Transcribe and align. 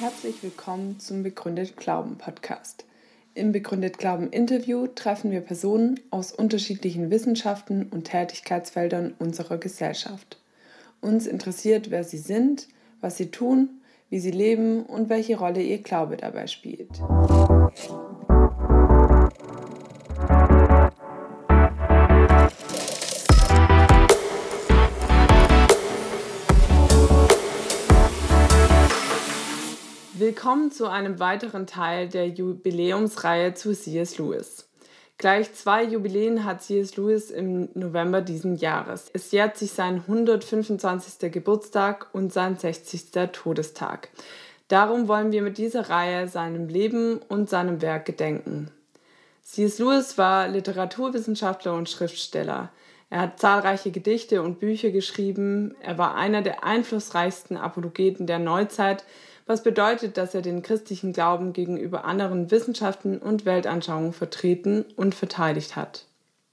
Herzlich 0.00 0.42
willkommen 0.42 1.00
zum 1.00 1.22
Begründet 1.22 1.76
Glauben 1.76 2.18
Podcast. 2.18 2.84
Im 3.34 3.50
Begründet 3.52 3.98
Glauben 3.98 4.30
Interview 4.30 4.86
treffen 4.86 5.30
wir 5.30 5.40
Personen 5.40 5.98
aus 6.10 6.32
unterschiedlichen 6.32 7.10
Wissenschaften 7.10 7.88
und 7.90 8.04
Tätigkeitsfeldern 8.04 9.14
unserer 9.18 9.58
Gesellschaft. 9.58 10.38
Uns 11.00 11.26
interessiert, 11.26 11.90
wer 11.90 12.04
sie 12.04 12.18
sind, 12.18 12.68
was 13.00 13.16
sie 13.16 13.30
tun, 13.30 13.80
wie 14.10 14.20
sie 14.20 14.30
leben 14.30 14.84
und 14.84 15.08
welche 15.08 15.38
Rolle 15.38 15.62
ihr 15.62 15.82
Glaube 15.82 16.16
dabei 16.16 16.46
spielt. 16.46 16.90
Willkommen 30.14 30.72
zu 30.72 30.88
einem 30.88 31.20
weiteren 31.20 31.68
Teil 31.68 32.08
der 32.08 32.26
Jubiläumsreihe 32.28 33.54
zu 33.54 33.72
C.S. 33.72 34.18
Lewis. 34.18 34.68
Gleich 35.16 35.54
zwei 35.54 35.84
Jubiläen 35.84 36.44
hat 36.44 36.62
C.S. 36.62 36.96
Lewis 36.96 37.30
im 37.30 37.68
November 37.74 38.22
diesen 38.22 38.56
Jahres. 38.56 39.08
Es 39.12 39.30
jährt 39.30 39.56
sich 39.56 39.70
sein 39.70 40.02
125. 40.08 41.30
Geburtstag 41.32 42.08
und 42.12 42.32
sein 42.32 42.56
60. 42.56 43.30
Todestag. 43.32 44.08
Darum 44.68 45.08
wollen 45.08 45.32
wir 45.32 45.42
mit 45.42 45.58
dieser 45.58 45.88
Reihe 45.88 46.28
seinem 46.28 46.68
Leben 46.68 47.18
und 47.28 47.48
seinem 47.48 47.80
Werk 47.80 48.04
gedenken. 48.04 48.70
C.S. 49.42 49.78
Lewis 49.78 50.18
war 50.18 50.46
Literaturwissenschaftler 50.46 51.72
und 51.72 51.88
Schriftsteller. 51.88 52.70
Er 53.08 53.20
hat 53.22 53.40
zahlreiche 53.40 53.90
Gedichte 53.90 54.42
und 54.42 54.60
Bücher 54.60 54.90
geschrieben. 54.90 55.74
Er 55.80 55.96
war 55.96 56.14
einer 56.14 56.42
der 56.42 56.64
einflussreichsten 56.64 57.56
Apologeten 57.56 58.26
der 58.26 58.38
Neuzeit, 58.38 59.04
was 59.46 59.62
bedeutet, 59.62 60.18
dass 60.18 60.34
er 60.34 60.42
den 60.42 60.60
christlichen 60.60 61.14
Glauben 61.14 61.54
gegenüber 61.54 62.04
anderen 62.04 62.50
Wissenschaften 62.50 63.16
und 63.16 63.46
Weltanschauungen 63.46 64.12
vertreten 64.12 64.84
und 64.96 65.14
verteidigt 65.14 65.74
hat. 65.74 66.04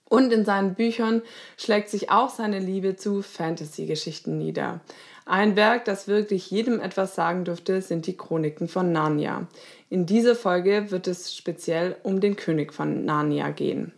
Und 0.08 0.32
in 0.32 0.46
seinen 0.46 0.76
Büchern 0.76 1.22
schlägt 1.58 1.90
sich 1.90 2.10
auch 2.10 2.30
seine 2.30 2.60
Liebe 2.60 2.96
zu 2.96 3.22
Fantasy-Geschichten 3.22 4.38
nieder. 4.38 4.80
Ein 5.28 5.56
Werk, 5.56 5.86
das 5.86 6.08
wirklich 6.08 6.52
jedem 6.52 6.80
etwas 6.80 7.16
sagen 7.16 7.46
dürfte, 7.46 7.82
sind 7.82 8.06
die 8.06 8.16
Chroniken 8.16 8.68
von 8.68 8.92
Narnia. 8.92 9.48
In 9.90 10.06
dieser 10.06 10.36
Folge 10.36 10.92
wird 10.92 11.08
es 11.08 11.36
speziell 11.36 11.96
um 12.04 12.22
den 12.22 12.36
König 12.36 12.72
von 12.72 13.06
Narnia 13.06 13.50
gehen. 13.50 13.92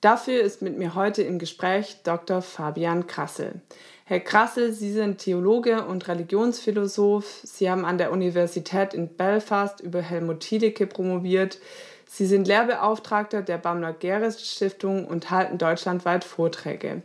Dafür 0.00 0.42
ist 0.42 0.60
mit 0.60 0.76
mir 0.76 0.96
heute 0.96 1.22
im 1.22 1.38
Gespräch 1.38 1.98
Dr. 2.02 2.42
Fabian 2.42 3.06
Krassel. 3.06 3.60
Herr 4.06 4.18
Krassel, 4.18 4.72
Sie 4.72 4.92
sind 4.92 5.18
Theologe 5.18 5.84
und 5.84 6.08
Religionsphilosoph. 6.08 7.42
Sie 7.44 7.70
haben 7.70 7.84
an 7.84 7.98
der 7.98 8.10
Universität 8.10 8.92
in 8.92 9.06
Belfast 9.06 9.78
über 9.80 10.02
Helmut 10.02 10.40
Thielicke 10.40 10.88
promoviert. 10.88 11.60
Sie 12.06 12.26
sind 12.26 12.48
Lehrbeauftragter 12.48 13.42
der 13.42 13.58
Bamler 13.58 13.92
Geres 13.92 14.44
Stiftung 14.44 15.06
und 15.06 15.30
halten 15.30 15.58
deutschlandweit 15.58 16.24
Vorträge. 16.24 17.02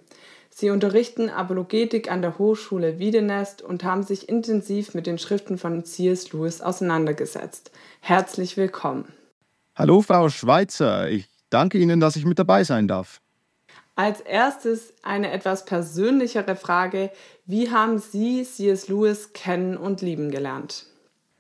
Sie 0.58 0.70
unterrichten 0.70 1.30
Apologetik 1.30 2.10
an 2.10 2.22
der 2.22 2.38
Hochschule 2.38 2.98
Wiedenest 2.98 3.62
und 3.62 3.84
haben 3.84 4.04
sich 4.04 4.30
intensiv 4.30 4.94
mit 4.94 5.06
den 5.06 5.18
Schriften 5.18 5.58
von 5.58 5.84
C.S. 5.84 6.32
Lewis 6.32 6.62
auseinandergesetzt. 6.62 7.72
Herzlich 8.00 8.56
willkommen. 8.56 9.12
Hallo, 9.76 10.02
Frau 10.02 10.30
Schweizer. 10.30 11.10
Ich 11.10 11.28
danke 11.50 11.78
Ihnen, 11.78 12.00
dass 12.00 12.16
ich 12.16 12.24
mit 12.24 12.40
dabei 12.40 12.64
sein 12.64 12.88
darf. 12.88 13.20
Als 13.96 14.22
erstes 14.22 14.94
eine 15.04 15.30
etwas 15.34 15.66
persönlichere 15.66 16.56
Frage. 16.56 17.12
Wie 17.46 17.70
haben 17.70 18.00
Sie 18.00 18.46
C.S. 18.46 18.88
Lewis 18.88 19.34
kennen 19.34 19.76
und 19.76 20.02
lieben 20.02 20.32
gelernt? 20.32 20.86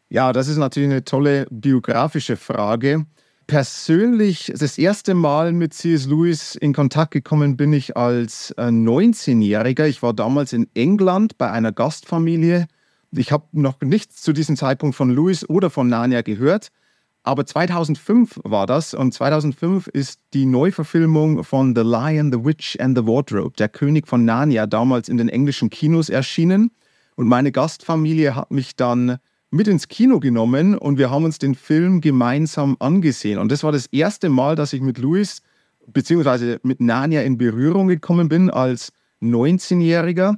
Ja, 0.10 0.34
das 0.34 0.50
ist 0.50 0.58
natürlich 0.58 0.90
eine 0.92 1.06
tolle 1.06 1.48
biografische 1.50 2.36
Frage. 2.36 3.06
Persönlich 3.48 4.52
das 4.58 4.80
erste 4.80 5.14
Mal 5.14 5.54
mit 5.54 5.74
C.S. 5.76 6.08
Lewis 6.08 6.56
in 6.56 6.74
Kontakt 6.74 7.12
gekommen 7.12 7.58
bin 7.58 7.74
ich 7.74 7.96
als 7.96 8.56
19-Jähriger. 8.58 9.84
Äh, 9.84 9.90
ich 9.90 10.02
war 10.02 10.14
damals 10.14 10.52
in 10.52 10.68
England 10.74 11.38
bei 11.38 11.52
einer 11.52 11.72
Gastfamilie. 11.72 12.66
Ich 13.12 13.32
habe 13.32 13.46
noch 13.52 13.80
nichts 13.82 14.24
zu 14.24 14.34
diesem 14.34 14.56
Zeitpunkt 14.56 14.96
von 14.96 15.12
Lewis 15.12 15.48
oder 15.48 15.70
von 15.70 15.88
Narnia 15.88 16.24
gehört. 16.24 16.72
Aber 17.22 17.46
2005 17.46 18.40
war 18.44 18.66
das 18.66 18.96
und 18.96 19.14
2005 19.14 19.88
ist 19.88 20.20
die 20.34 20.46
Neuverfilmung 20.46 21.44
von 21.44 21.76
The 21.76 21.84
Lion, 21.84 22.32
the 22.32 22.44
Witch 22.44 22.80
and 22.80 22.98
the 22.98 23.06
Wardrobe, 23.06 23.56
der 23.58 23.70
König 23.70 24.08
von 24.08 24.26
Narnia, 24.26 24.66
damals 24.66 25.08
in 25.08 25.18
den 25.18 25.30
englischen 25.30 25.70
Kinos 25.70 26.10
erschienen. 26.10 26.72
Und 27.16 27.28
meine 27.28 27.52
Gastfamilie 27.52 28.36
hat 28.36 28.50
mich 28.50 28.76
dann 28.76 29.18
mit 29.56 29.70
ins 29.70 29.88
Kino 29.88 30.20
genommen 30.20 30.78
und 30.78 30.98
wir 30.98 31.10
haben 31.10 31.24
uns 31.24 31.40
den 31.40 31.56
Film 31.56 32.02
gemeinsam 32.02 32.76
angesehen. 32.80 33.40
Und 33.40 33.52
das 33.54 33.64
war 33.64 33.72
das 33.72 33.86
erste 33.88 34.28
Mal, 34.28 34.58
dass 34.58 34.74
ich 34.74 34.82
mit 34.82 34.98
Louis 34.98 35.42
bzw. 35.88 36.58
mit 36.64 36.82
Narnia 36.82 37.22
in 37.22 37.38
Berührung 37.38 37.88
gekommen 37.88 38.28
bin 38.28 38.50
als 38.50 38.92
19-Jähriger. 39.22 40.36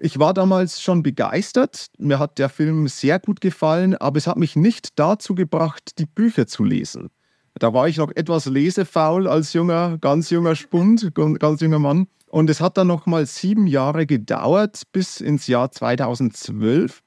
Ich 0.00 0.18
war 0.18 0.34
damals 0.34 0.82
schon 0.82 1.04
begeistert. 1.04 1.86
Mir 1.98 2.18
hat 2.18 2.38
der 2.38 2.48
Film 2.48 2.88
sehr 2.88 3.20
gut 3.20 3.40
gefallen, 3.40 3.94
aber 3.94 4.18
es 4.18 4.26
hat 4.26 4.36
mich 4.36 4.56
nicht 4.56 4.98
dazu 4.98 5.36
gebracht, 5.36 5.98
die 5.98 6.06
Bücher 6.06 6.48
zu 6.48 6.64
lesen. 6.64 7.10
Da 7.54 7.72
war 7.72 7.88
ich 7.88 7.98
noch 7.98 8.10
etwas 8.16 8.46
lesefaul 8.46 9.28
als 9.28 9.52
junger, 9.52 9.96
ganz 9.98 10.30
junger 10.30 10.56
Spund, 10.56 11.14
ganz 11.38 11.60
junger 11.60 11.78
Mann. 11.78 12.08
Und 12.26 12.50
es 12.50 12.60
hat 12.60 12.76
dann 12.76 12.88
noch 12.88 13.06
mal 13.06 13.24
sieben 13.26 13.68
Jahre 13.68 14.06
gedauert, 14.06 14.82
bis 14.90 15.20
ins 15.20 15.46
Jahr 15.46 15.70
2012, 15.70 17.00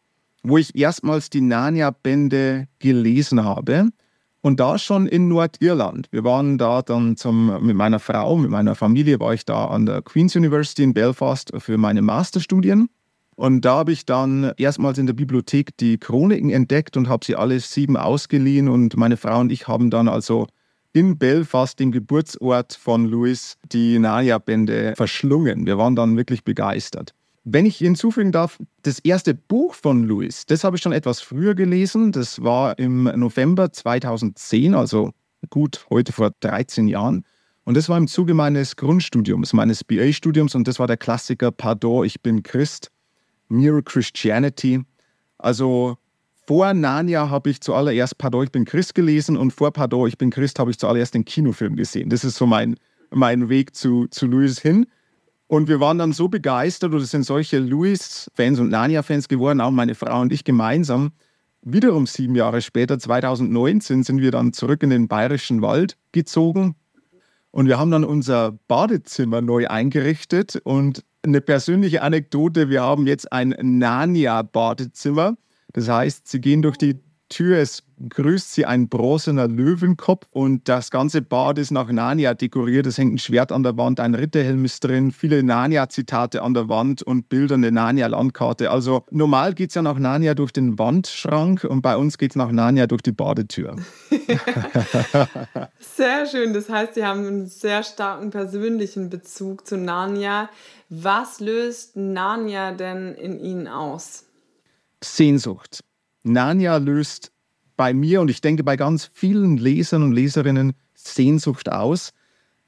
wo 0.43 0.57
ich 0.57 0.75
erstmals 0.75 1.29
die 1.29 1.41
Narnia-Bände 1.41 2.67
gelesen 2.79 3.43
habe. 3.43 3.89
Und 4.41 4.61
da 4.61 4.77
schon 4.77 5.05
in 5.05 5.27
Nordirland. 5.27 6.07
Wir 6.11 6.23
waren 6.23 6.57
da 6.57 6.81
dann 6.81 7.17
zum, 7.17 7.65
mit 7.65 7.75
meiner 7.75 7.99
Frau, 7.99 8.37
mit 8.37 8.49
meiner 8.49 8.73
Familie 8.73 9.19
war 9.19 9.33
ich 9.33 9.43
da 9.43 9.65
an 9.65 9.85
der 9.85 10.01
Queen's 10.01 10.35
University 10.35 10.83
in 10.83 10.93
Belfast 10.93 11.51
für 11.57 11.77
meine 11.77 12.01
Masterstudien. 12.01 12.87
Und 13.35 13.61
da 13.65 13.75
habe 13.75 13.91
ich 13.91 14.05
dann 14.05 14.53
erstmals 14.57 14.97
in 14.97 15.07
der 15.07 15.13
Bibliothek 15.13 15.75
die 15.77 15.97
Chroniken 15.97 16.49
entdeckt 16.49 16.95
und 16.95 17.09
habe 17.09 17.25
sie 17.25 17.35
alle 17.35 17.59
sieben 17.59 17.97
ausgeliehen. 17.97 18.69
Und 18.69 18.95
meine 18.95 19.17
Frau 19.17 19.39
und 19.39 19.51
ich 19.51 19.67
haben 19.67 19.89
dann 19.89 20.07
also 20.07 20.47
in 20.93 21.17
Belfast, 21.17 21.79
dem 21.79 21.91
Geburtsort 21.91 22.73
von 22.73 23.05
Louis, 23.05 23.57
die 23.71 23.99
Narnia-Bände 23.99 24.93
verschlungen. 24.95 25.65
Wir 25.65 25.77
waren 25.77 25.95
dann 25.95 26.17
wirklich 26.17 26.43
begeistert. 26.43 27.13
Wenn 27.43 27.65
ich 27.65 27.77
hinzufügen 27.77 28.31
darf, 28.31 28.59
das 28.83 28.99
erste 28.99 29.33
Buch 29.33 29.73
von 29.73 30.03
Louis, 30.03 30.45
das 30.45 30.63
habe 30.63 30.75
ich 30.75 30.81
schon 30.81 30.91
etwas 30.91 31.21
früher 31.21 31.55
gelesen. 31.55 32.11
Das 32.11 32.43
war 32.43 32.77
im 32.77 33.03
November 33.03 33.71
2010, 33.71 34.75
also 34.75 35.11
gut 35.49 35.85
heute 35.89 36.11
vor 36.11 36.31
13 36.41 36.87
Jahren. 36.87 37.25
Und 37.63 37.77
das 37.77 37.87
war 37.87 37.97
im 37.97 38.07
Zuge 38.07 38.33
meines 38.33 38.75
Grundstudiums, 38.75 39.53
meines 39.53 39.83
BA-Studiums. 39.83 40.55
Und 40.55 40.67
das 40.67 40.79
war 40.79 40.87
der 40.87 40.97
Klassiker 40.97 41.51
Pardon, 41.51 42.05
ich 42.05 42.21
bin 42.21 42.43
Christ, 42.43 42.91
Mere 43.47 43.83
Christianity. 43.83 44.81
Also 45.37 45.97
vor 46.45 46.73
Narnia 46.73 47.29
habe 47.29 47.51
ich 47.51 47.61
zuallererst 47.61 48.17
Pardon, 48.17 48.43
ich 48.43 48.51
bin 48.51 48.65
Christ 48.65 48.95
gelesen 48.95 49.37
und 49.37 49.51
vor 49.51 49.71
Pardon, 49.71 50.07
ich 50.07 50.17
bin 50.17 50.31
Christ 50.31 50.59
habe 50.59 50.71
ich 50.71 50.79
zuallererst 50.79 51.13
den 51.13 51.25
Kinofilm 51.25 51.75
gesehen. 51.75 52.09
Das 52.09 52.23
ist 52.23 52.37
so 52.37 52.45
mein, 52.45 52.75
mein 53.11 53.49
Weg 53.49 53.75
zu, 53.75 54.07
zu 54.07 54.25
Louis 54.25 54.59
hin. 54.59 54.87
Und 55.49 55.67
wir 55.67 55.79
waren 55.79 55.97
dann 55.97 56.13
so 56.13 56.27
begeistert 56.27 56.93
oder 56.93 57.03
sind 57.03 57.23
solche 57.23 57.57
Louis-Fans 57.57 58.59
und 58.59 58.69
Narnia-Fans 58.69 59.27
geworden, 59.27 59.61
auch 59.61 59.71
meine 59.71 59.95
Frau 59.95 60.21
und 60.21 60.31
ich 60.31 60.43
gemeinsam. 60.43 61.11
Wiederum 61.63 62.05
sieben 62.05 62.35
Jahre 62.35 62.61
später, 62.61 62.99
2019, 62.99 64.03
sind 64.03 64.21
wir 64.21 64.29
dann 64.29 64.53
zurück 64.53 64.83
in 64.83 64.91
den 64.91 65.07
Bayerischen 65.07 65.63
Wald 65.63 65.97
gezogen. 66.11 66.75
Und 67.49 67.65
wir 67.65 67.79
haben 67.79 67.89
dann 67.89 68.03
unser 68.03 68.59
Badezimmer 68.67 69.41
neu 69.41 69.67
eingerichtet. 69.67 70.61
Und 70.63 71.03
eine 71.23 71.41
persönliche 71.41 72.03
Anekdote, 72.03 72.69
wir 72.69 72.83
haben 72.83 73.07
jetzt 73.07 73.33
ein 73.33 73.55
Narnia-Badezimmer. 73.59 75.35
Das 75.73 75.89
heißt, 75.89 76.27
Sie 76.27 76.41
gehen 76.41 76.61
durch 76.61 76.77
die 76.77 76.99
Tür, 77.29 77.57
es 77.59 77.83
grüßt 78.09 78.53
sie 78.53 78.65
ein 78.65 78.89
bronzener 78.89 79.47
Löwenkopf 79.47 80.27
und 80.31 80.67
das 80.67 80.89
ganze 80.89 81.21
Bad 81.21 81.57
ist 81.57 81.71
nach 81.71 81.91
Narnia 81.91 82.33
dekoriert. 82.33 82.87
Es 82.87 82.97
hängt 82.97 83.13
ein 83.13 83.17
Schwert 83.17 83.51
an 83.51 83.63
der 83.63 83.77
Wand, 83.77 83.99
ein 83.99 84.15
Ritterhelm 84.15 84.65
ist 84.65 84.83
drin, 84.83 85.11
viele 85.11 85.43
Narnia-Zitate 85.43 86.41
an 86.41 86.53
der 86.53 86.69
Wand 86.69 87.03
und 87.03 87.29
Bilder, 87.29 87.55
eine 87.55 87.71
Narnia-Landkarte. 87.71 88.71
Also 88.71 89.05
normal 89.11 89.53
geht 89.53 89.69
es 89.69 89.75
ja 89.75 89.81
nach 89.81 89.99
Narnia 89.99 90.33
durch 90.33 90.51
den 90.51 90.79
Wandschrank 90.79 91.63
und 91.63 91.81
bei 91.81 91.97
uns 91.97 92.17
geht 92.17 92.31
es 92.31 92.35
nach 92.35 92.51
Narnia 92.51 92.87
durch 92.87 93.01
die 93.01 93.11
Badetür. 93.11 93.75
sehr 95.79 96.25
schön. 96.25 96.53
Das 96.53 96.69
heißt, 96.69 96.95
Sie 96.95 97.05
haben 97.05 97.27
einen 97.27 97.47
sehr 97.47 97.83
starken 97.83 98.31
persönlichen 98.31 99.09
Bezug 99.09 99.67
zu 99.67 99.77
Narnia. 99.77 100.49
Was 100.89 101.39
löst 101.39 101.95
Narnia 101.95 102.71
denn 102.71 103.13
in 103.13 103.39
Ihnen 103.39 103.67
aus? 103.67 104.25
Sehnsucht. 105.03 105.81
Narnia 106.31 106.77
löst 106.77 107.31
bei 107.75 107.93
mir 107.93 108.21
und 108.21 108.29
ich 108.29 108.41
denke 108.41 108.63
bei 108.63 108.75
ganz 108.75 109.09
vielen 109.13 109.57
Lesern 109.57 110.03
und 110.03 110.11
Leserinnen 110.11 110.73
Sehnsucht 110.93 111.71
aus. 111.71 112.11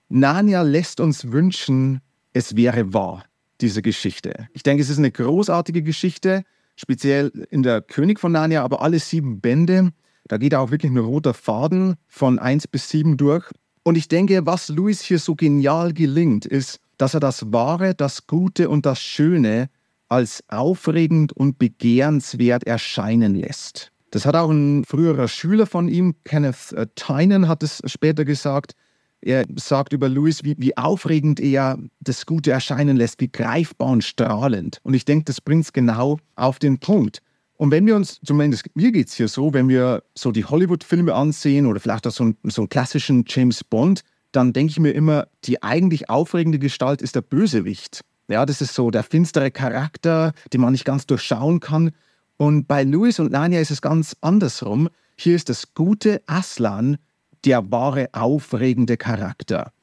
Narnia 0.09 0.61
lässt 0.63 0.99
uns 0.99 1.31
wünschen, 1.31 2.01
es 2.33 2.55
wäre 2.55 2.93
wahr, 2.93 3.25
diese 3.61 3.81
Geschichte. 3.81 4.47
Ich 4.53 4.63
denke, 4.63 4.81
es 4.81 4.89
ist 4.89 4.97
eine 4.97 5.11
großartige 5.11 5.83
Geschichte, 5.83 6.43
speziell 6.75 7.31
in 7.51 7.61
der 7.61 7.81
König 7.81 8.19
von 8.19 8.31
Narnia, 8.31 8.63
aber 8.63 8.81
alle 8.81 8.99
sieben 8.99 9.41
Bände, 9.41 9.91
da 10.27 10.37
geht 10.37 10.55
auch 10.55 10.71
wirklich 10.71 10.91
ein 10.91 10.97
roter 10.97 11.33
Faden 11.33 11.95
von 12.07 12.39
1 12.39 12.67
bis 12.67 12.89
7 12.89 13.17
durch. 13.17 13.49
Und 13.83 13.97
ich 13.97 14.07
denke, 14.07 14.45
was 14.45 14.69
Louis 14.69 15.01
hier 15.01 15.19
so 15.19 15.35
genial 15.35 15.93
gelingt, 15.93 16.45
ist, 16.45 16.79
dass 16.97 17.13
er 17.13 17.19
das 17.19 17.51
Wahre, 17.51 17.95
das 17.95 18.27
Gute 18.27 18.69
und 18.69 18.85
das 18.85 19.01
Schöne 19.01 19.69
als 20.11 20.43
aufregend 20.49 21.31
und 21.31 21.57
begehrenswert 21.57 22.67
erscheinen 22.67 23.33
lässt. 23.33 23.91
Das 24.11 24.25
hat 24.25 24.35
auch 24.35 24.49
ein 24.49 24.83
früherer 24.83 25.29
Schüler 25.29 25.65
von 25.65 25.87
ihm, 25.87 26.15
Kenneth 26.25 26.73
äh, 26.73 26.85
Tynan, 26.95 27.47
hat 27.47 27.63
es 27.63 27.81
später 27.85 28.25
gesagt. 28.25 28.73
Er 29.21 29.45
sagt 29.55 29.93
über 29.93 30.09
Louis, 30.09 30.43
wie, 30.43 30.55
wie 30.57 30.75
aufregend 30.75 31.39
er 31.39 31.77
das 32.01 32.25
Gute 32.25 32.51
erscheinen 32.51 32.97
lässt, 32.97 33.21
wie 33.21 33.31
greifbar 33.31 33.89
und 33.89 34.03
strahlend. 34.03 34.79
Und 34.83 34.95
ich 34.95 35.05
denke, 35.05 35.25
das 35.25 35.39
bringt 35.39 35.63
es 35.63 35.73
genau 35.73 36.17
auf 36.35 36.59
den 36.59 36.79
Punkt. 36.79 37.19
Und 37.55 37.71
wenn 37.71 37.85
wir 37.85 37.95
uns, 37.95 38.19
zumindest 38.25 38.65
mir 38.75 38.91
geht 38.91 39.07
es 39.07 39.13
hier 39.13 39.29
so, 39.29 39.53
wenn 39.53 39.69
wir 39.69 40.03
so 40.13 40.31
die 40.31 40.43
Hollywood-Filme 40.43 41.13
ansehen 41.13 41.67
oder 41.67 41.79
vielleicht 41.79 42.05
auch 42.07 42.11
so 42.11 42.23
einen, 42.23 42.37
so 42.45 42.63
einen 42.63 42.69
klassischen 42.69 43.23
James 43.27 43.63
Bond, 43.63 44.01
dann 44.33 44.51
denke 44.51 44.71
ich 44.71 44.79
mir 44.79 44.91
immer, 44.91 45.27
die 45.45 45.63
eigentlich 45.63 46.09
aufregende 46.09 46.59
Gestalt 46.59 47.01
ist 47.01 47.15
der 47.15 47.21
Bösewicht. 47.21 48.01
Ja, 48.31 48.45
das 48.45 48.61
ist 48.61 48.73
so 48.73 48.91
der 48.91 49.03
finstere 49.03 49.51
Charakter, 49.51 50.31
den 50.53 50.61
man 50.61 50.71
nicht 50.71 50.85
ganz 50.85 51.05
durchschauen 51.05 51.59
kann. 51.59 51.91
Und 52.37 52.65
bei 52.67 52.83
Louis 52.83 53.19
und 53.19 53.31
Narnia 53.31 53.59
ist 53.59 53.71
es 53.71 53.81
ganz 53.81 54.15
andersrum. 54.21 54.89
Hier 55.17 55.35
ist 55.35 55.49
das 55.49 55.73
gute 55.73 56.21
Aslan 56.27 56.97
der 57.43 57.71
wahre, 57.71 58.09
aufregende 58.13 58.95
Charakter. 58.95 59.73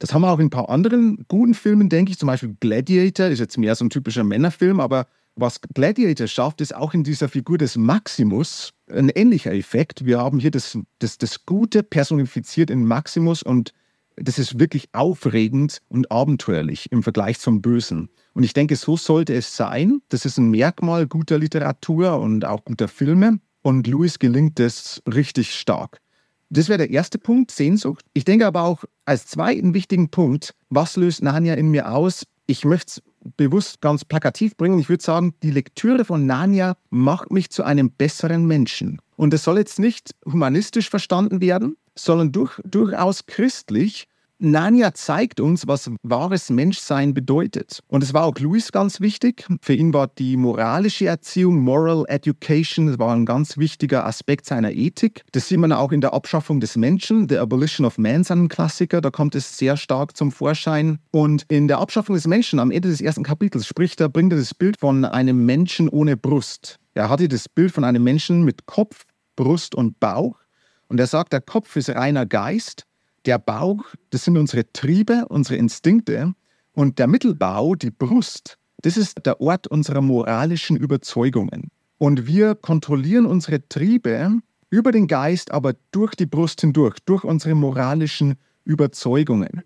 Das 0.00 0.12
haben 0.12 0.22
wir 0.22 0.30
auch 0.30 0.38
in 0.38 0.46
ein 0.46 0.50
paar 0.50 0.68
anderen 0.68 1.24
guten 1.28 1.54
Filmen, 1.54 1.88
denke 1.88 2.12
ich. 2.12 2.18
Zum 2.18 2.26
Beispiel 2.26 2.54
Gladiator 2.60 3.28
ist 3.28 3.38
jetzt 3.38 3.56
mehr 3.56 3.74
so 3.74 3.86
ein 3.86 3.90
typischer 3.90 4.22
Männerfilm, 4.22 4.80
aber 4.80 5.06
was 5.34 5.60
Gladiator 5.62 6.26
schafft, 6.26 6.60
ist 6.60 6.74
auch 6.74 6.92
in 6.92 7.04
dieser 7.04 7.28
Figur 7.28 7.56
des 7.56 7.76
Maximus 7.76 8.74
ein 8.88 9.08
ähnlicher 9.08 9.52
Effekt. 9.52 10.04
Wir 10.04 10.18
haben 10.18 10.38
hier 10.38 10.50
das, 10.50 10.78
das, 10.98 11.16
das 11.16 11.46
Gute 11.46 11.82
personifiziert 11.82 12.70
in 12.70 12.84
Maximus 12.84 13.42
und 13.42 13.72
das 14.16 14.38
ist 14.38 14.58
wirklich 14.58 14.88
aufregend 14.92 15.80
und 15.88 16.10
abenteuerlich 16.10 16.90
im 16.92 17.02
Vergleich 17.02 17.38
zum 17.38 17.62
Bösen. 17.62 18.10
Und 18.32 18.42
ich 18.42 18.52
denke, 18.52 18.76
so 18.76 18.96
sollte 18.96 19.34
es 19.34 19.56
sein. 19.56 20.00
Das 20.08 20.24
ist 20.24 20.38
ein 20.38 20.50
Merkmal 20.50 21.06
guter 21.06 21.38
Literatur 21.38 22.18
und 22.20 22.44
auch 22.44 22.64
guter 22.64 22.88
Filme. 22.88 23.38
Und 23.62 23.86
Louis 23.86 24.18
gelingt 24.18 24.58
das 24.58 25.02
richtig 25.06 25.54
stark. 25.54 26.00
Das 26.50 26.68
wäre 26.68 26.78
der 26.78 26.90
erste 26.90 27.18
Punkt, 27.18 27.50
Sehnsucht. 27.50 28.04
Ich 28.12 28.24
denke 28.24 28.46
aber 28.46 28.62
auch 28.62 28.84
als 29.06 29.26
zweiten 29.26 29.74
wichtigen 29.74 30.10
Punkt, 30.10 30.54
was 30.68 30.96
löst 30.96 31.22
Narnia 31.22 31.54
in 31.54 31.70
mir 31.70 31.90
aus? 31.90 32.26
Ich 32.46 32.64
möchte 32.64 33.00
es 33.00 33.02
bewusst 33.36 33.80
ganz 33.80 34.04
plakativ 34.04 34.56
bringen. 34.56 34.78
Ich 34.78 34.88
würde 34.88 35.02
sagen, 35.02 35.34
die 35.42 35.50
Lektüre 35.50 36.04
von 36.04 36.26
Narnia 36.26 36.76
macht 36.90 37.32
mich 37.32 37.50
zu 37.50 37.62
einem 37.62 37.90
besseren 37.90 38.46
Menschen. 38.46 39.00
Und 39.16 39.32
das 39.32 39.44
soll 39.44 39.58
jetzt 39.58 39.78
nicht 39.78 40.14
humanistisch 40.26 40.90
verstanden 40.90 41.40
werden, 41.40 41.76
sondern 41.94 42.32
durch, 42.32 42.60
durchaus 42.64 43.26
christlich. 43.26 44.08
Narnia 44.40 44.92
zeigt 44.94 45.40
uns, 45.40 45.66
was 45.68 45.90
wahres 46.02 46.50
Menschsein 46.50 47.14
bedeutet. 47.14 47.80
Und 47.86 48.02
es 48.02 48.12
war 48.12 48.24
auch 48.24 48.36
Louis 48.38 48.72
ganz 48.72 49.00
wichtig. 49.00 49.46
Für 49.62 49.74
ihn 49.74 49.94
war 49.94 50.08
die 50.08 50.36
moralische 50.36 51.06
Erziehung, 51.06 51.60
Moral 51.60 52.04
Education, 52.08 52.98
war 52.98 53.14
ein 53.14 53.26
ganz 53.26 53.56
wichtiger 53.56 54.04
Aspekt 54.04 54.44
seiner 54.46 54.72
Ethik. 54.72 55.22
Das 55.32 55.48
sieht 55.48 55.58
man 55.58 55.72
auch 55.72 55.92
in 55.92 56.00
der 56.00 56.12
Abschaffung 56.12 56.58
des 56.60 56.76
Menschen, 56.76 57.28
The 57.28 57.38
Abolition 57.38 57.86
of 57.86 57.96
Man, 57.96 58.24
seinem 58.24 58.48
Klassiker. 58.48 59.00
Da 59.00 59.10
kommt 59.10 59.36
es 59.36 59.56
sehr 59.56 59.76
stark 59.76 60.16
zum 60.16 60.32
Vorschein. 60.32 60.98
Und 61.12 61.44
in 61.48 61.68
der 61.68 61.78
Abschaffung 61.78 62.14
des 62.14 62.26
Menschen, 62.26 62.58
am 62.58 62.72
Ende 62.72 62.88
des 62.88 63.00
ersten 63.00 63.22
Kapitels, 63.22 63.66
spricht 63.66 64.00
er, 64.00 64.08
bringt 64.08 64.32
er 64.32 64.38
das 64.38 64.52
Bild 64.52 64.78
von 64.78 65.04
einem 65.04 65.46
Menschen 65.46 65.88
ohne 65.88 66.16
Brust. 66.16 66.78
Er 66.94 67.08
hatte 67.08 67.28
das 67.28 67.48
Bild 67.48 67.72
von 67.72 67.84
einem 67.84 68.02
Menschen 68.02 68.42
mit 68.42 68.66
Kopf, 68.66 69.04
Brust 69.36 69.74
und 69.74 70.00
Bauch. 70.00 70.43
Und 70.94 71.00
er 71.00 71.08
sagt, 71.08 71.32
der 71.32 71.40
Kopf 71.40 71.74
ist 71.74 71.90
reiner 71.90 72.24
Geist, 72.24 72.86
der 73.26 73.40
Bauch, 73.40 73.82
das 74.10 74.22
sind 74.22 74.38
unsere 74.38 74.72
Triebe, 74.72 75.26
unsere 75.28 75.56
Instinkte. 75.56 76.34
Und 76.72 77.00
der 77.00 77.08
Mittelbau, 77.08 77.74
die 77.74 77.90
Brust, 77.90 78.58
das 78.82 78.96
ist 78.96 79.26
der 79.26 79.40
Ort 79.40 79.66
unserer 79.66 80.00
moralischen 80.00 80.76
Überzeugungen. 80.76 81.72
Und 81.98 82.28
wir 82.28 82.54
kontrollieren 82.54 83.26
unsere 83.26 83.68
Triebe 83.68 84.38
über 84.70 84.92
den 84.92 85.08
Geist, 85.08 85.50
aber 85.50 85.74
durch 85.90 86.14
die 86.14 86.26
Brust 86.26 86.60
hindurch, 86.60 86.98
durch 87.06 87.24
unsere 87.24 87.56
moralischen 87.56 88.36
Überzeugungen. 88.64 89.64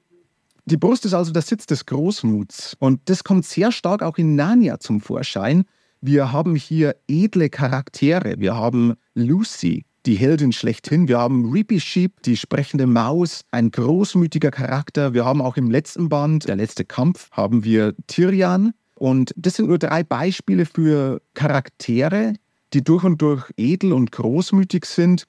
Die 0.65 0.79
Brust 0.79 1.05
ist 1.05 1.13
also 1.13 1.31
der 1.31 1.43
Sitz 1.43 1.67
des 1.67 1.85
Großmuts. 1.85 2.75
Und 2.79 3.03
das 3.11 3.23
kommt 3.23 3.45
sehr 3.45 3.71
stark 3.71 4.03
auch 4.03 4.17
in 4.17 4.35
Narnia 4.35 4.81
zum 4.81 5.03
Vorschein. 5.03 5.67
Wir 6.01 6.33
haben 6.33 6.55
hier 6.55 6.97
edle 7.07 7.51
Charaktere. 7.51 8.37
Wir 8.39 8.55
haben 8.55 8.95
Lucy, 9.13 9.85
die 10.09 10.17
Heldin 10.17 10.53
schlechthin. 10.53 11.07
Wir 11.07 11.19
haben 11.19 11.53
Reapy 11.53 11.79
Sheep, 11.79 12.23
die 12.23 12.39
sprechende 12.39 12.87
Maus, 12.87 13.43
ein 13.51 13.71
großmütiger 13.71 14.51
Charakter. 14.51 15.13
Wir 15.13 15.27
haben 15.27 15.43
auch 15.43 15.59
im 15.59 15.71
letzten 15.71 16.09
Band, 16.09 16.49
der 16.49 16.57
letzte 16.57 16.87
Kampf, 16.87 17.31
haben 17.31 17.63
wir 17.63 17.95
Tyrian. 18.07 18.73
Und 18.95 19.35
das 19.37 19.57
sind 19.57 19.69
nur 19.69 19.79
drei 19.79 20.03
Beispiele 20.03 20.65
für 20.65 21.21
Charaktere, 21.35 22.33
die 22.73 22.83
durch 22.83 23.05
und 23.05 23.21
durch 23.21 23.51
edel 23.59 23.93
und 23.93 24.11
großmütig 24.11 24.87
sind. 24.87 25.25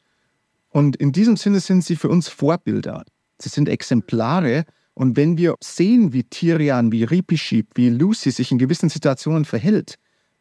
Und 0.69 0.95
in 0.95 1.11
diesem 1.11 1.35
Sinne 1.35 1.59
sind 1.59 1.83
sie 1.83 1.97
für 1.97 2.07
uns 2.07 2.29
Vorbilder. 2.29 3.03
Sie 3.37 3.49
sind 3.49 3.67
Exemplare. 3.67 4.63
Und 4.93 5.17
wenn 5.17 5.37
wir 5.37 5.55
sehen, 5.61 6.13
wie 6.13 6.23
Tyrian, 6.23 6.93
wie 6.93 7.03
Reapy 7.03 7.37
Sheep, 7.37 7.67
wie 7.75 7.89
Lucy 7.89 8.31
sich 8.31 8.49
in 8.53 8.57
gewissen 8.57 8.87
Situationen 8.87 9.43
verhält, 9.43 9.95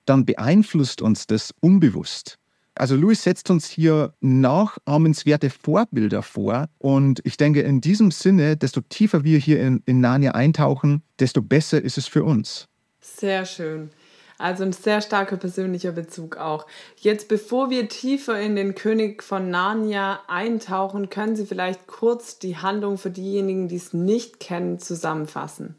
dann 0.04 0.24
beeinflusst 0.24 1.02
uns 1.02 1.26
das 1.26 1.52
unbewusst. 1.60 2.38
Also 2.78 2.96
Louis 2.96 3.22
setzt 3.22 3.50
uns 3.50 3.68
hier 3.68 4.14
nachahmenswerte 4.20 5.50
Vorbilder 5.50 6.22
vor. 6.22 6.68
Und 6.78 7.20
ich 7.24 7.36
denke, 7.36 7.60
in 7.60 7.80
diesem 7.80 8.10
Sinne, 8.10 8.56
desto 8.56 8.80
tiefer 8.80 9.24
wir 9.24 9.38
hier 9.38 9.60
in, 9.60 9.82
in 9.86 10.00
Narnia 10.00 10.32
eintauchen, 10.32 11.02
desto 11.18 11.42
besser 11.42 11.82
ist 11.82 11.98
es 11.98 12.06
für 12.06 12.24
uns. 12.24 12.68
Sehr 13.00 13.44
schön. 13.44 13.90
Also 14.38 14.62
ein 14.62 14.72
sehr 14.72 15.00
starker 15.00 15.36
persönlicher 15.36 15.90
Bezug 15.90 16.36
auch. 16.36 16.66
Jetzt, 16.96 17.26
bevor 17.28 17.70
wir 17.70 17.88
tiefer 17.88 18.40
in 18.40 18.54
den 18.54 18.76
König 18.76 19.24
von 19.24 19.50
Narnia 19.50 20.20
eintauchen, 20.28 21.10
können 21.10 21.34
Sie 21.34 21.44
vielleicht 21.44 21.88
kurz 21.88 22.38
die 22.38 22.56
Handlung 22.56 22.98
für 22.98 23.10
diejenigen, 23.10 23.66
die 23.66 23.76
es 23.76 23.92
nicht 23.92 24.38
kennen, 24.38 24.78
zusammenfassen. 24.78 25.74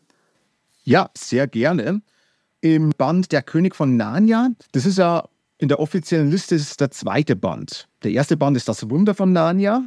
Ja, 0.84 1.10
sehr 1.16 1.48
gerne. 1.48 2.02
Im 2.60 2.90
Band 2.98 3.32
Der 3.32 3.44
König 3.44 3.76
von 3.76 3.96
Narnia, 3.96 4.50
das 4.74 4.86
ist 4.86 4.98
ja 4.98 5.24
in 5.60 5.68
der 5.68 5.80
offiziellen 5.80 6.32
Liste 6.32 6.56
ist 6.56 6.80
der 6.80 6.90
zweite 6.90 7.36
Band. 7.36 7.88
Der 8.04 8.12
erste 8.12 8.38
Band 8.38 8.58
ist 8.58 8.68
Das 8.68 8.90
Wunder 8.90 9.14
von 9.14 9.34
Narnia. 9.34 9.84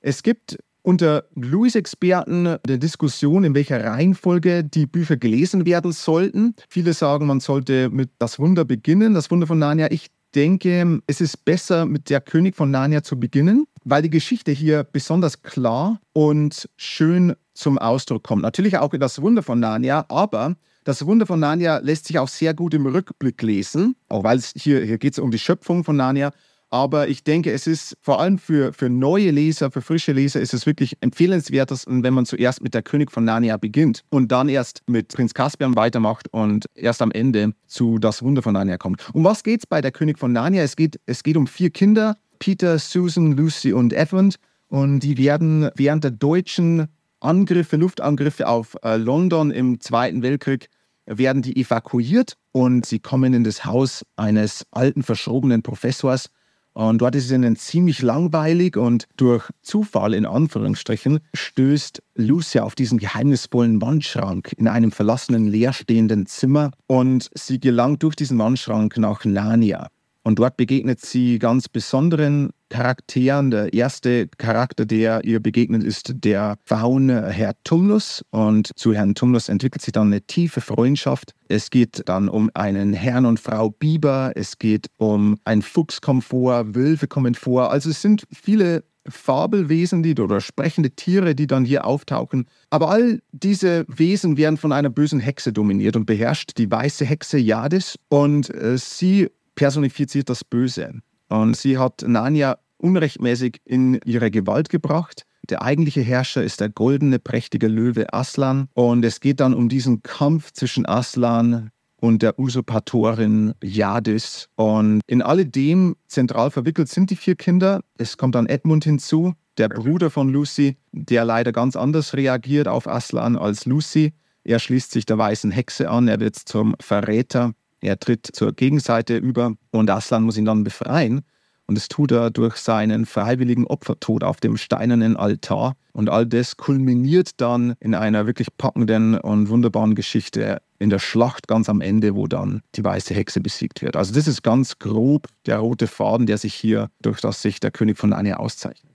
Es 0.00 0.22
gibt 0.22 0.58
unter 0.82 1.24
Louis-Experten 1.34 2.46
eine 2.46 2.78
Diskussion, 2.78 3.44
in 3.44 3.54
welcher 3.54 3.84
Reihenfolge 3.84 4.64
die 4.64 4.86
Bücher 4.86 5.18
gelesen 5.18 5.66
werden 5.66 5.92
sollten. 5.92 6.54
Viele 6.70 6.94
sagen, 6.94 7.26
man 7.26 7.40
sollte 7.40 7.90
mit 7.90 8.10
Das 8.18 8.38
Wunder 8.38 8.64
beginnen, 8.64 9.12
das 9.12 9.30
Wunder 9.30 9.46
von 9.46 9.58
Narnia. 9.58 9.90
Ich 9.90 10.06
denke, 10.34 11.00
es 11.06 11.20
ist 11.20 11.44
besser, 11.44 11.84
mit 11.84 12.08
der 12.08 12.22
König 12.22 12.56
von 12.56 12.70
Narnia 12.70 13.02
zu 13.02 13.20
beginnen, 13.20 13.66
weil 13.84 14.00
die 14.00 14.10
Geschichte 14.10 14.52
hier 14.52 14.84
besonders 14.84 15.42
klar 15.42 16.00
und 16.14 16.66
schön 16.76 17.34
zum 17.52 17.76
Ausdruck 17.76 18.22
kommt. 18.22 18.40
Natürlich 18.40 18.78
auch 18.78 18.90
das 18.90 19.20
Wunder 19.20 19.42
von 19.42 19.60
Narnia, 19.60 20.06
aber 20.08 20.56
das 20.84 21.04
Wunder 21.04 21.26
von 21.26 21.40
Narnia 21.40 21.78
lässt 21.78 22.06
sich 22.06 22.18
auch 22.18 22.28
sehr 22.28 22.54
gut 22.54 22.74
im 22.74 22.86
Rückblick 22.86 23.40
lesen, 23.42 23.96
auch 24.08 24.24
weil 24.24 24.38
es 24.38 24.52
hier, 24.56 24.82
hier 24.84 24.98
geht 24.98 25.14
es 25.14 25.18
um 25.18 25.30
die 25.30 25.38
Schöpfung 25.38 25.84
von 25.84 25.96
Narnia. 25.96 26.32
Aber 26.72 27.08
ich 27.08 27.24
denke, 27.24 27.50
es 27.50 27.66
ist 27.66 27.96
vor 28.00 28.20
allem 28.20 28.38
für, 28.38 28.72
für 28.72 28.88
neue 28.88 29.32
Leser, 29.32 29.72
für 29.72 29.82
frische 29.82 30.12
Leser, 30.12 30.40
ist 30.40 30.54
es 30.54 30.66
wirklich 30.66 30.96
empfehlenswert, 31.00 31.72
wenn 31.86 32.14
man 32.14 32.26
zuerst 32.26 32.62
mit 32.62 32.74
der 32.74 32.82
König 32.82 33.10
von 33.10 33.24
Narnia 33.24 33.56
beginnt 33.56 34.04
und 34.08 34.30
dann 34.30 34.48
erst 34.48 34.82
mit 34.86 35.08
Prinz 35.08 35.34
Caspian 35.34 35.74
weitermacht 35.74 36.28
und 36.32 36.66
erst 36.76 37.02
am 37.02 37.10
Ende 37.10 37.54
zu 37.66 37.98
Das 37.98 38.22
Wunder 38.22 38.42
von 38.42 38.54
Narnia 38.54 38.78
kommt. 38.78 39.04
Um 39.12 39.24
was 39.24 39.42
geht 39.42 39.60
es 39.60 39.66
bei 39.66 39.80
der 39.80 39.90
König 39.90 40.16
von 40.16 40.32
Narnia? 40.32 40.62
Es 40.62 40.76
geht, 40.76 41.00
es 41.06 41.24
geht 41.24 41.36
um 41.36 41.48
vier 41.48 41.70
Kinder, 41.70 42.16
Peter, 42.38 42.78
Susan, 42.78 43.32
Lucy 43.32 43.72
und 43.72 43.92
Edmund. 43.92 44.36
Und 44.68 45.00
die 45.00 45.18
werden 45.18 45.70
während 45.74 46.04
der 46.04 46.12
deutschen 46.12 46.86
Angriffe, 47.20 47.76
Luftangriffe 47.76 48.48
auf 48.48 48.76
äh, 48.82 48.96
London 48.96 49.50
im 49.50 49.80
Zweiten 49.80 50.22
Weltkrieg 50.22 50.68
werden 51.06 51.42
die 51.42 51.56
evakuiert 51.60 52.36
und 52.52 52.86
sie 52.86 52.98
kommen 52.98 53.34
in 53.34 53.44
das 53.44 53.64
Haus 53.64 54.04
eines 54.16 54.66
alten, 54.70 55.02
verschrobenen 55.02 55.62
Professors. 55.62 56.30
Und 56.72 56.98
dort 57.02 57.16
ist 57.16 57.26
es 57.26 57.32
ihnen 57.32 57.56
ziemlich 57.56 58.00
langweilig 58.00 58.76
und 58.76 59.08
durch 59.16 59.50
Zufall 59.60 60.14
in 60.14 60.24
Anführungsstrichen 60.24 61.18
stößt 61.34 62.00
Lucia 62.14 62.62
auf 62.62 62.76
diesen 62.76 62.98
geheimnisvollen 62.98 63.82
Wandschrank 63.82 64.52
in 64.56 64.68
einem 64.68 64.92
verlassenen, 64.92 65.48
leerstehenden 65.48 66.26
Zimmer 66.26 66.70
und 66.86 67.28
sie 67.34 67.58
gelangt 67.58 68.04
durch 68.04 68.14
diesen 68.14 68.38
Wandschrank 68.38 68.96
nach 68.98 69.24
Narnia. 69.24 69.88
Und 70.30 70.38
dort 70.38 70.56
begegnet 70.56 71.00
sie 71.00 71.40
ganz 71.40 71.68
besonderen 71.68 72.50
Charakteren. 72.68 73.50
Der 73.50 73.74
erste 73.74 74.28
Charakter, 74.38 74.86
der 74.86 75.24
ihr 75.24 75.40
begegnet, 75.40 75.82
ist 75.82 76.12
der 76.22 76.54
Faun 76.64 77.08
Herr 77.08 77.54
Tumnus. 77.64 78.24
Und 78.30 78.70
zu 78.76 78.94
Herrn 78.94 79.16
Tumnus 79.16 79.48
entwickelt 79.48 79.82
sich 79.82 79.90
dann 79.90 80.06
eine 80.06 80.20
tiefe 80.20 80.60
Freundschaft. 80.60 81.32
Es 81.48 81.70
geht 81.70 82.08
dann 82.08 82.28
um 82.28 82.48
einen 82.54 82.92
Herrn 82.92 83.26
und 83.26 83.40
Frau 83.40 83.70
Biber. 83.70 84.30
Es 84.36 84.60
geht 84.60 84.86
um 84.98 85.36
ein 85.42 85.62
Fuchs 85.62 86.00
kommt 86.00 86.22
vor, 86.22 86.76
Wölfe 86.76 87.08
kommen 87.08 87.34
vor. 87.34 87.72
Also 87.72 87.90
es 87.90 88.00
sind 88.00 88.22
viele 88.32 88.84
Fabelwesen 89.08 90.04
die, 90.04 90.14
oder 90.14 90.40
sprechende 90.40 90.90
Tiere, 90.90 91.34
die 91.34 91.48
dann 91.48 91.64
hier 91.64 91.84
auftauchen. 91.84 92.46
Aber 92.70 92.90
all 92.90 93.20
diese 93.32 93.84
Wesen 93.88 94.36
werden 94.36 94.58
von 94.58 94.70
einer 94.70 94.90
bösen 94.90 95.18
Hexe 95.18 95.52
dominiert 95.52 95.96
und 95.96 96.06
beherrscht 96.06 96.56
die 96.56 96.70
weiße 96.70 97.04
Hexe 97.04 97.38
Jadis 97.38 97.98
und 98.08 98.48
äh, 98.54 98.78
sie 98.78 99.28
personifiziert 99.60 100.30
das 100.30 100.42
Böse. 100.42 101.00
Und 101.28 101.54
sie 101.54 101.76
hat 101.76 102.02
Narnia 102.06 102.56
unrechtmäßig 102.78 103.60
in 103.66 104.00
ihre 104.06 104.30
Gewalt 104.30 104.70
gebracht. 104.70 105.26
Der 105.50 105.60
eigentliche 105.60 106.00
Herrscher 106.00 106.42
ist 106.42 106.62
der 106.62 106.70
goldene, 106.70 107.18
prächtige 107.18 107.68
Löwe 107.68 108.10
Aslan. 108.14 108.68
Und 108.72 109.04
es 109.04 109.20
geht 109.20 109.38
dann 109.38 109.52
um 109.52 109.68
diesen 109.68 110.02
Kampf 110.02 110.52
zwischen 110.52 110.86
Aslan, 110.86 111.70
und 112.00 112.22
der 112.22 112.38
Usurpatorin 112.38 113.52
Jadis. 113.62 114.48
Und 114.56 115.02
in 115.06 115.20
alledem 115.20 115.96
zentral 116.06 116.50
verwickelt 116.50 116.88
sind 116.88 117.10
die 117.10 117.16
vier 117.16 117.34
Kinder. 117.34 117.82
Es 117.98 118.16
kommt 118.16 118.36
dann 118.36 118.46
Edmund 118.46 118.84
hinzu, 118.84 119.34
der 119.58 119.68
Bruder 119.68 120.08
von 120.08 120.30
Lucy, 120.30 120.78
der 120.92 121.26
leider 121.26 121.52
ganz 121.52 121.76
anders 121.76 122.14
reagiert 122.14 122.66
auf 122.66 122.88
Aslan 122.88 123.36
als 123.36 123.66
Lucy. 123.66 124.14
Er 124.44 124.58
schließt 124.58 124.92
sich 124.92 125.04
der 125.04 125.18
weißen 125.18 125.50
Hexe 125.50 125.90
an, 125.90 126.08
er 126.08 126.18
wird 126.18 126.36
zum 126.36 126.74
Verräter, 126.80 127.52
er 127.80 127.98
tritt 127.98 128.28
zur 128.32 128.52
Gegenseite 128.52 129.16
über 129.16 129.54
und 129.70 129.90
Aslan 129.90 130.22
muss 130.22 130.36
ihn 130.36 130.44
dann 130.44 130.64
befreien. 130.64 131.22
Und 131.66 131.76
das 131.76 131.86
tut 131.86 132.10
er 132.10 132.30
durch 132.30 132.56
seinen 132.56 133.06
freiwilligen 133.06 133.64
Opfertod 133.64 134.24
auf 134.24 134.40
dem 134.40 134.56
steinernen 134.56 135.16
Altar. 135.16 135.76
Und 135.92 136.10
all 136.10 136.26
das 136.26 136.56
kulminiert 136.56 137.40
dann 137.40 137.74
in 137.78 137.94
einer 137.94 138.26
wirklich 138.26 138.48
packenden 138.58 139.16
und 139.16 139.50
wunderbaren 139.50 139.94
Geschichte 139.94 140.60
in 140.80 140.90
der 140.90 140.98
Schlacht 140.98 141.46
ganz 141.46 141.68
am 141.68 141.80
Ende, 141.80 142.16
wo 142.16 142.26
dann 142.26 142.62
die 142.74 142.82
weiße 142.82 143.14
Hexe 143.14 143.40
besiegt 143.40 143.82
wird. 143.82 143.94
Also 143.94 144.12
das 144.12 144.26
ist 144.26 144.42
ganz 144.42 144.80
grob 144.80 145.28
der 145.46 145.58
rote 145.58 145.86
Faden, 145.86 146.26
der 146.26 146.38
sich 146.38 146.54
hier 146.54 146.90
durch 147.02 147.20
das 147.20 147.40
sich 147.40 147.60
der 147.60 147.70
König 147.70 147.98
von 147.98 148.10
Narnia 148.10 148.38
auszeichnet. 148.38 148.89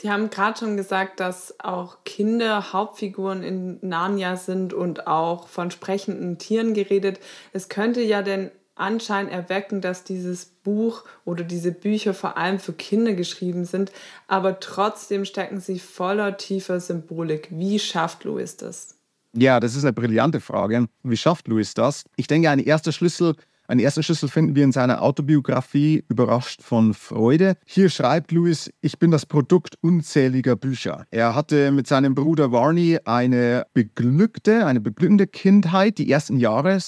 Sie 0.00 0.10
haben 0.10 0.30
gerade 0.30 0.58
schon 0.58 0.78
gesagt, 0.78 1.20
dass 1.20 1.60
auch 1.60 2.04
Kinder 2.04 2.72
Hauptfiguren 2.72 3.42
in 3.42 3.78
Narnia 3.82 4.36
sind 4.36 4.72
und 4.72 5.06
auch 5.06 5.46
von 5.46 5.70
sprechenden 5.70 6.38
Tieren 6.38 6.72
geredet. 6.72 7.20
Es 7.52 7.68
könnte 7.68 8.00
ja 8.00 8.22
denn 8.22 8.50
Anschein 8.76 9.28
erwecken, 9.28 9.82
dass 9.82 10.02
dieses 10.02 10.46
Buch 10.46 11.04
oder 11.26 11.44
diese 11.44 11.70
Bücher 11.70 12.14
vor 12.14 12.38
allem 12.38 12.60
für 12.60 12.72
Kinder 12.72 13.12
geschrieben 13.12 13.66
sind, 13.66 13.92
aber 14.26 14.58
trotzdem 14.58 15.26
stecken 15.26 15.60
sie 15.60 15.78
voller 15.78 16.38
tiefer 16.38 16.80
Symbolik. 16.80 17.48
Wie 17.50 17.78
schafft 17.78 18.24
Louis 18.24 18.56
das? 18.56 18.96
Ja, 19.36 19.60
das 19.60 19.76
ist 19.76 19.84
eine 19.84 19.92
brillante 19.92 20.40
Frage. 20.40 20.88
Wie 21.02 21.16
schafft 21.18 21.46
Louis 21.46 21.74
das? 21.74 22.04
Ich 22.16 22.26
denke, 22.26 22.48
ein 22.48 22.58
erster 22.58 22.92
Schlüssel 22.92 23.36
einen 23.70 23.80
ersten 23.80 24.02
Schlüssel 24.02 24.28
finden 24.28 24.56
wir 24.56 24.64
in 24.64 24.72
seiner 24.72 25.00
Autobiografie 25.00 26.02
Überrascht 26.08 26.60
von 26.60 26.92
Freude. 26.92 27.54
Hier 27.64 27.88
schreibt 27.88 28.32
Lewis, 28.32 28.68
ich 28.80 28.98
bin 28.98 29.12
das 29.12 29.26
Produkt 29.26 29.76
unzähliger 29.80 30.56
Bücher. 30.56 31.04
Er 31.12 31.36
hatte 31.36 31.70
mit 31.70 31.86
seinem 31.86 32.16
Bruder 32.16 32.50
Varney 32.50 32.98
eine 33.04 33.64
beglückte, 33.72 34.66
eine 34.66 34.80
beglückende 34.80 35.28
Kindheit, 35.28 35.98
die 35.98 36.10
ersten 36.10 36.38
Jahre 36.38 36.78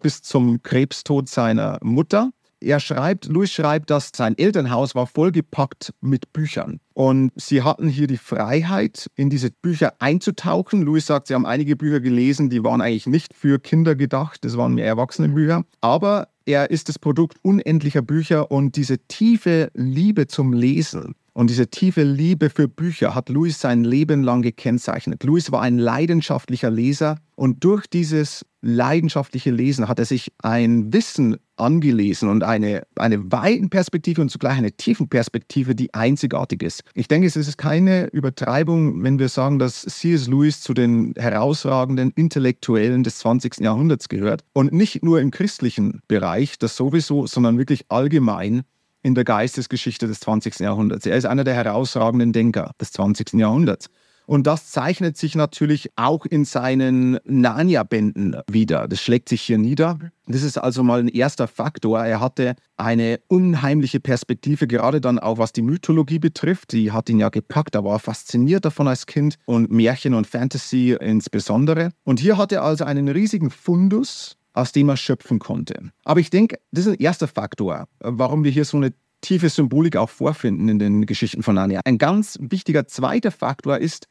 bis 0.00 0.22
zum 0.22 0.62
Krebstod 0.62 1.28
seiner 1.28 1.78
Mutter. 1.82 2.30
Er 2.62 2.78
schreibt, 2.78 3.26
Louis 3.26 3.50
schreibt, 3.50 3.88
dass 3.88 4.10
sein 4.14 4.36
Elternhaus 4.36 4.94
war 4.94 5.06
vollgepackt 5.06 5.94
mit 6.02 6.32
Büchern. 6.34 6.80
Und 6.92 7.32
sie 7.34 7.62
hatten 7.62 7.88
hier 7.88 8.06
die 8.06 8.18
Freiheit, 8.18 9.10
in 9.14 9.30
diese 9.30 9.50
Bücher 9.50 9.94
einzutauchen. 9.98 10.82
Louis 10.82 11.06
sagt, 11.06 11.28
sie 11.28 11.34
haben 11.34 11.46
einige 11.46 11.74
Bücher 11.74 12.00
gelesen, 12.00 12.50
die 12.50 12.62
waren 12.62 12.82
eigentlich 12.82 13.06
nicht 13.06 13.32
für 13.32 13.58
Kinder 13.58 13.94
gedacht, 13.94 14.44
das 14.44 14.58
waren 14.58 14.74
mehr 14.74 14.84
Erwachsenenbücher. 14.84 15.64
Aber 15.80 16.28
er 16.46 16.70
ist 16.70 16.88
das 16.88 16.98
Produkt 16.98 17.38
unendlicher 17.42 18.02
Bücher 18.02 18.50
und 18.50 18.76
diese 18.76 18.98
tiefe 18.98 19.70
Liebe 19.74 20.26
zum 20.26 20.52
Lesen 20.52 21.14
und 21.32 21.50
diese 21.50 21.68
tiefe 21.68 22.02
Liebe 22.02 22.50
für 22.50 22.68
Bücher 22.68 23.14
hat 23.14 23.28
Louis 23.28 23.60
sein 23.60 23.84
Leben 23.84 24.22
lang 24.22 24.42
gekennzeichnet. 24.42 25.24
Louis 25.24 25.50
war 25.52 25.62
ein 25.62 25.78
leidenschaftlicher 25.78 26.70
Leser 26.70 27.18
und 27.36 27.64
durch 27.64 27.86
dieses 27.86 28.44
leidenschaftliche 28.62 29.50
Lesen 29.50 29.88
hat 29.88 29.98
er 29.98 30.04
sich 30.04 30.32
ein 30.42 30.92
Wissen 30.92 31.36
angelesen 31.56 32.28
und 32.28 32.42
eine, 32.42 32.82
eine 32.96 33.32
weiten 33.32 33.70
Perspektive 33.70 34.20
und 34.20 34.30
zugleich 34.30 34.58
eine 34.58 34.72
tiefen 34.72 35.08
Perspektive, 35.08 35.74
die 35.74 35.94
einzigartig 35.94 36.62
ist. 36.62 36.82
Ich 36.94 37.08
denke, 37.08 37.26
es 37.26 37.36
ist 37.36 37.56
keine 37.56 38.06
Übertreibung, 38.08 39.02
wenn 39.02 39.18
wir 39.18 39.28
sagen, 39.28 39.58
dass 39.58 39.82
C.S. 39.82 40.26
Lewis 40.26 40.60
zu 40.60 40.74
den 40.74 41.14
herausragenden 41.16 42.10
Intellektuellen 42.10 43.02
des 43.02 43.18
20. 43.18 43.60
Jahrhunderts 43.60 44.08
gehört 44.08 44.42
und 44.52 44.72
nicht 44.72 45.02
nur 45.02 45.20
im 45.20 45.30
christlichen 45.30 46.00
Bereich, 46.08 46.58
das 46.58 46.76
sowieso, 46.76 47.26
sondern 47.26 47.58
wirklich 47.58 47.86
allgemein 47.88 48.62
in 49.02 49.14
der 49.14 49.24
Geistesgeschichte 49.24 50.06
des 50.06 50.20
20. 50.20 50.60
Jahrhunderts. 50.60 51.06
Er 51.06 51.16
ist 51.16 51.24
einer 51.24 51.44
der 51.44 51.54
herausragenden 51.54 52.32
Denker 52.32 52.72
des 52.80 52.92
20. 52.92 53.34
Jahrhunderts. 53.34 53.88
Und 54.30 54.46
das 54.46 54.70
zeichnet 54.70 55.16
sich 55.16 55.34
natürlich 55.34 55.90
auch 55.96 56.24
in 56.24 56.44
seinen 56.44 57.18
Narnia-Bänden 57.24 58.36
wieder. 58.48 58.86
Das 58.86 59.00
schlägt 59.00 59.28
sich 59.28 59.42
hier 59.42 59.58
nieder. 59.58 59.98
Das 60.28 60.44
ist 60.44 60.56
also 60.56 60.84
mal 60.84 61.00
ein 61.00 61.08
erster 61.08 61.48
Faktor. 61.48 62.04
Er 62.04 62.20
hatte 62.20 62.54
eine 62.76 63.18
unheimliche 63.26 63.98
Perspektive, 63.98 64.68
gerade 64.68 65.00
dann 65.00 65.18
auch 65.18 65.38
was 65.38 65.52
die 65.52 65.62
Mythologie 65.62 66.20
betrifft. 66.20 66.70
Die 66.70 66.92
hat 66.92 67.08
ihn 67.08 67.18
ja 67.18 67.28
gepackt. 67.28 67.74
Er 67.74 67.82
war 67.82 67.98
fasziniert 67.98 68.64
davon 68.64 68.86
als 68.86 69.06
Kind 69.06 69.34
und 69.46 69.72
Märchen 69.72 70.14
und 70.14 70.28
Fantasy 70.28 70.96
insbesondere. 71.00 71.90
Und 72.04 72.20
hier 72.20 72.38
hat 72.38 72.52
er 72.52 72.62
also 72.62 72.84
einen 72.84 73.08
riesigen 73.08 73.50
Fundus 73.50 74.36
aus 74.52 74.72
dem 74.72 74.88
er 74.88 74.96
schöpfen 74.96 75.38
konnte. 75.38 75.90
Aber 76.04 76.20
ich 76.20 76.30
denke, 76.30 76.58
das 76.72 76.86
ist 76.86 76.92
ein 76.92 77.00
erster 77.00 77.28
Faktor, 77.28 77.86
warum 78.00 78.44
wir 78.44 78.50
hier 78.50 78.64
so 78.64 78.76
eine 78.76 78.92
tiefe 79.20 79.48
Symbolik 79.48 79.96
auch 79.96 80.10
vorfinden 80.10 80.68
in 80.68 80.78
den 80.78 81.06
Geschichten 81.06 81.42
von 81.42 81.54
Narnia. 81.54 81.80
Ein 81.84 81.98
ganz 81.98 82.38
wichtiger 82.40 82.86
zweiter 82.86 83.30
Faktor 83.30 83.78
ist, 83.78 84.06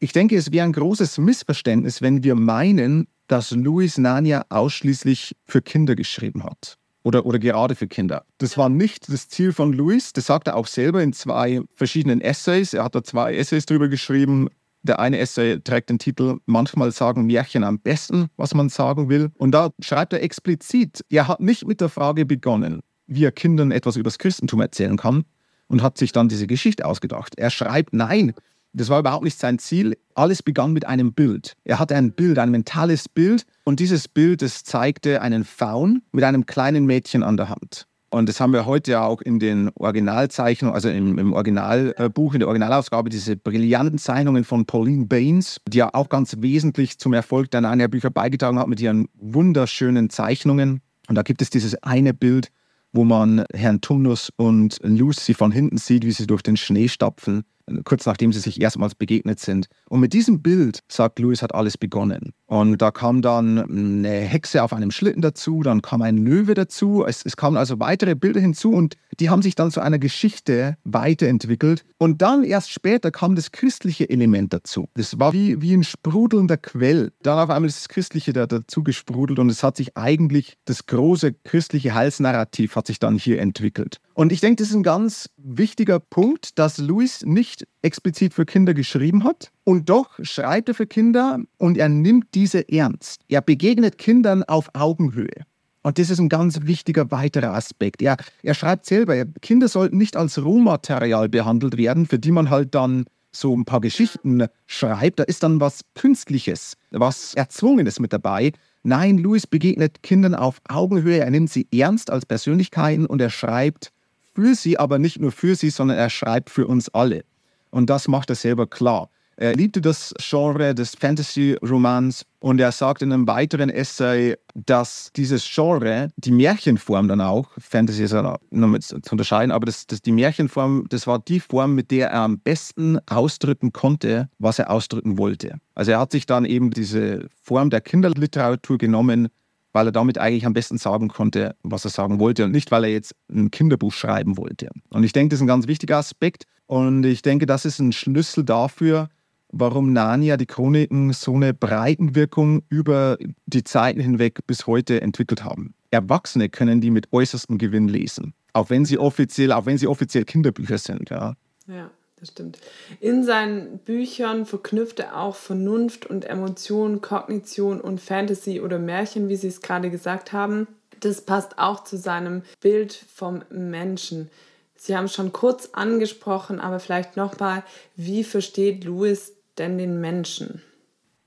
ich 0.00 0.12
denke, 0.12 0.36
es 0.36 0.52
wäre 0.52 0.64
ein 0.64 0.72
großes 0.72 1.18
Missverständnis, 1.18 2.02
wenn 2.02 2.22
wir 2.22 2.34
meinen, 2.34 3.08
dass 3.26 3.50
Louis 3.50 3.98
Narnia 3.98 4.44
ausschließlich 4.48 5.36
für 5.44 5.62
Kinder 5.62 5.94
geschrieben 5.94 6.44
hat. 6.44 6.78
Oder, 7.02 7.24
oder 7.24 7.38
gerade 7.38 7.74
für 7.74 7.86
Kinder. 7.86 8.24
Das 8.38 8.58
war 8.58 8.68
nicht 8.68 9.10
das 9.10 9.28
Ziel 9.28 9.52
von 9.52 9.72
Louis. 9.72 10.12
Das 10.12 10.26
sagt 10.26 10.48
er 10.48 10.56
auch 10.56 10.66
selber 10.66 11.02
in 11.02 11.12
zwei 11.12 11.62
verschiedenen 11.74 12.20
Essays. 12.20 12.74
Er 12.74 12.84
hat 12.84 12.94
da 12.94 13.02
zwei 13.02 13.34
Essays 13.34 13.66
drüber 13.66 13.88
geschrieben. 13.88 14.48
Der 14.88 14.98
eine 14.98 15.18
Essay 15.18 15.60
trägt 15.60 15.90
den 15.90 15.98
Titel 15.98 16.38
Manchmal 16.46 16.92
sagen 16.92 17.26
Märchen 17.26 17.62
am 17.62 17.78
besten, 17.78 18.28
was 18.38 18.54
man 18.54 18.70
sagen 18.70 19.10
will. 19.10 19.30
Und 19.36 19.52
da 19.52 19.70
schreibt 19.80 20.14
er 20.14 20.22
explizit, 20.22 21.04
er 21.10 21.28
hat 21.28 21.40
nicht 21.40 21.66
mit 21.66 21.82
der 21.82 21.90
Frage 21.90 22.24
begonnen, 22.24 22.80
wie 23.06 23.24
er 23.24 23.32
Kindern 23.32 23.70
etwas 23.70 23.96
über 23.96 24.04
das 24.04 24.18
Christentum 24.18 24.62
erzählen 24.62 24.96
kann 24.96 25.24
und 25.66 25.82
hat 25.82 25.98
sich 25.98 26.12
dann 26.12 26.30
diese 26.30 26.46
Geschichte 26.46 26.86
ausgedacht. 26.86 27.34
Er 27.36 27.50
schreibt, 27.50 27.92
nein, 27.92 28.32
das 28.72 28.88
war 28.88 29.00
überhaupt 29.00 29.24
nicht 29.24 29.38
sein 29.38 29.58
Ziel. 29.58 29.98
Alles 30.14 30.42
begann 30.42 30.72
mit 30.72 30.86
einem 30.86 31.12
Bild. 31.12 31.52
Er 31.64 31.78
hatte 31.78 31.94
ein 31.94 32.12
Bild, 32.12 32.38
ein 32.38 32.50
mentales 32.50 33.10
Bild. 33.10 33.44
Und 33.64 33.80
dieses 33.80 34.08
Bild, 34.08 34.40
das 34.40 34.64
zeigte 34.64 35.20
einen 35.20 35.44
Faun 35.44 36.00
mit 36.12 36.24
einem 36.24 36.46
kleinen 36.46 36.86
Mädchen 36.86 37.22
an 37.22 37.36
der 37.36 37.50
Hand. 37.50 37.86
Und 38.10 38.28
das 38.28 38.40
haben 38.40 38.54
wir 38.54 38.64
heute 38.64 38.92
ja 38.92 39.04
auch 39.04 39.20
in 39.20 39.38
den 39.38 39.70
Originalzeichnungen, 39.74 40.74
also 40.74 40.88
im, 40.88 41.18
im 41.18 41.32
Originalbuch, 41.34 42.32
in 42.32 42.40
der 42.40 42.48
Originalausgabe, 42.48 43.10
diese 43.10 43.36
brillanten 43.36 43.98
Zeichnungen 43.98 44.44
von 44.44 44.64
Pauline 44.64 45.06
Baines, 45.06 45.60
die 45.68 45.78
ja 45.78 45.90
auch 45.92 46.08
ganz 46.08 46.36
wesentlich 46.38 46.98
zum 46.98 47.12
Erfolg 47.12 47.50
der 47.50 47.60
Narnia-Bücher 47.60 48.10
beigetragen 48.10 48.58
hat 48.58 48.68
mit 48.68 48.80
ihren 48.80 49.08
wunderschönen 49.14 50.08
Zeichnungen. 50.08 50.80
Und 51.08 51.16
da 51.16 51.22
gibt 51.22 51.42
es 51.42 51.50
dieses 51.50 51.82
eine 51.82 52.14
Bild, 52.14 52.48
wo 52.92 53.04
man 53.04 53.44
Herrn 53.52 53.82
Tumnus 53.82 54.32
und 54.36 54.78
Lucy 54.82 55.34
von 55.34 55.52
hinten 55.52 55.76
sieht, 55.76 56.06
wie 56.06 56.12
sie 56.12 56.26
durch 56.26 56.42
den 56.42 56.56
Schnee 56.56 56.88
stapfen 56.88 57.44
kurz 57.84 58.06
nachdem 58.06 58.32
sie 58.32 58.40
sich 58.40 58.60
erstmals 58.60 58.94
begegnet 58.94 59.40
sind. 59.40 59.68
Und 59.88 60.00
mit 60.00 60.12
diesem 60.12 60.42
Bild, 60.42 60.80
sagt 60.88 61.18
Louis, 61.18 61.42
hat 61.42 61.54
alles 61.54 61.78
begonnen. 61.78 62.32
Und 62.46 62.80
da 62.80 62.90
kam 62.90 63.20
dann 63.22 63.58
eine 63.58 64.20
Hexe 64.20 64.62
auf 64.62 64.72
einem 64.72 64.90
Schlitten 64.90 65.20
dazu, 65.20 65.62
dann 65.62 65.82
kam 65.82 66.00
ein 66.02 66.16
Löwe 66.16 66.54
dazu, 66.54 67.04
es, 67.06 67.24
es 67.24 67.36
kamen 67.36 67.56
also 67.56 67.78
weitere 67.78 68.14
Bilder 68.14 68.40
hinzu 68.40 68.72
und 68.72 68.96
die 69.20 69.28
haben 69.28 69.42
sich 69.42 69.54
dann 69.54 69.70
zu 69.70 69.80
einer 69.80 69.98
Geschichte 69.98 70.76
weiterentwickelt. 70.84 71.84
Und 71.98 72.22
dann 72.22 72.44
erst 72.44 72.70
später 72.70 73.10
kam 73.10 73.34
das 73.34 73.52
christliche 73.52 74.08
Element 74.08 74.52
dazu. 74.52 74.88
Das 74.94 75.18
war 75.18 75.32
wie, 75.32 75.60
wie 75.60 75.74
ein 75.74 75.84
sprudelnder 75.84 76.56
Quell. 76.56 77.12
Dann 77.22 77.38
auf 77.38 77.50
einmal 77.50 77.68
ist 77.68 77.80
das 77.80 77.88
Christliche 77.88 78.32
da, 78.32 78.46
dazu 78.46 78.82
gesprudelt 78.82 79.38
und 79.38 79.50
es 79.50 79.62
hat 79.62 79.76
sich 79.76 79.96
eigentlich, 79.96 80.56
das 80.64 80.86
große 80.86 81.34
christliche 81.44 81.94
Heilsnarrativ 81.94 82.76
hat 82.76 82.86
sich 82.86 82.98
dann 82.98 83.18
hier 83.18 83.40
entwickelt. 83.40 83.98
Und 84.18 84.32
ich 84.32 84.40
denke, 84.40 84.56
das 84.56 84.70
ist 84.70 84.74
ein 84.74 84.82
ganz 84.82 85.30
wichtiger 85.36 86.00
Punkt, 86.00 86.58
dass 86.58 86.78
Louis 86.78 87.24
nicht 87.24 87.68
explizit 87.82 88.34
für 88.34 88.46
Kinder 88.46 88.74
geschrieben 88.74 89.22
hat. 89.22 89.52
Und 89.62 89.88
doch 89.88 90.18
schreibt 90.22 90.66
er 90.66 90.74
für 90.74 90.88
Kinder 90.88 91.38
und 91.56 91.78
er 91.78 91.88
nimmt 91.88 92.34
diese 92.34 92.68
ernst. 92.68 93.20
Er 93.28 93.42
begegnet 93.42 93.96
Kindern 93.96 94.42
auf 94.42 94.70
Augenhöhe. 94.74 95.44
Und 95.84 96.00
das 96.00 96.10
ist 96.10 96.18
ein 96.18 96.28
ganz 96.28 96.62
wichtiger 96.62 97.12
weiterer 97.12 97.54
Aspekt. 97.54 98.02
Er, 98.02 98.16
er 98.42 98.54
schreibt 98.54 98.86
selber, 98.86 99.24
Kinder 99.40 99.68
sollten 99.68 99.98
nicht 99.98 100.16
als 100.16 100.42
Rohmaterial 100.42 101.28
behandelt 101.28 101.76
werden, 101.76 102.04
für 102.04 102.18
die 102.18 102.32
man 102.32 102.50
halt 102.50 102.74
dann 102.74 103.04
so 103.30 103.56
ein 103.56 103.66
paar 103.66 103.80
Geschichten 103.80 104.48
schreibt. 104.66 105.20
Da 105.20 105.22
ist 105.22 105.44
dann 105.44 105.60
was 105.60 105.82
Künstliches, 105.94 106.74
was 106.90 107.34
Erzwungenes 107.34 108.00
mit 108.00 108.12
dabei. 108.12 108.50
Nein, 108.82 109.18
Louis 109.18 109.46
begegnet 109.46 110.02
Kindern 110.02 110.34
auf 110.34 110.60
Augenhöhe. 110.68 111.18
Er 111.18 111.30
nimmt 111.30 111.50
sie 111.50 111.68
ernst 111.72 112.10
als 112.10 112.26
Persönlichkeiten 112.26 113.06
und 113.06 113.20
er 113.20 113.30
schreibt 113.30 113.92
für 114.38 114.54
sie, 114.54 114.78
aber 114.78 115.00
nicht 115.00 115.20
nur 115.20 115.32
für 115.32 115.56
sie, 115.56 115.70
sondern 115.70 115.98
er 115.98 116.10
schreibt 116.10 116.48
für 116.48 116.68
uns 116.68 116.88
alle. 116.90 117.24
Und 117.70 117.90
das 117.90 118.06
macht 118.06 118.30
er 118.30 118.36
selber 118.36 118.68
klar. 118.68 119.10
Er 119.36 119.54
liebte 119.54 119.80
das 119.80 120.14
Genre 120.18 120.76
des 120.76 120.94
Fantasy-Romans 120.94 122.24
und 122.38 122.60
er 122.60 122.70
sagt 122.70 123.02
in 123.02 123.12
einem 123.12 123.26
weiteren 123.26 123.68
Essay, 123.68 124.36
dass 124.54 125.10
dieses 125.16 125.48
Genre, 125.52 126.08
die 126.16 126.30
Märchenform 126.30 127.08
dann 127.08 127.20
auch, 127.20 127.50
Fantasy 127.58 128.04
ist 128.04 128.12
ja 128.12 128.38
mit 128.50 128.84
zu 128.84 128.96
unterscheiden, 129.10 129.50
aber 129.50 129.66
das, 129.66 129.88
das, 129.88 130.02
die 130.02 130.12
Märchenform, 130.12 130.86
das 130.88 131.08
war 131.08 131.18
die 131.18 131.40
Form, 131.40 131.74
mit 131.74 131.90
der 131.90 132.10
er 132.10 132.22
am 132.22 132.38
besten 132.38 133.00
ausdrücken 133.08 133.72
konnte, 133.72 134.28
was 134.38 134.60
er 134.60 134.70
ausdrücken 134.70 135.18
wollte. 135.18 135.58
Also 135.74 135.90
er 135.92 135.98
hat 135.98 136.12
sich 136.12 136.26
dann 136.26 136.44
eben 136.44 136.70
diese 136.70 137.28
Form 137.42 137.70
der 137.70 137.80
Kinderliteratur 137.80 138.78
genommen, 138.78 139.30
weil 139.78 139.86
er 139.86 139.92
damit 139.92 140.18
eigentlich 140.18 140.44
am 140.44 140.54
besten 140.54 140.76
sagen 140.76 141.06
konnte, 141.06 141.54
was 141.62 141.84
er 141.84 141.92
sagen 141.92 142.18
wollte 142.18 142.44
und 142.44 142.50
nicht, 142.50 142.72
weil 142.72 142.82
er 142.82 142.90
jetzt 142.90 143.14
ein 143.30 143.52
Kinderbuch 143.52 143.92
schreiben 143.92 144.36
wollte. 144.36 144.70
Und 144.90 145.04
ich 145.04 145.12
denke, 145.12 145.28
das 145.28 145.38
ist 145.38 145.42
ein 145.44 145.46
ganz 145.46 145.68
wichtiger 145.68 145.98
Aspekt 145.98 146.46
und 146.66 147.04
ich 147.04 147.22
denke, 147.22 147.46
das 147.46 147.64
ist 147.64 147.78
ein 147.78 147.92
Schlüssel 147.92 148.42
dafür, 148.42 149.08
warum 149.52 149.92
Narnia, 149.92 150.36
die 150.36 150.46
Chroniken, 150.46 151.12
so 151.12 151.36
eine 151.36 151.54
Breitenwirkung 151.54 152.62
über 152.68 153.18
die 153.46 153.62
Zeiten 153.62 154.00
hinweg 154.00 154.40
bis 154.48 154.66
heute 154.66 155.00
entwickelt 155.00 155.44
haben. 155.44 155.74
Erwachsene 155.92 156.48
können 156.48 156.80
die 156.80 156.90
mit 156.90 157.12
äußerstem 157.12 157.56
Gewinn 157.56 157.86
lesen, 157.86 158.34
auch 158.54 158.70
wenn 158.70 158.84
sie 158.84 158.98
offiziell, 158.98 159.52
auch 159.52 159.66
wenn 159.66 159.78
sie 159.78 159.86
offiziell 159.86 160.24
Kinderbücher 160.24 160.78
sind. 160.78 161.08
Ja. 161.08 161.36
ja. 161.68 161.88
Das 162.20 162.30
stimmt. 162.30 162.58
In 163.00 163.22
seinen 163.22 163.78
Büchern 163.78 164.44
verknüpft 164.44 164.98
er 164.98 165.20
auch 165.20 165.36
Vernunft 165.36 166.06
und 166.06 166.24
Emotion, 166.24 167.00
Kognition 167.00 167.80
und 167.80 168.00
Fantasy 168.00 168.60
oder 168.60 168.78
Märchen, 168.78 169.28
wie 169.28 169.36
Sie 169.36 169.48
es 169.48 169.62
gerade 169.62 169.90
gesagt 169.90 170.32
haben. 170.32 170.66
Das 171.00 171.20
passt 171.20 171.58
auch 171.58 171.84
zu 171.84 171.96
seinem 171.96 172.42
Bild 172.60 172.92
vom 172.92 173.42
Menschen. 173.50 174.30
Sie 174.76 174.96
haben 174.96 175.04
es 175.04 175.14
schon 175.14 175.32
kurz 175.32 175.70
angesprochen, 175.72 176.60
aber 176.60 176.80
vielleicht 176.80 177.16
nochmal, 177.16 177.62
wie 177.94 178.24
versteht 178.24 178.84
Louis 178.84 179.32
denn 179.58 179.78
den 179.78 180.00
Menschen? 180.00 180.62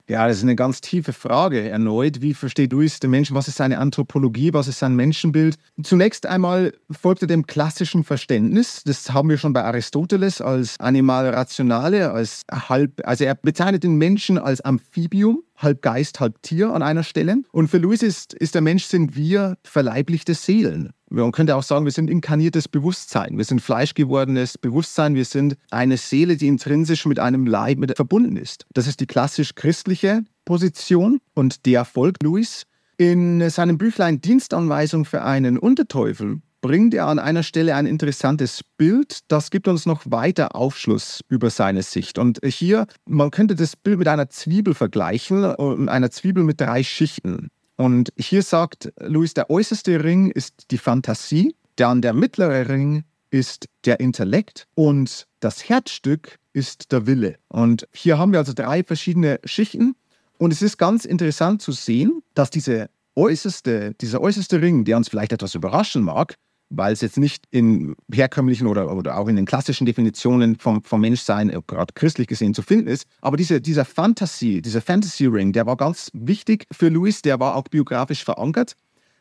Ja, 0.08 0.28
das 0.28 0.38
ist 0.38 0.44
eine 0.44 0.56
ganz 0.56 0.82
tiefe 0.82 1.14
Frage 1.14 1.70
erneut. 1.70 2.22
Wie 2.22 2.34
versteht 2.34 2.74
Louis 2.74 3.00
den 3.00 3.12
Menschen? 3.12 3.36
Was 3.36 3.48
ist 3.48 3.58
seine 3.58 3.78
Anthropologie? 3.78 4.54
Was 4.54 4.68
ist 4.68 4.80
sein 4.80 4.96
Menschenbild? 4.96 5.56
Zunächst 5.84 6.26
einmal 6.26 6.74
folgt 6.90 7.22
er 7.22 7.28
dem 7.28 7.46
klassischen 7.48 8.04
Verständnis. 8.04 8.84
Das 8.84 9.14
haben 9.14 9.30
wir 9.30 9.38
schon 9.38 9.54
bei 9.54 9.64
Aristoteles 9.64 10.42
als 10.42 10.80
Animal 10.80 11.30
Rationale, 11.30 12.12
als 12.12 12.42
halb, 12.52 13.02
also 13.06 13.24
er 13.24 13.36
bezeichnet 13.36 13.84
den 13.84 13.96
Menschen 13.96 14.38
als 14.38 14.62
Amphibium 14.62 15.44
halb 15.64 15.82
Geist, 15.82 16.20
halb 16.20 16.42
Tier 16.42 16.74
an 16.74 16.82
einer 16.82 17.04
Stelle. 17.04 17.38
Und 17.52 17.70
für 17.70 17.78
Louis 17.78 18.02
ist, 18.02 18.34
ist 18.34 18.56
der 18.56 18.62
Mensch, 18.62 18.86
sind 18.86 19.16
wir 19.16 19.58
verleiblichte 19.64 20.34
Seelen. 20.34 20.92
Man 21.10 21.32
könnte 21.32 21.56
auch 21.56 21.64
sagen, 21.64 21.86
wir 21.86 21.92
sind 21.92 22.10
inkarniertes 22.10 22.68
Bewusstsein. 22.68 23.38
Wir 23.38 23.44
sind 23.44 23.62
fleischgewordenes 23.62 24.58
Bewusstsein. 24.58 25.14
Wir 25.14 25.26
sind 25.26 25.58
eine 25.70 25.98
Seele, 25.98 26.38
die 26.38 26.48
intrinsisch 26.48 27.06
mit 27.06 27.20
einem 27.20 27.46
Leib 27.46 27.80
mit 27.80 27.96
verbunden 27.96 28.38
ist. 28.38 28.66
Das 28.74 28.88
ist 28.88 29.02
die 29.02 29.08
klassisch 29.08 29.56
christliche 29.56 30.24
Position 30.46 31.20
und 31.34 31.66
der 31.66 31.86
folgt 31.86 32.24
Louis. 32.24 32.66
In 32.98 33.50
seinem 33.50 33.78
Büchlein 33.78 34.22
Dienstanweisung 34.22 35.06
für 35.06 35.24
einen 35.24 35.58
Unterteufel 35.58 36.42
bringt 36.62 36.94
er 36.94 37.08
an 37.08 37.20
einer 37.20 37.44
Stelle 37.44 37.76
ein 37.76 37.86
interessantes 37.86 38.62
Bild. 38.78 39.20
Das 39.28 39.50
gibt 39.50 39.68
uns 39.68 39.86
noch 39.86 40.04
weiter 40.06 40.56
Aufschluss 40.56 41.22
über 41.28 41.50
seine 41.50 41.84
Sicht. 41.84 42.18
Und 42.18 42.40
hier, 42.46 42.88
man 43.06 43.32
könnte 43.32 43.56
das 43.56 43.76
Bild 43.76 44.00
mit 44.00 44.08
einer 44.08 44.30
Zwiebel 44.30 44.74
vergleichen, 44.74 45.44
äh, 45.44 45.90
einer 45.90 46.12
Zwiebel 46.12 46.44
mit 46.44 46.62
drei 46.62 46.84
Schichten. 46.84 47.50
Und 47.76 48.14
hier 48.16 48.44
sagt 48.44 48.94
Louis, 49.00 49.34
der 49.34 49.50
äußerste 49.50 50.04
Ring 50.04 50.30
ist 50.30 50.72
die 50.72 50.78
Fantasie, 50.78 51.56
dann 51.76 52.02
der 52.02 52.14
mittlere 52.14 52.70
Ring 52.70 53.04
ist 53.32 53.68
der 53.86 54.00
Intellekt 54.00 54.68
und 54.76 55.26
das 55.40 55.68
Herzstück 55.68 56.38
ist 56.54 56.92
der 56.92 57.08
Wille. 57.08 57.38
Und 57.48 57.88
hier 57.94 58.20
haben 58.20 58.34
wir 58.34 58.40
also 58.40 58.54
drei 58.54 58.84
verschiedene 58.84 59.40
Schichten. 59.46 59.96
Und 60.38 60.52
es 60.52 60.62
ist 60.62 60.78
ganz 60.78 61.06
interessant 61.06 61.62
zu 61.62 61.72
sehen, 61.72 62.22
dass 62.34 62.50
diese 62.50 62.90
äußerste, 63.16 63.94
dieser 64.00 64.22
äußerste 64.22 64.62
Ring, 64.62 64.86
der 64.86 64.98
uns 64.98 65.10
vielleicht 65.10 65.32
etwas 65.32 65.56
überraschen 65.56 66.04
mag, 66.04 66.36
weil 66.72 66.94
es 66.94 67.02
jetzt 67.02 67.18
nicht 67.18 67.46
in 67.52 67.96
herkömmlichen 68.12 68.66
oder, 68.66 68.96
oder 68.96 69.18
auch 69.18 69.28
in 69.28 69.36
den 69.36 69.46
klassischen 69.46 69.86
Definitionen 69.86 70.58
vom, 70.58 70.84
vom 70.84 71.02
Menschsein, 71.02 71.50
äh, 71.50 71.60
gerade 71.68 71.94
christlich 71.94 72.28
gesehen, 72.28 72.54
zu 72.54 72.62
finden 72.62 72.88
ist. 72.88 73.06
Aber 73.22 73.38
diese, 73.38 73.62
dieser 73.62 73.86
Fantasy, 73.86 74.62
dieser 74.62 74.82
Fantasy 74.82 75.26
Ring, 75.26 75.52
der 75.52 75.66
war 75.66 75.76
ganz 75.76 76.10
wichtig 76.14 76.66
für 76.72 76.90
Louis, 76.90 77.22
der 77.22 77.40
war 77.40 77.56
auch 77.56 77.66
biografisch 77.66 78.24
verankert, 78.24 78.76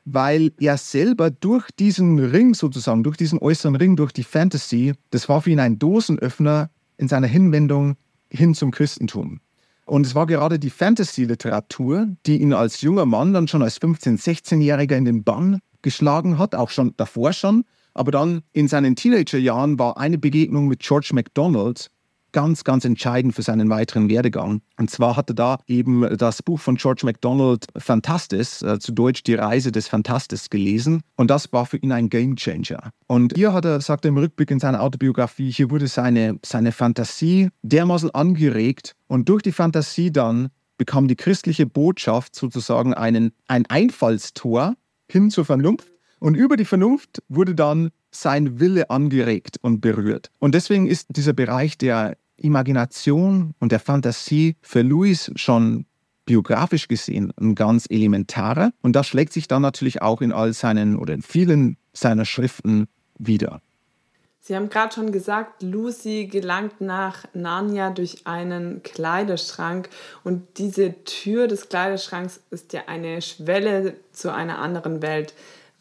weil 0.04 0.52
er 0.58 0.78
selber 0.78 1.30
durch 1.30 1.68
diesen 1.78 2.18
Ring 2.18 2.54
sozusagen, 2.54 3.02
durch 3.02 3.16
diesen 3.16 3.38
äußeren 3.38 3.76
Ring, 3.76 3.96
durch 3.96 4.12
die 4.12 4.24
Fantasy, 4.24 4.94
das 5.10 5.28
war 5.28 5.42
für 5.42 5.50
ihn 5.50 5.60
ein 5.60 5.78
Dosenöffner 5.78 6.70
in 6.96 7.08
seiner 7.08 7.26
Hinwendung 7.26 7.96
hin 8.30 8.54
zum 8.54 8.70
Christentum. 8.70 9.40
Und 9.86 10.06
es 10.06 10.14
war 10.14 10.26
gerade 10.26 10.60
die 10.60 10.70
Fantasy-Literatur, 10.70 12.06
die 12.24 12.40
ihn 12.40 12.52
als 12.52 12.80
junger 12.80 13.06
Mann 13.06 13.32
dann 13.32 13.48
schon 13.48 13.62
als 13.62 13.82
15-, 13.82 14.22
16-Jähriger 14.22 14.96
in 14.96 15.04
den 15.04 15.24
Bann 15.24 15.60
geschlagen 15.82 16.38
hat, 16.38 16.54
auch 16.54 16.70
schon 16.70 16.94
davor 16.96 17.32
schon. 17.32 17.64
Aber 17.94 18.12
dann 18.12 18.42
in 18.52 18.68
seinen 18.68 18.96
Teenagerjahren 18.96 19.78
war 19.78 19.98
eine 19.98 20.18
Begegnung 20.18 20.68
mit 20.68 20.80
George 20.80 21.10
MacDonald 21.12 21.90
ganz, 22.32 22.64
ganz 22.64 22.84
entscheidend 22.84 23.34
für 23.34 23.42
seinen 23.42 23.70
weiteren 23.70 24.08
Werdegang. 24.08 24.62
Und 24.78 24.90
zwar 24.90 25.16
hatte 25.16 25.34
da 25.34 25.58
eben 25.66 26.16
das 26.16 26.42
Buch 26.42 26.60
von 26.60 26.76
George 26.76 27.02
MacDonald 27.04 27.66
Fantastis, 27.76 28.62
äh, 28.62 28.78
zu 28.78 28.92
Deutsch 28.92 29.22
Die 29.22 29.34
Reise 29.34 29.72
des 29.72 29.88
Fantastis, 29.88 30.50
gelesen. 30.50 31.02
Und 31.16 31.30
das 31.30 31.52
war 31.52 31.66
für 31.66 31.76
ihn 31.78 31.92
ein 31.92 32.08
Gamechanger. 32.08 32.90
Und 33.06 33.34
hier 33.36 33.52
hat 33.52 33.64
er, 33.64 33.80
sagt 33.80 34.04
er 34.04 34.10
im 34.10 34.18
Rückblick 34.18 34.50
in 34.50 34.60
seiner 34.60 34.80
Autobiografie, 34.82 35.50
hier 35.50 35.70
wurde 35.70 35.88
seine, 35.88 36.38
seine 36.44 36.72
Fantasie 36.72 37.50
dermaßen 37.62 38.10
angeregt. 38.10 38.94
Und 39.06 39.28
durch 39.28 39.42
die 39.42 39.52
Fantasie 39.52 40.12
dann 40.12 40.50
bekam 40.78 41.08
die 41.08 41.16
christliche 41.16 41.66
Botschaft 41.66 42.34
sozusagen 42.34 42.94
einen, 42.94 43.32
ein 43.48 43.66
Einfallstor 43.66 44.76
hin 45.10 45.30
zur 45.30 45.44
Vernunft. 45.44 45.92
Und 46.18 46.34
über 46.34 46.56
die 46.56 46.64
Vernunft 46.64 47.22
wurde 47.28 47.54
dann 47.54 47.90
sein 48.10 48.60
Wille 48.60 48.90
angeregt 48.90 49.58
und 49.62 49.80
berührt. 49.80 50.30
Und 50.38 50.54
deswegen 50.54 50.86
ist 50.86 51.08
dieser 51.10 51.32
Bereich 51.32 51.78
der 51.78 52.16
Imagination 52.36 53.54
und 53.58 53.72
der 53.72 53.80
Fantasie 53.80 54.56
für 54.60 54.82
Louis 54.82 55.30
schon 55.36 55.86
biografisch 56.26 56.88
gesehen 56.88 57.32
ein 57.40 57.54
ganz 57.54 57.86
elementarer. 57.88 58.72
Und 58.82 58.94
das 58.96 59.08
schlägt 59.08 59.32
sich 59.32 59.48
dann 59.48 59.62
natürlich 59.62 60.02
auch 60.02 60.20
in 60.20 60.32
all 60.32 60.52
seinen 60.52 60.96
oder 60.96 61.14
in 61.14 61.22
vielen 61.22 61.76
seiner 61.92 62.24
Schriften 62.24 62.86
wieder. 63.18 63.60
Sie 64.42 64.56
haben 64.56 64.70
gerade 64.70 64.94
schon 64.94 65.12
gesagt, 65.12 65.62
Lucy 65.62 66.26
gelangt 66.26 66.80
nach 66.80 67.24
Narnia 67.34 67.90
durch 67.90 68.26
einen 68.26 68.82
Kleiderschrank 68.82 69.90
und 70.24 70.56
diese 70.56 71.04
Tür 71.04 71.46
des 71.46 71.68
Kleiderschranks 71.68 72.40
ist 72.50 72.72
ja 72.72 72.82
eine 72.86 73.20
Schwelle 73.20 73.96
zu 74.12 74.32
einer 74.32 74.58
anderen 74.58 75.02
Welt. 75.02 75.34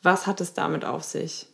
Was 0.04 0.28
hat 0.28 0.42
es 0.42 0.54
damit 0.54 0.84
auf 0.84 1.04
sich? 1.04 1.48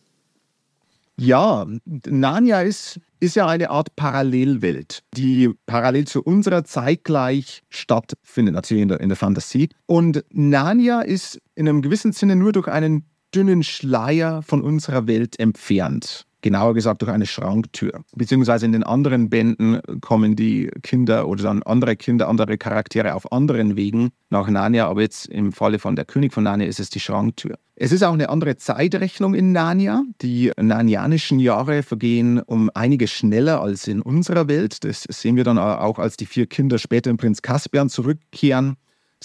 Ja, 1.18 1.66
Narnia 1.86 2.62
ist, 2.62 3.00
ist 3.20 3.36
ja 3.36 3.48
eine 3.48 3.70
Art 3.70 3.96
Parallelwelt, 3.96 5.04
die 5.16 5.52
parallel 5.68 6.08
zu 6.08 6.24
unserer 6.24 6.66
Zeit 6.66 7.04
gleich 7.04 7.62
stattfindet, 7.70 8.56
natürlich 8.56 8.82
in 8.82 8.90
der, 8.90 9.00
in 9.00 9.10
der 9.10 9.16
Fantasie. 9.16 9.70
Und 9.86 10.26
Narnia 10.32 11.02
ist 11.02 11.40
in 11.54 11.70
einem 11.70 11.84
gewissen 11.84 12.12
Sinne 12.12 12.36
nur 12.36 12.52
durch 12.52 12.68
einen 12.68 13.06
dünnen 13.34 13.64
Schleier 13.64 14.42
von 14.42 14.62
unserer 14.62 15.08
Welt 15.08 15.40
entfernt 15.40 16.25
genauer 16.46 16.76
gesagt 16.76 17.02
durch 17.02 17.12
eine 17.12 17.26
Schranktür. 17.26 18.04
Beziehungsweise 18.16 18.68
in 18.68 18.72
den 18.72 18.84
anderen 18.84 19.32
Bänden 19.32 19.82
kommen 20.00 20.36
die 20.36 20.70
Kinder 20.84 21.28
oder 21.28 21.42
dann 21.42 21.64
andere 21.64 21.96
Kinder, 21.96 22.28
andere 22.28 22.60
Charaktere 22.60 23.16
auf 23.16 23.32
anderen 23.32 23.76
Wegen 23.76 24.12
nach 24.30 24.48
Narnia, 24.48 24.88
aber 24.88 25.02
jetzt 25.02 25.26
im 25.26 25.52
Falle 25.52 25.80
von 25.80 25.96
der 25.96 26.06
König 26.06 26.34
von 26.34 26.44
Narnia 26.44 26.68
ist 26.68 26.80
es 26.80 26.92
die 26.92 27.00
Schranktür. 27.00 27.56
Es 27.76 27.92
ist 27.92 28.04
auch 28.04 28.14
eine 28.14 28.30
andere 28.30 28.58
Zeitrechnung 28.58 29.34
in 29.34 29.54
Narnia. 29.54 30.04
Die 30.22 30.52
narnianischen 30.56 31.40
Jahre 31.40 31.82
vergehen 31.82 32.40
um 32.40 32.70
einiges 32.76 33.10
schneller 33.10 33.60
als 33.60 33.88
in 33.88 34.04
unserer 34.04 34.48
Welt. 34.48 34.84
Das 34.84 35.02
sehen 35.10 35.38
wir 35.38 35.44
dann 35.44 35.58
auch, 35.58 35.98
als 35.98 36.16
die 36.16 36.28
vier 36.28 36.46
Kinder 36.46 36.78
später 36.78 37.10
im 37.10 37.18
Prinz 37.18 37.42
Caspian 37.42 37.90
zurückkehren 37.90 38.78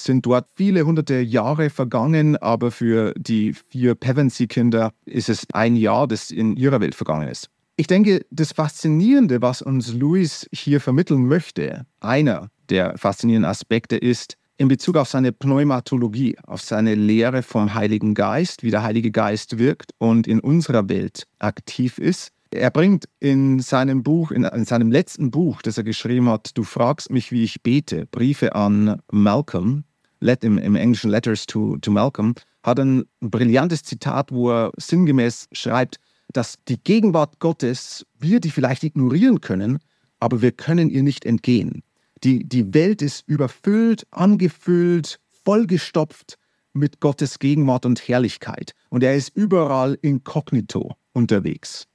sind 0.05 0.27
dort 0.27 0.49
viele 0.55 0.85
hunderte 0.85 1.21
Jahre 1.21 1.71
vergangen, 1.71 2.37
aber 2.37 2.71
für 2.71 3.13
die 3.17 3.53
vier 3.53 3.95
Pevensey-Kinder 3.95 4.93
ist 5.05 5.29
es 5.29 5.47
ein 5.53 5.77
Jahr, 5.77 6.07
das 6.07 6.31
in 6.31 6.57
ihrer 6.57 6.81
Welt 6.81 6.95
vergangen 6.95 7.29
ist. 7.29 7.49
Ich 7.77 7.87
denke, 7.87 8.27
das 8.31 8.53
Faszinierende, 8.53 9.41
was 9.41 9.63
uns 9.63 9.95
Louis 9.95 10.47
hier 10.53 10.81
vermitteln 10.81 11.27
möchte, 11.27 11.87
einer 12.01 12.51
der 12.69 12.99
faszinierenden 12.99 13.51
Aspekte 13.51 13.97
ist, 13.97 14.37
in 14.59 14.69
Bezug 14.69 14.97
auf 14.97 15.09
seine 15.09 15.33
Pneumatologie, 15.33 16.37
auf 16.47 16.61
seine 16.61 16.95
Lehre 16.95 17.43
vom 17.43 17.73
Heiligen 17.73 18.13
Geist, 18.13 18.63
wie 18.63 18.71
der 18.71 18.83
Heilige 18.83 19.11
Geist 19.11 19.59
wirkt 19.59 19.93
und 19.97 20.27
in 20.27 20.41
unserer 20.41 20.91
Welt 20.91 21.27
aktiv 21.39 21.97
ist. 21.97 22.33
Er 22.51 22.71
bringt 22.71 23.09
in 23.21 23.61
seinem 23.61 24.03
Buch, 24.03 24.31
in, 24.33 24.45
in 24.45 24.67
seinem 24.67 24.91
letzten 24.91 25.31
Buch, 25.31 25.63
das 25.63 25.79
er 25.79 25.85
geschrieben 25.85 26.29
hat, 26.29 26.51
Du 26.59 26.65
fragst 26.65 27.11
mich, 27.11 27.33
wie 27.33 27.45
ich 27.45 27.63
bete, 27.63 28.05
Briefe 28.05 28.55
an 28.55 29.01
Malcolm, 29.11 29.85
im, 30.21 30.59
im 30.59 30.77
Englischen 30.77 31.11
Letters 31.11 31.47
to, 31.47 31.77
to 31.79 31.91
Malcolm, 31.91 32.35
hat 32.63 32.79
ein 32.79 33.05
brillantes 33.21 33.83
Zitat, 33.83 34.33
wo 34.33 34.51
er 34.51 34.73
sinngemäß 34.77 35.49
schreibt, 35.53 35.99
dass 36.33 36.57
die 36.69 36.83
Gegenwart 36.83 37.39
Gottes, 37.41 38.07
wir 38.19 38.41
die 38.41 38.51
vielleicht 38.51 38.85
ignorieren 38.85 39.41
können, 39.41 39.79
aber 40.21 40.43
wir 40.43 40.53
können 40.53 40.91
ihr 40.91 41.03
nicht 41.03 41.25
entgehen. 41.25 41.83
Die, 42.23 42.45
die 42.45 42.75
Welt 42.75 43.03
ist 43.03 43.25
überfüllt, 43.27 44.07
angefüllt, 44.11 45.19
vollgestopft 45.45 46.37
mit 46.73 47.01
Gottes 47.01 47.39
Gegenwart 47.39 47.87
und 47.87 48.07
Herrlichkeit. 48.07 48.73
Und 48.91 49.03
er 49.03 49.17
ist 49.17 49.35
überall 49.35 49.99
inkognito 50.03 50.97
unterwegs. 51.13 51.87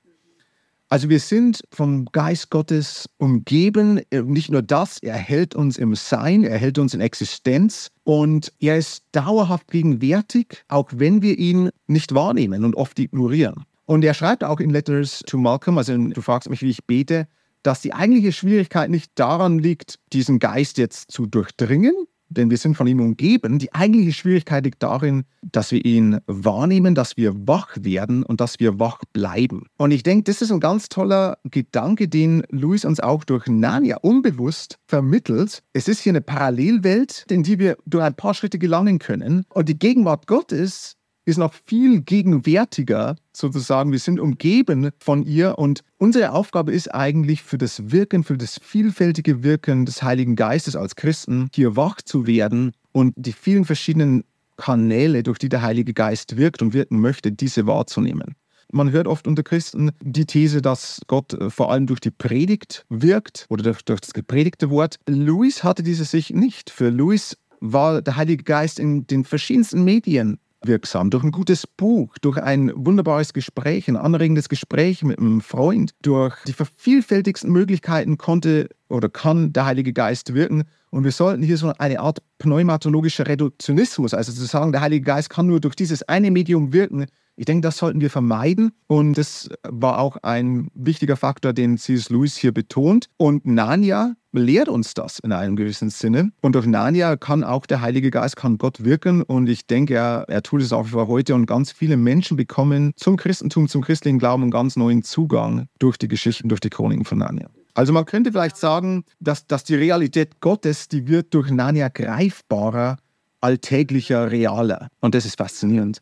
Also 0.96 1.10
wir 1.10 1.20
sind 1.20 1.62
vom 1.74 2.06
Geist 2.06 2.50
Gottes 2.52 3.10
umgeben. 3.18 4.00
Nicht 4.14 4.50
nur 4.50 4.62
das, 4.62 4.98
er 5.00 5.18
hält 5.18 5.54
uns 5.54 5.78
im 5.78 5.94
Sein, 5.94 6.46
er 6.46 6.58
hält 6.58 6.80
uns 6.80 6.94
in 6.94 7.02
Existenz 7.02 7.92
und 8.06 8.54
er 8.62 8.78
ist 8.78 9.04
dauerhaft 9.12 9.70
gegenwärtig, 9.70 10.64
auch 10.70 10.90
wenn 10.96 11.22
wir 11.22 11.38
ihn 11.38 11.70
nicht 11.88 12.16
wahrnehmen 12.16 12.64
und 12.64 12.76
oft 12.76 12.98
ignorieren. 12.98 13.66
Und 13.84 14.06
er 14.06 14.14
schreibt 14.14 14.46
auch 14.46 14.62
in 14.62 14.70
Letters 14.70 15.20
to 15.28 15.38
Malcolm, 15.38 15.78
also 15.78 15.98
du 15.98 16.22
fragst 16.22 16.50
mich, 16.50 16.62
wie 16.62 16.70
ich 16.70 16.86
bete, 16.86 17.28
dass 17.62 17.82
die 17.82 17.94
eigentliche 17.94 18.32
Schwierigkeit 18.32 18.90
nicht 18.90 19.12
daran 19.16 19.60
liegt, 19.60 20.00
diesen 20.14 20.40
Geist 20.40 20.78
jetzt 20.78 21.12
zu 21.12 21.26
durchdringen, 21.26 21.94
denn 22.30 22.50
wir 22.50 22.58
sind 22.58 22.76
von 22.76 22.88
ihm 22.88 23.00
umgeben. 23.00 23.60
Die 23.60 23.74
eigentliche 23.74 24.14
Schwierigkeit 24.14 24.66
liegt 24.66 24.84
darin, 24.84 25.24
dass 25.42 25.72
wir 25.72 25.84
ihn 25.86 26.20
wahrnehmen, 26.26 26.96
dass 26.96 27.18
wir 27.18 27.48
wach 27.48 27.78
werden 27.80 28.24
und 28.24 28.42
dass 28.42 28.60
wir 28.60 28.80
wach 28.80 29.00
bleiben. 29.14 29.68
Und 29.78 29.92
ich 29.92 30.04
denke, 30.04 30.24
das 30.24 30.42
ist 30.42 30.52
ein 30.52 30.60
ganz 30.60 30.90
toller 30.90 31.38
Gedanke, 31.44 32.08
den 32.08 32.44
Louis 32.50 32.86
uns 32.86 33.00
auch 33.00 33.24
durch 33.24 33.48
Narnia 33.48 33.98
unbewusst 33.98 34.78
vermittelt. 34.88 35.64
Es 35.74 35.88
ist 35.88 36.02
hier 36.02 36.12
eine 36.12 36.22
Parallelwelt, 36.22 37.26
in 37.30 37.44
die 37.44 37.60
wir 37.60 37.78
durch 37.86 38.04
ein 38.04 38.16
paar 38.16 38.34
Schritte 38.34 38.60
gelangen 38.60 39.00
können. 39.00 39.46
Und 39.50 39.70
die 39.70 39.80
Gegenwart 39.80 40.28
Gottes 40.28 40.98
ist 41.26 41.38
noch 41.38 41.54
viel 41.66 42.02
gegenwärtiger, 42.02 43.16
sozusagen. 43.34 43.92
Wir 43.92 44.00
sind 44.00 44.20
umgeben 44.20 44.92
von 45.00 45.24
ihr 45.24 45.58
und 45.58 45.82
unsere 45.98 46.32
Aufgabe 46.32 46.72
ist 46.72 46.94
eigentlich 46.94 47.42
für 47.42 47.58
das 47.58 47.92
Wirken, 47.92 48.24
für 48.24 48.38
das 48.38 48.60
vielfältige 48.62 49.44
Wirken 49.44 49.86
des 49.86 50.04
Heiligen 50.04 50.36
Geistes 50.36 50.76
als 50.76 50.96
Christen, 50.96 51.50
hier 51.54 51.76
wach 51.76 52.02
zu 52.02 52.28
werden 52.28 52.74
und 52.92 53.14
die 53.18 53.34
vielen 53.34 53.66
verschiedenen 53.66 54.24
Kanäle, 54.58 55.24
durch 55.24 55.40
die 55.40 55.50
der 55.50 55.64
Heilige 55.64 55.94
Geist 55.94 56.38
wirkt 56.38 56.62
und 56.62 56.74
wirken 56.74 57.00
möchte, 57.02 57.32
diese 57.32 57.68
wahrzunehmen. 57.68 58.36
Man 58.72 58.92
hört 58.92 59.08
oft 59.08 59.28
unter 59.28 59.44
Christen 59.44 59.92
die 60.02 60.26
These, 60.26 60.62
dass 60.62 61.02
Gott 61.08 61.34
äh, 61.34 61.50
vor 61.50 61.72
allem 61.72 61.88
durch 61.88 62.00
die 62.00 62.12
Predigt 62.12 62.86
wirkt 62.90 63.46
oder 63.50 63.64
durch, 63.64 63.84
durch 63.84 64.02
das 64.02 64.14
gepredigte 64.14 64.70
Wort. 64.70 64.98
Louis 65.08 65.64
hatte 65.64 65.84
diese 65.84 66.06
Sicht 66.06 66.34
nicht. 66.34 66.70
Für 66.70 66.90
Louis 66.90 67.38
war 67.60 68.02
der 68.02 68.16
Heilige 68.16 68.44
Geist 68.44 68.80
in 68.80 69.08
den 69.08 69.24
verschiedensten 69.24 69.84
Medien 69.84 70.40
wirksam. 70.68 71.10
Durch 71.10 71.24
ein 71.24 71.32
gutes 71.32 71.68
Buch, 71.68 72.18
durch 72.22 72.38
ein 72.38 72.72
wunderbares 72.76 73.34
Gespräch, 73.34 73.88
ein 73.88 73.98
anregendes 73.98 74.50
Gespräch 74.50 75.04
mit 75.04 75.20
einem 75.20 75.42
Freund, 75.42 75.92
durch 76.02 76.36
die 76.48 76.54
vervielfältigsten 76.54 77.52
Möglichkeiten 77.52 78.18
konnte 78.18 78.70
oder 78.90 79.10
kann 79.10 79.54
der 79.54 79.66
Heilige 79.66 79.94
Geist 79.94 80.34
wirken. 80.34 80.64
Und 80.92 81.04
wir 81.04 81.12
sollten 81.12 81.44
hier 81.44 81.58
so 81.58 81.74
eine 81.78 82.00
Art 82.00 82.20
pneumatologischer 82.38 83.28
Reduktionismus, 83.28 84.14
also 84.14 84.32
zu 84.32 84.46
sagen, 84.46 84.72
der 84.72 84.82
Heilige 84.82 85.06
Geist 85.06 85.30
kann 85.30 85.48
nur 85.48 85.60
durch 85.60 85.76
dieses 85.76 86.04
eine 86.04 86.32
Medium 86.32 86.74
wirken, 86.74 87.06
ich 87.38 87.46
denke, 87.46 87.62
das 87.62 87.78
sollten 87.78 88.00
wir 88.02 88.10
vermeiden 88.10 88.72
und 88.88 89.18
das 89.18 89.50
war 89.68 90.00
auch 90.00 90.18
ein 90.18 90.70
wichtiger 90.74 91.18
Faktor, 91.18 91.54
den 91.54 91.78
C.S. 91.78 92.10
Lewis 92.10 92.38
hier 92.38 92.54
betont. 92.54 93.10
Und 93.18 93.46
Narnia 93.46 94.16
lehrt 94.32 94.70
uns 94.70 94.94
das 94.94 95.20
in 95.20 95.32
einem 95.32 95.56
gewissen 95.56 95.90
Sinne. 95.90 96.32
Und 96.42 96.56
durch 96.56 96.66
Narnia 96.66 97.18
kann 97.18 97.44
auch 97.44 97.66
der 97.66 97.82
Heilige 97.82 98.10
Geist, 98.10 98.38
kann 98.38 98.58
Gott 98.58 98.84
wirken. 98.84 99.22
Und 99.22 99.48
ich 99.48 99.68
denke, 99.68 99.96
er, 99.96 100.26
er 100.28 100.44
tut 100.44 100.62
es 100.62 100.72
auch 100.72 100.88
für 100.88 101.08
heute. 101.08 101.36
Und 101.36 101.46
ganz 101.46 101.72
viele 101.72 101.98
Menschen 101.98 102.38
bekommen 102.38 102.94
zum 102.96 103.18
Christentum, 103.18 103.68
zum 103.68 103.82
christlichen 103.82 104.20
Glauben 104.20 104.44
einen 104.44 104.52
ganz 104.52 104.78
neuen 104.78 105.04
Zugang 105.04 105.68
durch 105.80 105.98
die 105.98 106.08
Geschichten, 106.08 106.48
durch 106.48 106.62
die 106.62 106.70
Chroniken 106.70 107.06
von 107.06 107.18
Narnia. 107.18 107.50
Also 107.74 107.92
man 107.92 108.06
könnte 108.06 108.32
vielleicht 108.32 108.56
sagen, 108.56 109.04
dass, 109.20 109.48
dass 109.48 109.66
die 109.66 109.76
Realität 109.76 110.40
Gottes, 110.40 110.88
die 110.88 111.08
wird 111.10 111.34
durch 111.34 111.52
Narnia 111.52 111.90
greifbarer, 111.90 112.98
alltäglicher, 113.42 114.32
realer. 114.32 114.88
Und 115.02 115.14
das 115.14 115.26
ist 115.26 115.38
faszinierend. 115.38 116.02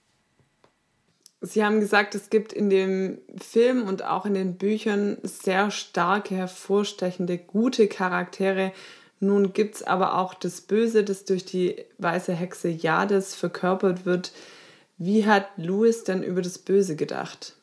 Sie 1.45 1.61
haben 1.61 1.81
gesagt, 1.81 2.15
es 2.15 2.29
gibt 2.29 2.53
in 2.53 2.69
dem 2.69 3.17
Film 3.37 3.85
und 3.85 4.05
auch 4.05 4.25
in 4.25 4.33
den 4.33 4.55
Büchern 4.55 5.17
sehr 5.23 5.71
starke, 5.71 6.35
hervorstechende, 6.35 7.37
gute 7.37 7.89
Charaktere. 7.89 8.71
Nun 9.19 9.51
gibt 9.51 9.75
es 9.75 9.83
aber 9.83 10.17
auch 10.17 10.35
das 10.35 10.61
Böse, 10.61 11.03
das 11.03 11.25
durch 11.25 11.43
die 11.43 11.75
weiße 11.97 12.31
Hexe 12.31 12.69
Jades 12.69 13.35
verkörpert 13.35 14.05
wird. 14.05 14.31
Wie 14.97 15.25
hat 15.25 15.47
Louis 15.57 16.05
denn 16.05 16.23
über 16.23 16.41
das 16.41 16.59
Böse 16.59 16.95
gedacht? 16.95 17.57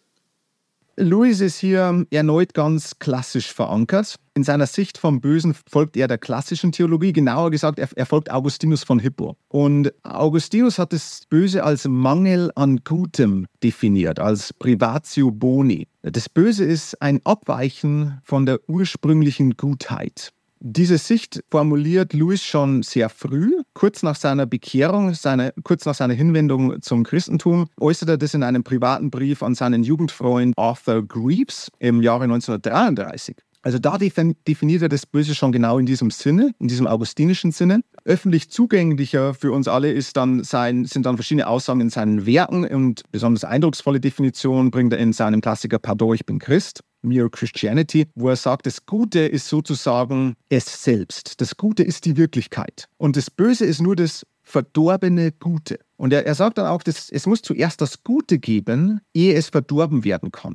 Louis 1.00 1.40
ist 1.40 1.58
hier 1.58 2.04
erneut 2.10 2.52
ganz 2.52 2.98
klassisch 2.98 3.52
verankert. 3.52 4.16
In 4.34 4.44
seiner 4.44 4.66
Sicht 4.66 4.98
vom 4.98 5.20
Bösen 5.22 5.54
folgt 5.68 5.96
er 5.96 6.08
der 6.08 6.18
klassischen 6.18 6.72
Theologie, 6.72 7.14
genauer 7.14 7.50
gesagt, 7.50 7.78
er, 7.78 7.88
er, 7.96 8.04
folgt 8.04 8.30
Augustinus 8.30 8.84
von 8.84 8.98
Hippo. 8.98 9.36
Und 9.48 9.92
Augustinus 10.02 10.78
hat 10.78 10.92
das 10.92 11.22
Böse 11.30 11.64
als 11.64 11.88
Mangel 11.88 12.50
an 12.54 12.80
Gutem 12.84 13.46
definiert, 13.62 14.18
als 14.18 14.52
Privatio 14.52 15.30
Boni. 15.30 15.88
Das 16.02 16.28
Böse 16.28 16.64
ist 16.64 17.00
ein 17.00 17.20
Abweichen 17.24 18.20
von 18.22 18.44
der 18.44 18.60
ursprünglichen 18.68 19.56
Gutheit. 19.56 20.32
Diese 20.62 20.98
Sicht 20.98 21.42
formuliert 21.50 22.12
Louis 22.12 22.44
schon 22.44 22.82
sehr 22.82 23.08
früh, 23.08 23.62
kurz 23.72 24.02
nach 24.02 24.14
seiner 24.14 24.44
Bekehrung, 24.44 25.14
seine, 25.14 25.54
kurz 25.64 25.86
nach 25.86 25.94
seiner 25.94 26.12
Hinwendung 26.12 26.82
zum 26.82 27.02
Christentum, 27.02 27.66
äußerte 27.80 28.12
er 28.12 28.18
das 28.18 28.34
in 28.34 28.42
einem 28.42 28.62
privaten 28.62 29.10
Brief 29.10 29.42
an 29.42 29.54
seinen 29.54 29.84
Jugendfreund 29.84 30.52
Arthur 30.58 31.02
Greaves 31.08 31.70
im 31.78 32.02
Jahre 32.02 32.24
1933. 32.24 33.36
Also 33.62 33.78
da 33.78 33.96
definiert 33.96 34.82
er 34.82 34.90
das 34.90 35.06
Böse 35.06 35.34
schon 35.34 35.52
genau 35.52 35.78
in 35.78 35.86
diesem 35.86 36.10
Sinne, 36.10 36.52
in 36.58 36.68
diesem 36.68 36.86
augustinischen 36.86 37.52
Sinne. 37.52 37.80
Öffentlich 38.04 38.50
zugänglicher 38.50 39.32
für 39.32 39.52
uns 39.52 39.66
alle 39.66 39.90
ist 39.90 40.18
dann 40.18 40.44
sein, 40.44 40.84
sind 40.84 41.06
dann 41.06 41.16
verschiedene 41.16 41.46
Aussagen 41.46 41.80
in 41.80 41.90
seinen 41.90 42.26
Werken 42.26 42.66
und 42.66 43.02
besonders 43.10 43.44
eindrucksvolle 43.44 44.00
Definitionen 44.00 44.70
bringt 44.70 44.92
er 44.92 44.98
in 44.98 45.14
seinem 45.14 45.40
Klassiker 45.40 45.78
Pardon, 45.78 46.14
ich 46.14 46.26
bin 46.26 46.38
Christ. 46.38 46.82
Mere 47.02 47.30
Christianity, 47.30 48.06
wo 48.14 48.28
er 48.28 48.36
sagt, 48.36 48.66
das 48.66 48.86
Gute 48.86 49.20
ist 49.20 49.48
sozusagen 49.48 50.36
es 50.48 50.82
selbst. 50.82 51.40
Das 51.40 51.56
Gute 51.56 51.82
ist 51.82 52.04
die 52.04 52.16
Wirklichkeit. 52.16 52.88
Und 52.98 53.16
das 53.16 53.30
Böse 53.30 53.64
ist 53.64 53.80
nur 53.80 53.96
das 53.96 54.26
verdorbene 54.42 55.32
Gute. 55.32 55.78
Und 55.96 56.12
er, 56.12 56.26
er 56.26 56.34
sagt 56.34 56.58
dann 56.58 56.66
auch, 56.66 56.82
dass 56.82 57.10
es 57.10 57.26
muss 57.26 57.42
zuerst 57.42 57.80
das 57.80 58.02
Gute 58.02 58.38
geben, 58.38 59.00
ehe 59.14 59.34
es 59.34 59.48
verdorben 59.48 60.04
werden 60.04 60.32
kann. 60.32 60.54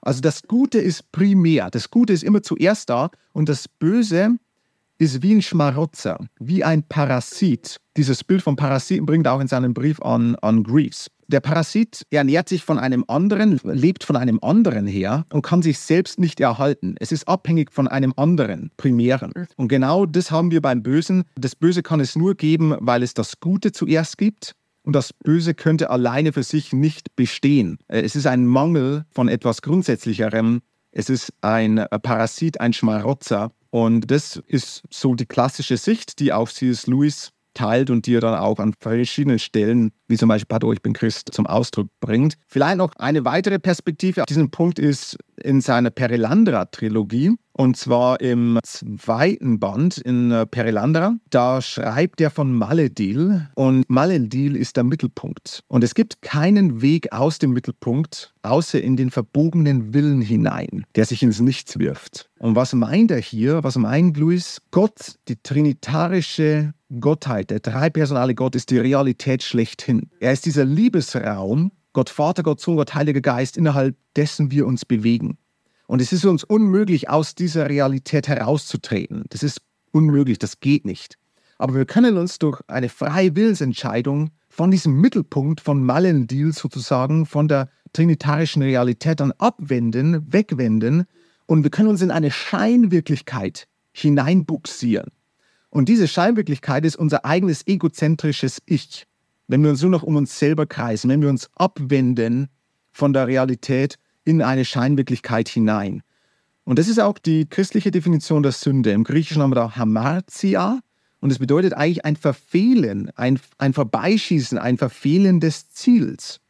Also 0.00 0.20
das 0.20 0.42
Gute 0.42 0.78
ist 0.78 1.10
primär, 1.12 1.70
das 1.70 1.90
Gute 1.90 2.12
ist 2.12 2.22
immer 2.22 2.42
zuerst 2.42 2.88
da 2.88 3.10
und 3.32 3.48
das 3.48 3.68
Böse 3.68 4.36
ist 4.98 5.22
wie 5.22 5.34
ein 5.34 5.42
Schmarotzer, 5.42 6.18
wie 6.40 6.64
ein 6.64 6.82
Parasit. 6.82 7.76
Dieses 7.96 8.24
Bild 8.24 8.42
von 8.42 8.56
Parasiten 8.56 9.06
bringt 9.06 9.26
er 9.26 9.34
auch 9.34 9.40
in 9.40 9.48
seinem 9.48 9.72
Brief 9.72 10.02
an, 10.02 10.34
an 10.36 10.64
Greaves. 10.64 11.08
Der 11.28 11.40
Parasit 11.40 12.06
ernährt 12.10 12.48
sich 12.48 12.64
von 12.64 12.78
einem 12.78 13.04
anderen, 13.06 13.60
lebt 13.62 14.02
von 14.02 14.16
einem 14.16 14.38
anderen 14.42 14.86
her 14.86 15.26
und 15.32 15.42
kann 15.42 15.62
sich 15.62 15.78
selbst 15.78 16.18
nicht 16.18 16.40
erhalten. 16.40 16.94
Es 17.00 17.12
ist 17.12 17.28
abhängig 17.28 17.70
von 17.70 17.86
einem 17.86 18.14
anderen, 18.16 18.70
primären. 18.76 19.32
Und 19.56 19.68
genau 19.68 20.06
das 20.06 20.30
haben 20.30 20.50
wir 20.50 20.62
beim 20.62 20.82
Bösen. 20.82 21.24
Das 21.36 21.54
Böse 21.54 21.82
kann 21.82 22.00
es 22.00 22.16
nur 22.16 22.34
geben, 22.34 22.74
weil 22.80 23.02
es 23.02 23.14
das 23.14 23.40
Gute 23.40 23.72
zuerst 23.72 24.16
gibt. 24.16 24.54
Und 24.84 24.94
das 24.94 25.12
Böse 25.12 25.52
könnte 25.52 25.90
alleine 25.90 26.32
für 26.32 26.42
sich 26.42 26.72
nicht 26.72 27.14
bestehen. 27.14 27.78
Es 27.88 28.16
ist 28.16 28.26
ein 28.26 28.46
Mangel 28.46 29.04
von 29.10 29.28
etwas 29.28 29.60
Grundsätzlicherem. 29.60 30.60
Es 30.92 31.10
ist 31.10 31.30
ein 31.42 31.84
Parasit, 32.02 32.58
ein 32.60 32.72
Schmarotzer. 32.72 33.52
Und 33.70 34.10
das 34.10 34.36
ist 34.46 34.82
so 34.90 35.14
die 35.14 35.26
klassische 35.26 35.76
Sicht, 35.76 36.20
die 36.20 36.32
auch 36.32 36.48
C.S. 36.48 36.86
Lewis 36.86 37.32
teilt 37.54 37.90
und 37.90 38.06
die 38.06 38.14
er 38.14 38.20
dann 38.20 38.34
auch 38.34 38.58
an 38.58 38.74
verschiedenen 38.78 39.38
Stellen, 39.38 39.90
wie 40.06 40.16
zum 40.16 40.28
Beispiel 40.28 40.46
Pardon, 40.48 40.72
ich 40.72 40.82
bin 40.82 40.92
Christ, 40.92 41.30
zum 41.32 41.46
Ausdruck 41.46 41.88
bringt. 42.00 42.34
Vielleicht 42.46 42.78
noch 42.78 42.92
eine 42.96 43.24
weitere 43.24 43.58
Perspektive 43.58 44.22
auf 44.22 44.26
diesen 44.26 44.50
Punkt 44.50 44.78
ist 44.78 45.16
in 45.42 45.60
seiner 45.60 45.90
Perilandra-Trilogie. 45.90 47.34
Und 47.52 47.76
zwar 47.76 48.20
im 48.20 48.60
zweiten 48.62 49.58
Band 49.58 49.98
in 49.98 50.30
äh, 50.30 50.46
Perilandra. 50.46 51.16
Da 51.28 51.60
schreibt 51.60 52.20
er 52.20 52.30
von 52.30 52.52
Maledil. 52.52 53.48
Und 53.56 53.84
Maledil 53.90 54.54
ist 54.54 54.76
der 54.76 54.84
Mittelpunkt. 54.84 55.64
Und 55.66 55.82
es 55.82 55.94
gibt 55.94 56.22
keinen 56.22 56.82
Weg 56.82 57.12
aus 57.12 57.40
dem 57.40 57.52
Mittelpunkt, 57.52 58.32
außer 58.42 58.80
in 58.80 58.96
den 58.96 59.10
verbogenen 59.10 59.92
Willen 59.92 60.22
hinein, 60.22 60.86
der 60.94 61.04
sich 61.04 61.24
ins 61.24 61.40
Nichts 61.40 61.80
wirft. 61.80 62.30
Und 62.38 62.54
was 62.54 62.74
meint 62.74 63.10
er 63.10 63.20
hier? 63.20 63.64
Was 63.64 63.76
meint 63.76 64.16
Louis? 64.16 64.62
Gott, 64.70 65.16
die 65.26 65.42
trinitarische 65.42 66.74
Gottheit, 67.00 67.50
der 67.50 67.60
dreipersonale 67.60 68.34
Gott 68.34 68.54
ist 68.54 68.70
die 68.70 68.78
Realität 68.78 69.42
schlechthin. 69.42 70.10
Er 70.20 70.32
ist 70.32 70.46
dieser 70.46 70.64
Liebesraum, 70.64 71.72
Gott 71.92 72.10
Vater, 72.10 72.42
Gott 72.42 72.60
Sohn, 72.60 72.76
Gott 72.76 72.94
Heiliger 72.94 73.20
Geist, 73.20 73.56
innerhalb 73.56 73.96
dessen 74.16 74.50
wir 74.50 74.66
uns 74.66 74.84
bewegen. 74.84 75.38
Und 75.86 76.00
es 76.00 76.12
ist 76.12 76.24
uns 76.24 76.44
unmöglich, 76.44 77.08
aus 77.08 77.34
dieser 77.34 77.68
Realität 77.68 78.28
herauszutreten. 78.28 79.24
Das 79.30 79.42
ist 79.42 79.60
unmöglich, 79.90 80.38
das 80.38 80.60
geht 80.60 80.84
nicht. 80.84 81.18
Aber 81.58 81.74
wir 81.74 81.86
können 81.86 82.16
uns 82.16 82.38
durch 82.38 82.60
eine 82.68 82.88
freie 82.88 83.34
Willensentscheidung 83.34 84.30
von 84.48 84.70
diesem 84.70 85.00
Mittelpunkt 85.00 85.60
von 85.60 85.82
Mallendeal 85.82 86.52
sozusagen, 86.52 87.26
von 87.26 87.48
der 87.48 87.68
trinitarischen 87.92 88.62
Realität 88.62 89.20
dann 89.20 89.32
abwenden, 89.32 90.32
wegwenden 90.32 91.04
und 91.46 91.62
wir 91.62 91.70
können 91.70 91.88
uns 91.88 92.02
in 92.02 92.10
eine 92.10 92.30
Scheinwirklichkeit 92.30 93.66
hineinbuxieren. 93.92 95.10
Und 95.70 95.88
diese 95.88 96.08
Scheinwirklichkeit 96.08 96.84
ist 96.84 96.96
unser 96.96 97.24
eigenes 97.24 97.66
egozentrisches 97.66 98.62
Ich. 98.66 99.06
Wenn 99.46 99.62
wir 99.62 99.70
uns 99.70 99.82
nur 99.82 99.90
noch 99.90 100.02
um 100.02 100.16
uns 100.16 100.38
selber 100.38 100.66
kreisen, 100.66 101.10
wenn 101.10 101.22
wir 101.22 101.28
uns 101.28 101.50
abwenden 101.54 102.48
von 102.90 103.12
der 103.12 103.26
Realität 103.26 103.98
in 104.24 104.42
eine 104.42 104.64
Scheinwirklichkeit 104.64 105.48
hinein. 105.48 106.02
Und 106.64 106.78
das 106.78 106.88
ist 106.88 106.98
auch 106.98 107.18
die 107.18 107.46
christliche 107.46 107.90
Definition 107.90 108.42
der 108.42 108.52
Sünde. 108.52 108.90
Im 108.90 109.04
Griechischen 109.04 109.40
haben 109.40 109.50
wir 109.50 109.56
da 109.56 109.76
Hamartia 109.76 110.80
und 111.20 111.30
es 111.30 111.38
bedeutet 111.38 111.72
eigentlich 111.72 112.04
ein 112.04 112.16
Verfehlen, 112.16 113.10
ein, 113.16 113.40
ein 113.56 113.72
Vorbeischießen, 113.72 114.58
ein 114.58 114.76
Verfehlen 114.76 115.40
des 115.40 115.70
Ziels. 115.70 116.40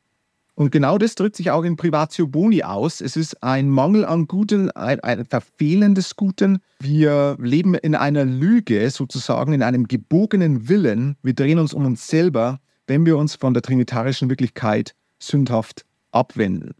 Und 0.58 0.72
genau 0.72 0.98
das 0.98 1.14
drückt 1.14 1.36
sich 1.36 1.52
auch 1.52 1.62
in 1.62 1.76
Privatio 1.76 2.26
Boni 2.26 2.64
aus. 2.64 3.00
Es 3.00 3.14
ist 3.14 3.44
ein 3.44 3.68
Mangel 3.68 4.04
an 4.04 4.26
Guten, 4.26 4.72
ein, 4.72 4.98
ein 4.98 5.24
Verfehlen 5.24 5.94
des 5.94 6.16
Guten. 6.16 6.58
Wir 6.80 7.36
leben 7.38 7.76
in 7.76 7.94
einer 7.94 8.24
Lüge, 8.24 8.90
sozusagen 8.90 9.52
in 9.52 9.62
einem 9.62 9.86
gebogenen 9.86 10.68
Willen. 10.68 11.14
Wir 11.22 11.34
drehen 11.34 11.60
uns 11.60 11.72
um 11.74 11.86
uns 11.86 12.08
selber, 12.08 12.58
wenn 12.88 13.06
wir 13.06 13.16
uns 13.18 13.36
von 13.36 13.54
der 13.54 13.62
trinitarischen 13.62 14.30
Wirklichkeit 14.30 14.96
sündhaft 15.20 15.84
abwenden. 16.10 16.74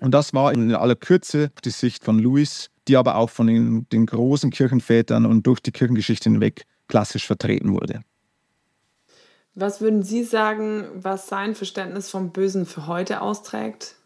Und 0.00 0.12
das 0.12 0.34
war 0.34 0.52
in 0.52 0.74
aller 0.74 0.96
Kürze 0.96 1.52
die 1.64 1.70
Sicht 1.70 2.04
von 2.04 2.18
Louis, 2.18 2.68
die 2.88 2.98
aber 2.98 3.16
auch 3.16 3.30
von 3.30 3.46
den, 3.46 3.88
den 3.88 4.04
großen 4.04 4.50
Kirchenvätern 4.50 5.24
und 5.24 5.46
durch 5.46 5.60
die 5.60 5.72
Kirchengeschichte 5.72 6.28
hinweg 6.28 6.66
klassisch 6.88 7.26
vertreten 7.26 7.72
wurde. 7.72 8.02
Was 9.58 9.80
würden 9.80 10.02
Sie 10.02 10.22
sagen, 10.22 10.84
was 10.96 11.28
sein 11.28 11.54
Verständnis 11.54 12.10
vom 12.10 12.30
Bösen 12.30 12.66
für 12.66 12.86
heute 12.86 13.22
austrägt? 13.22 13.96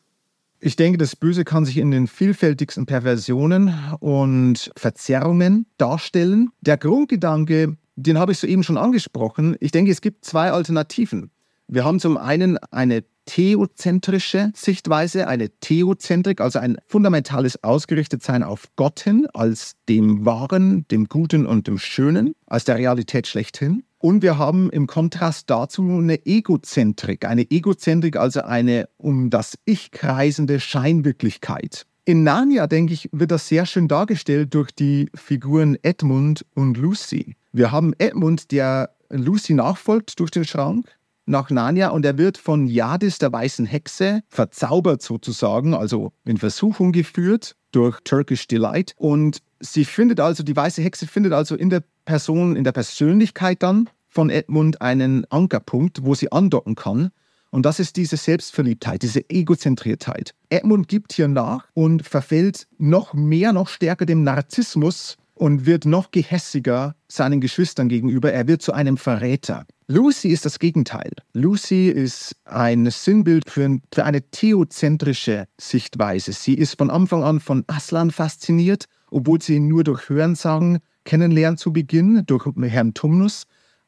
Ich 0.60 0.76
denke, 0.76 0.96
das 0.96 1.16
Böse 1.16 1.44
kann 1.44 1.64
sich 1.64 1.78
in 1.78 1.90
den 1.90 2.06
vielfältigsten 2.06 2.86
Perversionen 2.86 3.74
und 3.98 4.70
Verzerrungen 4.76 5.66
darstellen. 5.76 6.50
Der 6.60 6.76
Grundgedanke, 6.76 7.76
den 7.96 8.16
habe 8.16 8.30
ich 8.30 8.38
soeben 8.38 8.62
schon 8.62 8.78
angesprochen. 8.78 9.56
Ich 9.58 9.72
denke, 9.72 9.90
es 9.90 10.00
gibt 10.00 10.24
zwei 10.24 10.52
Alternativen. 10.52 11.32
Wir 11.66 11.84
haben 11.84 11.98
zum 11.98 12.16
einen 12.16 12.56
eine 12.70 13.02
theozentrische 13.24 14.52
Sichtweise, 14.54 15.26
eine 15.26 15.48
Theozentrik, 15.48 16.40
also 16.40 16.60
ein 16.60 16.76
fundamentales 16.86 17.64
Ausgerichtetsein 17.64 18.44
auf 18.44 18.68
Gott 18.76 19.00
hin, 19.00 19.26
als 19.34 19.74
dem 19.88 20.24
Wahren, 20.24 20.86
dem 20.92 21.08
Guten 21.08 21.44
und 21.44 21.66
dem 21.66 21.78
Schönen, 21.78 22.36
als 22.46 22.66
der 22.66 22.76
Realität 22.76 23.26
schlechthin. 23.26 23.82
Und 24.02 24.22
wir 24.22 24.38
haben 24.38 24.70
im 24.70 24.86
Kontrast 24.86 25.50
dazu 25.50 25.82
eine 25.82 26.24
Egozentrik, 26.24 27.26
eine 27.26 27.50
Egozentrik, 27.50 28.16
also 28.16 28.40
eine 28.40 28.88
um 28.96 29.28
das 29.28 29.58
Ich 29.66 29.90
kreisende 29.90 30.58
Scheinwirklichkeit. 30.58 31.86
In 32.06 32.24
Narnia, 32.24 32.66
denke 32.66 32.94
ich, 32.94 33.10
wird 33.12 33.30
das 33.30 33.46
sehr 33.46 33.66
schön 33.66 33.88
dargestellt 33.88 34.54
durch 34.54 34.70
die 34.70 35.10
Figuren 35.14 35.76
Edmund 35.82 36.46
und 36.54 36.78
Lucy. 36.78 37.36
Wir 37.52 37.72
haben 37.72 37.92
Edmund, 37.98 38.52
der 38.52 38.94
Lucy 39.10 39.52
nachfolgt 39.52 40.18
durch 40.18 40.30
den 40.30 40.46
Schrank 40.46 40.86
nach 41.26 41.50
Narnia 41.50 41.90
und 41.90 42.04
er 42.04 42.18
wird 42.18 42.38
von 42.38 42.66
Jadis, 42.66 43.18
der 43.18 43.32
weißen 43.32 43.66
Hexe, 43.66 44.22
verzaubert 44.28 45.02
sozusagen, 45.02 45.74
also 45.74 46.12
in 46.24 46.38
Versuchung 46.38 46.92
geführt 46.92 47.56
durch 47.72 48.00
Turkish 48.00 48.46
Delight. 48.48 48.94
Und 48.96 49.38
sie 49.60 49.84
findet 49.84 50.20
also, 50.20 50.42
die 50.42 50.56
weiße 50.56 50.82
Hexe 50.82 51.06
findet 51.06 51.32
also 51.32 51.54
in 51.54 51.70
der 51.70 51.82
Person, 52.04 52.56
in 52.56 52.64
der 52.64 52.72
Persönlichkeit 52.72 53.62
dann 53.62 53.88
von 54.08 54.28
Edmund 54.30 54.82
einen 54.82 55.24
Ankerpunkt, 55.30 56.04
wo 56.04 56.14
sie 56.14 56.32
andocken 56.32 56.74
kann. 56.74 57.10
Und 57.50 57.66
das 57.66 57.80
ist 57.80 57.96
diese 57.96 58.16
Selbstverliebtheit, 58.16 59.02
diese 59.02 59.28
Egozentriertheit. 59.28 60.34
Edmund 60.50 60.88
gibt 60.88 61.12
hier 61.12 61.26
nach 61.28 61.66
und 61.74 62.06
verfällt 62.06 62.68
noch 62.78 63.12
mehr, 63.12 63.52
noch 63.52 63.68
stärker 63.68 64.06
dem 64.06 64.22
Narzissmus 64.22 65.16
und 65.40 65.64
wird 65.64 65.86
noch 65.86 66.10
gehässiger 66.10 66.94
seinen 67.08 67.40
Geschwistern 67.40 67.88
gegenüber. 67.88 68.30
Er 68.30 68.46
wird 68.46 68.60
zu 68.60 68.74
einem 68.74 68.98
Verräter. 68.98 69.64
Lucy 69.86 70.28
ist 70.28 70.44
das 70.44 70.58
Gegenteil. 70.58 71.10
Lucy 71.32 71.88
ist 71.88 72.36
ein 72.44 72.90
Sinnbild 72.90 73.48
für, 73.48 73.78
für 73.90 74.04
eine 74.04 74.20
theozentrische 74.20 75.46
Sichtweise. 75.58 76.32
Sie 76.32 76.52
ist 76.52 76.76
von 76.76 76.90
Anfang 76.90 77.24
an 77.24 77.40
von 77.40 77.64
Aslan 77.68 78.10
fasziniert, 78.10 78.84
obwohl 79.10 79.40
sie 79.40 79.56
ihn 79.56 79.68
nur 79.68 79.82
durch 79.82 80.10
Hörensagen 80.10 80.80
kennenlernt 81.04 81.58
zu 81.58 81.72
Beginn, 81.72 82.22
durch 82.26 82.44
Herrn 82.60 82.92
Tumnus. 82.92 83.44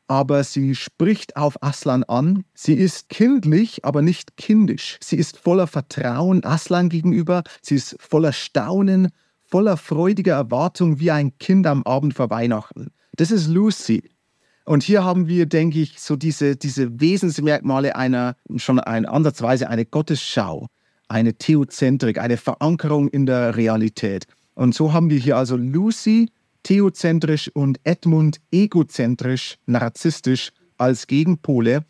Aber 0.09 0.45
sie 0.45 0.75
spricht 0.75 1.37
auf 1.37 1.63
Aslan 1.63 2.03
an. 2.05 2.45
Sie 2.55 2.75
ist 2.75 3.11
kindlich, 3.11 3.85
aber 3.85 4.01
nicht 4.01 4.39
kindisch. 4.39 4.97
Sie 5.03 5.17
ist 5.17 5.37
voller 5.37 5.67
Vertrauen 5.67 6.45
Aslan 6.45 6.89
gegenüber. 6.89 7.43
Sie 7.61 7.75
ist 7.75 7.97
voller 8.01 8.33
Staunen, 8.33 9.09
voller 9.53 9.77
freudiger 9.77 10.33
Erwartung 10.33 10.99
wie 10.99 11.11
ein 11.11 11.37
Kind 11.37 11.67
am 11.67 11.83
Abend 11.83 12.15
vor 12.15 12.31
Weihnachten. 12.31 12.89
Das 13.17 13.31
ist 13.31 13.49
Lucy. 13.49 14.09
Und 14.65 14.83
hier 14.83 15.05
haben 15.05 15.29
wir, 15.29 15.45
denke 15.45 15.79
ich, 15.81 16.01
so 16.01 16.17
diese, 16.17 16.57
diese 16.57 17.01
Wesensmerkmale 17.01 17.95
einer, 17.95 18.35
schon 18.57 18.81
ein, 18.81 19.05
ansatzweise 19.05 19.69
eine 19.69 19.85
Gottesschau, 19.85 20.69
eine 21.07 21.35
Theozentrik, 21.35 22.19
eine 22.19 22.39
Verankerung 22.39 23.09
in 23.09 23.27
der 23.27 23.55
Realität. 23.55 24.25
Und 24.55 24.75
so 24.75 24.95
haben 24.95 25.11
wir 25.11 25.19
hier 25.19 25.37
also 25.37 25.57
Lucy 25.57 26.31
theozentrisch 26.63 27.51
und 27.53 27.79
Edmund 27.85 28.39
egozentrisch, 28.53 29.59
narzisstisch 29.67 30.53
als 30.79 31.07
Gegenpole. 31.07 31.85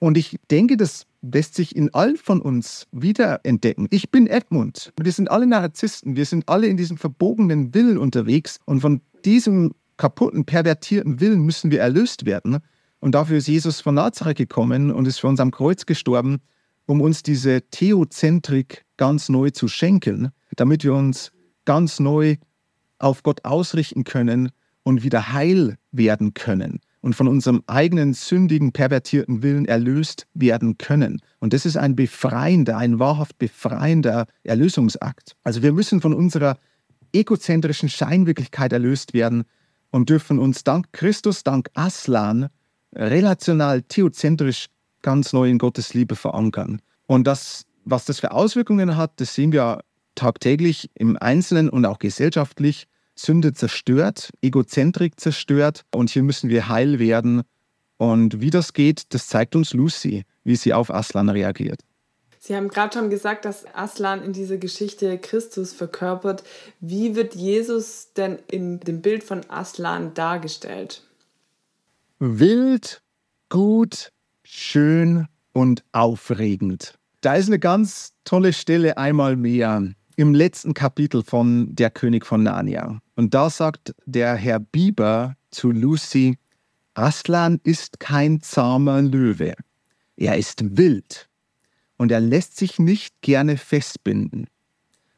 Und 0.00 0.18
ich 0.18 0.36
denke, 0.50 0.76
das 0.76 1.06
lässt 1.32 1.54
sich 1.54 1.74
in 1.74 1.92
allen 1.94 2.16
von 2.16 2.40
uns 2.40 2.86
wiederentdecken. 2.92 3.86
Ich 3.90 4.10
bin 4.10 4.26
Edmund. 4.26 4.92
Wir 5.00 5.12
sind 5.12 5.30
alle 5.30 5.46
Narzissten. 5.46 6.16
Wir 6.16 6.24
sind 6.26 6.48
alle 6.48 6.66
in 6.66 6.76
diesem 6.76 6.96
verbogenen 6.96 7.74
Willen 7.74 7.98
unterwegs. 7.98 8.58
Und 8.64 8.80
von 8.80 9.00
diesem 9.24 9.74
kaputten, 9.96 10.44
pervertierten 10.44 11.20
Willen 11.20 11.40
müssen 11.40 11.70
wir 11.70 11.80
erlöst 11.80 12.26
werden. 12.26 12.58
Und 13.00 13.14
dafür 13.14 13.38
ist 13.38 13.48
Jesus 13.48 13.80
von 13.80 13.94
Nazareth 13.94 14.38
gekommen 14.38 14.90
und 14.90 15.06
ist 15.06 15.20
für 15.20 15.28
uns 15.28 15.40
am 15.40 15.50
Kreuz 15.50 15.86
gestorben, 15.86 16.38
um 16.86 17.00
uns 17.00 17.22
diese 17.22 17.62
Theozentrik 17.70 18.84
ganz 18.96 19.28
neu 19.28 19.50
zu 19.50 19.68
schenken, 19.68 20.30
damit 20.56 20.84
wir 20.84 20.94
uns 20.94 21.32
ganz 21.64 22.00
neu 22.00 22.36
auf 22.98 23.22
Gott 23.22 23.44
ausrichten 23.44 24.04
können 24.04 24.50
und 24.82 25.02
wieder 25.02 25.32
heil 25.32 25.76
werden 25.92 26.34
können 26.34 26.80
und 27.06 27.14
von 27.14 27.28
unserem 27.28 27.62
eigenen 27.68 28.14
sündigen, 28.14 28.72
pervertierten 28.72 29.44
Willen 29.44 29.64
erlöst 29.64 30.26
werden 30.34 30.76
können. 30.76 31.22
Und 31.38 31.52
das 31.52 31.64
ist 31.64 31.76
ein 31.76 31.94
befreiender, 31.94 32.76
ein 32.78 32.98
wahrhaft 32.98 33.38
befreiender 33.38 34.26
Erlösungsakt. 34.42 35.36
Also 35.44 35.62
wir 35.62 35.72
müssen 35.72 36.00
von 36.00 36.12
unserer 36.12 36.58
egozentrischen 37.12 37.88
Scheinwirklichkeit 37.88 38.72
erlöst 38.72 39.14
werden 39.14 39.44
und 39.92 40.10
dürfen 40.10 40.40
uns 40.40 40.64
dank 40.64 40.86
Christus, 40.90 41.44
dank 41.44 41.70
Aslan, 41.74 42.48
relational, 42.92 43.82
theozentrisch 43.82 44.66
ganz 45.02 45.32
neu 45.32 45.48
in 45.48 45.58
Gottes 45.58 45.94
Liebe 45.94 46.16
verankern. 46.16 46.82
Und 47.06 47.28
das, 47.28 47.66
was 47.84 48.04
das 48.04 48.18
für 48.18 48.32
Auswirkungen 48.32 48.96
hat, 48.96 49.12
das 49.20 49.32
sehen 49.32 49.52
wir 49.52 49.84
tagtäglich 50.16 50.90
im 50.94 51.16
Einzelnen 51.16 51.70
und 51.70 51.86
auch 51.86 52.00
gesellschaftlich. 52.00 52.88
Sünde 53.18 53.54
zerstört, 53.54 54.30
Egozentrik 54.42 55.18
zerstört 55.18 55.84
und 55.94 56.10
hier 56.10 56.22
müssen 56.22 56.50
wir 56.50 56.68
heil 56.68 56.98
werden. 56.98 57.42
Und 57.96 58.40
wie 58.40 58.50
das 58.50 58.74
geht, 58.74 59.14
das 59.14 59.26
zeigt 59.28 59.56
uns 59.56 59.72
Lucy, 59.72 60.24
wie 60.44 60.56
sie 60.56 60.74
auf 60.74 60.92
Aslan 60.92 61.30
reagiert. 61.30 61.80
Sie 62.38 62.54
haben 62.54 62.68
gerade 62.68 62.96
schon 62.96 63.10
gesagt, 63.10 63.44
dass 63.44 63.64
Aslan 63.74 64.22
in 64.22 64.32
dieser 64.32 64.58
Geschichte 64.58 65.18
Christus 65.18 65.72
verkörpert. 65.72 66.44
Wie 66.78 67.16
wird 67.16 67.34
Jesus 67.34 68.12
denn 68.12 68.38
in 68.48 68.78
dem 68.80 69.02
Bild 69.02 69.24
von 69.24 69.40
Aslan 69.50 70.14
dargestellt? 70.14 71.02
Wild, 72.20 73.02
gut, 73.48 74.12
schön 74.44 75.26
und 75.52 75.82
aufregend. 75.90 76.94
Da 77.20 77.34
ist 77.34 77.48
eine 77.48 77.58
ganz 77.58 78.12
tolle 78.24 78.52
Stelle 78.52 78.96
einmal 78.96 79.34
mehr 79.34 79.82
im 80.16 80.34
letzten 80.34 80.72
Kapitel 80.72 81.22
von 81.22 81.74
Der 81.74 81.90
König 81.90 82.24
von 82.24 82.42
Narnia. 82.42 83.00
Und 83.14 83.34
da 83.34 83.50
sagt 83.50 83.94
der 84.06 84.34
Herr 84.34 84.58
Bieber 84.58 85.36
zu 85.50 85.70
Lucy, 85.70 86.38
Aslan 86.94 87.60
ist 87.62 88.00
kein 88.00 88.40
zahmer 88.40 89.02
Löwe. 89.02 89.54
Er 90.16 90.38
ist 90.38 90.78
wild 90.78 91.28
und 91.98 92.10
er 92.10 92.20
lässt 92.20 92.56
sich 92.56 92.78
nicht 92.78 93.20
gerne 93.20 93.58
festbinden. 93.58 94.46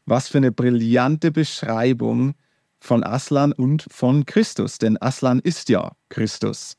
Was 0.04 0.28
für 0.28 0.38
eine 0.38 0.50
brillante 0.50 1.30
Beschreibung 1.30 2.34
von 2.80 3.04
Aslan 3.04 3.52
und 3.52 3.86
von 3.90 4.26
Christus, 4.26 4.78
denn 4.78 5.00
Aslan 5.00 5.38
ist 5.38 5.68
ja 5.68 5.92
Christus. 6.08 6.76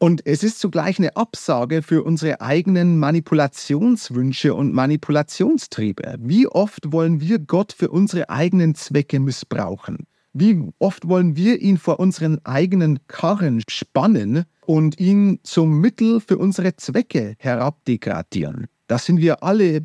Und 0.00 0.24
es 0.26 0.44
ist 0.44 0.60
zugleich 0.60 0.98
eine 0.98 1.16
Absage 1.16 1.82
für 1.82 2.04
unsere 2.04 2.40
eigenen 2.40 2.98
Manipulationswünsche 2.98 4.54
und 4.54 4.72
Manipulationstriebe. 4.72 6.16
Wie 6.20 6.46
oft 6.46 6.92
wollen 6.92 7.20
wir 7.20 7.40
Gott 7.40 7.72
für 7.72 7.90
unsere 7.90 8.30
eigenen 8.30 8.76
Zwecke 8.76 9.18
missbrauchen? 9.18 10.06
Wie 10.32 10.62
oft 10.78 11.08
wollen 11.08 11.34
wir 11.34 11.60
ihn 11.60 11.78
vor 11.78 11.98
unseren 11.98 12.38
eigenen 12.44 13.00
Karren 13.08 13.60
spannen 13.68 14.44
und 14.66 15.00
ihn 15.00 15.40
zum 15.42 15.80
Mittel 15.80 16.20
für 16.20 16.38
unsere 16.38 16.76
Zwecke 16.76 17.34
herabdegradieren? 17.38 18.68
Da 18.86 18.98
sind 18.98 19.20
wir 19.20 19.42
alle 19.42 19.84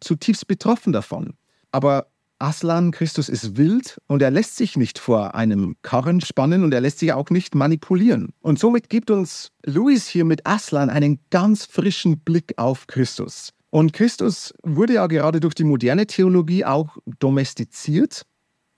zutiefst 0.00 0.46
betroffen 0.46 0.92
davon. 0.92 1.34
Aber 1.70 2.08
Aslan 2.38 2.90
Christus 2.90 3.28
ist 3.28 3.56
wild 3.56 3.98
und 4.06 4.20
er 4.20 4.30
lässt 4.30 4.56
sich 4.56 4.76
nicht 4.76 4.98
vor 4.98 5.34
einem 5.34 5.76
Karren 5.82 6.20
spannen 6.20 6.64
und 6.64 6.74
er 6.74 6.80
lässt 6.80 6.98
sich 6.98 7.12
auch 7.12 7.30
nicht 7.30 7.54
manipulieren. 7.54 8.32
Und 8.40 8.58
somit 8.58 8.88
gibt 8.90 9.10
uns 9.10 9.50
Louis 9.64 10.06
hier 10.06 10.24
mit 10.24 10.46
Aslan 10.46 10.90
einen 10.90 11.20
ganz 11.30 11.64
frischen 11.64 12.20
Blick 12.20 12.54
auf 12.56 12.86
Christus. 12.86 13.50
Und 13.70 13.92
Christus 13.92 14.52
wurde 14.62 14.94
ja 14.94 15.06
gerade 15.06 15.40
durch 15.40 15.54
die 15.54 15.64
moderne 15.64 16.06
Theologie 16.06 16.64
auch 16.64 16.96
domestiziert. 17.18 18.22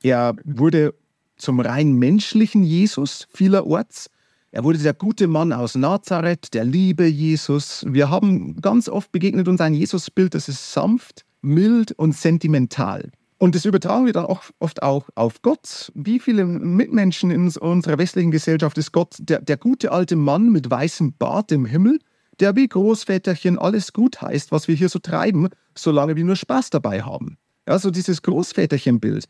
Er 0.03 0.37
wurde 0.45 0.95
zum 1.37 1.61
rein 1.61 1.95
menschlichen 1.95 2.63
Jesus 2.63 3.27
vielerorts. 3.33 4.09
Er 4.53 4.65
wurde 4.65 4.79
der 4.79 4.95
gute 4.95 5.27
Mann 5.27 5.53
aus 5.53 5.75
Nazareth, 5.75 6.55
der 6.55 6.65
liebe 6.65 7.07
Jesus. 7.07 7.85
Wir 7.87 8.09
haben 8.09 8.61
ganz 8.63 8.89
oft 8.89 9.13
begegnet 9.13 9.49
uns 9.49 9.61
ein 9.61 9.75
Jesusbild, 9.75 10.35
das 10.35 10.49
ist 10.49 10.73
sanft, 10.73 11.27
mild 11.43 11.93
und 11.93 12.13
sentimental. 12.15 13.11
Und 13.39 13.55
das 13.55 13.67
übertragen 13.67 14.07
wir 14.07 14.15
dann 14.15 14.25
auch 14.25 14.45
oft 14.61 14.83
auch 14.83 15.09
auf 15.15 15.43
Gott. 15.43 15.93
Wie 15.95 16.21
viele 16.21 16.47
Mitmenschen 16.47 17.31
in 17.31 17.49
unserer 17.49 17.99
westlichen 17.99 18.31
Gesellschaft 18.31 18.79
ist 18.79 18.93
Gott 18.93 19.17
der, 19.19 19.43
der 19.43 19.59
gute 19.59 19.93
alte 19.93 20.17
Mann 20.17 20.51
mit 20.51 20.71
weißem 20.71 21.15
Bart 21.19 21.53
im 21.53 21.67
Himmel, 21.67 21.99
der 22.41 22.57
wie 22.57 22.67
Großväterchen 22.67 23.59
alles 23.59 23.93
gut 23.93 24.23
heißt, 24.23 24.53
was 24.53 24.69
wir 24.69 24.75
hier 24.75 24.89
so 24.89 24.99
treiben, 24.99 25.49
solange 25.75 26.17
wir 26.17 26.25
nur 26.25 26.37
Spaß 26.37 26.71
dabei 26.71 27.03
haben. 27.03 27.37
Ja, 27.69 27.79
so 27.79 27.91
dieses 27.91 28.23
Großväterchenbild 28.23 29.27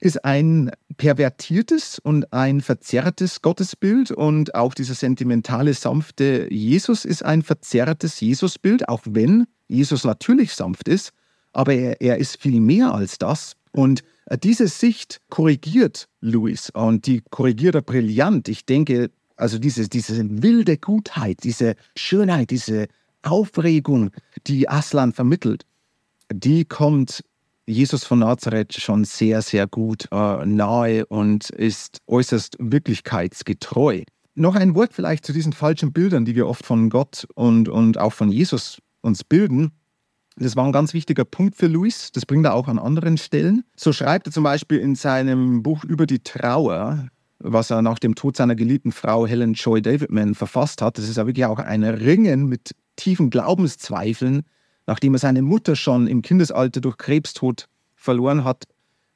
ist 0.00 0.24
ein 0.24 0.72
pervertiertes 0.96 2.00
und 2.00 2.32
ein 2.32 2.60
verzerrtes 2.60 3.40
Gottesbild 3.40 4.10
und 4.10 4.54
auch 4.54 4.74
dieser 4.74 4.94
sentimentale, 4.94 5.74
sanfte 5.74 6.48
Jesus 6.52 7.04
ist 7.04 7.24
ein 7.24 7.42
verzerrtes 7.42 8.20
Jesusbild, 8.20 8.88
auch 8.88 9.02
wenn 9.04 9.46
Jesus 9.68 10.04
natürlich 10.04 10.54
sanft 10.54 10.88
ist 10.88 11.12
aber 11.54 11.74
er, 11.74 12.00
er 12.00 12.18
ist 12.18 12.40
viel 12.40 12.60
mehr 12.60 12.94
als 12.94 13.18
das. 13.18 13.56
Und 13.72 14.02
äh, 14.26 14.38
diese 14.38 14.68
Sicht 14.68 15.20
korrigiert 15.30 16.08
Louis 16.20 16.70
und 16.70 17.06
die 17.06 17.22
korrigiert 17.30 17.74
er 17.74 17.82
brillant. 17.82 18.48
Ich 18.48 18.66
denke, 18.66 19.10
also 19.36 19.58
diese, 19.58 19.88
diese 19.88 20.42
wilde 20.42 20.78
Gutheit, 20.78 21.38
diese 21.42 21.76
Schönheit, 21.96 22.50
diese 22.50 22.86
Aufregung, 23.22 24.10
die 24.46 24.68
Aslan 24.68 25.12
vermittelt, 25.12 25.64
die 26.32 26.64
kommt 26.64 27.24
Jesus 27.66 28.04
von 28.04 28.18
Nazareth 28.18 28.74
schon 28.74 29.04
sehr, 29.04 29.40
sehr 29.40 29.66
gut 29.66 30.06
äh, 30.12 30.44
nahe 30.44 31.06
und 31.06 31.50
ist 31.50 31.98
äußerst 32.06 32.56
wirklichkeitsgetreu. 32.58 34.02
Noch 34.34 34.54
ein 34.54 34.74
Wort 34.74 34.92
vielleicht 34.92 35.24
zu 35.24 35.32
diesen 35.32 35.52
falschen 35.52 35.92
Bildern, 35.92 36.24
die 36.24 36.34
wir 36.34 36.46
oft 36.46 36.66
von 36.66 36.90
Gott 36.90 37.26
und, 37.34 37.68
und 37.68 37.98
auch 37.98 38.12
von 38.12 38.30
Jesus 38.30 38.78
uns 39.00 39.24
bilden. 39.24 39.72
Das 40.36 40.56
war 40.56 40.64
ein 40.64 40.72
ganz 40.72 40.94
wichtiger 40.94 41.24
Punkt 41.24 41.56
für 41.56 41.68
Louis. 41.68 42.10
Das 42.12 42.26
bringt 42.26 42.44
er 42.44 42.54
auch 42.54 42.66
an 42.66 42.78
anderen 42.78 43.18
Stellen. 43.18 43.64
So 43.76 43.92
schreibt 43.92 44.26
er 44.26 44.32
zum 44.32 44.42
Beispiel 44.42 44.78
in 44.78 44.96
seinem 44.96 45.62
Buch 45.62 45.84
über 45.84 46.06
die 46.06 46.18
Trauer, 46.18 47.06
was 47.38 47.70
er 47.70 47.82
nach 47.82 48.00
dem 48.00 48.16
Tod 48.16 48.36
seiner 48.36 48.56
geliebten 48.56 48.90
Frau 48.90 49.26
Helen 49.26 49.54
Joy 49.54 49.80
Davidman 49.80 50.34
verfasst 50.34 50.82
hat. 50.82 50.98
Das 50.98 51.08
ist 51.08 51.18
ja 51.18 51.26
wirklich 51.26 51.46
auch 51.46 51.60
ein 51.60 51.84
Ringen 51.84 52.46
mit 52.46 52.74
tiefen 52.96 53.30
Glaubenszweifeln. 53.30 54.42
Nachdem 54.86 55.14
er 55.14 55.20
seine 55.20 55.42
Mutter 55.42 55.76
schon 55.76 56.08
im 56.08 56.20
Kindesalter 56.20 56.80
durch 56.80 56.98
Krebstod 56.98 57.66
verloren 57.94 58.44
hat, 58.44 58.64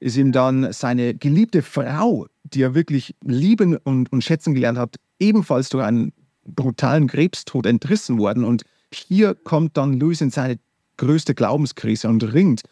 ist 0.01 0.17
ihm 0.17 0.31
dann 0.31 0.73
seine 0.73 1.15
geliebte 1.15 1.63
Frau, 1.63 2.27
die 2.45 2.63
er 2.63 2.75
wirklich 2.75 3.17
lieben 3.25 3.77
und, 3.77 4.11
und 4.13 4.23
schätzen 4.23 4.55
gelernt 4.55 4.79
hat, 4.79 4.97
ebenfalls 5.19 5.69
durch 5.69 5.85
einen 5.85 6.13
brutalen 6.45 7.09
Krebstod 7.09 7.67
entrissen 7.67 8.19
worden. 8.19 8.45
Und 8.45 8.63
hier 8.95 9.35
kommt 9.35 9.77
dann 9.77 9.99
Louis 9.99 10.21
in 10.21 10.31
seine 10.31 10.59
größte 10.99 11.35
Glaubenskrise 11.35 12.09
und 12.09 12.23
ringt. 12.35 12.63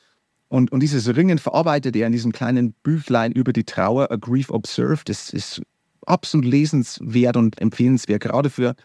Und, 0.49 0.71
und 0.71 0.81
dieses 0.81 1.17
Ringen 1.17 1.39
verarbeitet 1.39 1.97
er 1.97 2.07
in 2.07 2.12
diesem 2.12 2.33
kleinen 2.33 2.73
Büchlein 2.83 3.33
über 3.33 3.53
die 3.53 3.65
Trauer, 3.65 4.11
A 4.12 4.17
Grief 4.17 4.51
Observed. 4.51 5.09
Das 5.09 5.31
ist 5.31 5.62
absolut 6.07 6.47
lesenswert 6.47 7.37
und 7.37 7.61
empfehlenswert, 7.61 8.23
gerade 8.23 8.51
für, 8.51 8.77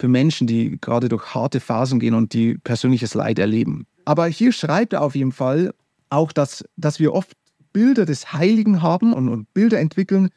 für 0.00 0.08
Menschen, 0.08 0.46
die 0.46 0.78
gerade 0.80 1.08
durch 1.08 1.34
harte 1.34 1.60
Phasen 1.60 2.00
gehen 2.00 2.14
und 2.14 2.32
die 2.32 2.58
persönliches 2.58 3.14
Leid 3.14 3.38
erleben. 3.38 3.86
Aber 4.04 4.26
hier 4.26 4.52
schreibt 4.52 4.92
er 4.92 5.02
auf 5.02 5.14
jeden 5.14 5.32
Fall 5.32 5.72
auch, 6.10 6.32
dass, 6.32 6.64
dass 6.76 6.98
wir 6.98 7.12
oft 7.12 7.32
Bilder 7.72 8.06
des 8.06 8.32
Heiligen 8.32 8.82
haben 8.82 9.12
und, 9.12 9.28
und 9.28 9.52
Bilder 9.54 9.78
entwickeln, 9.78 10.30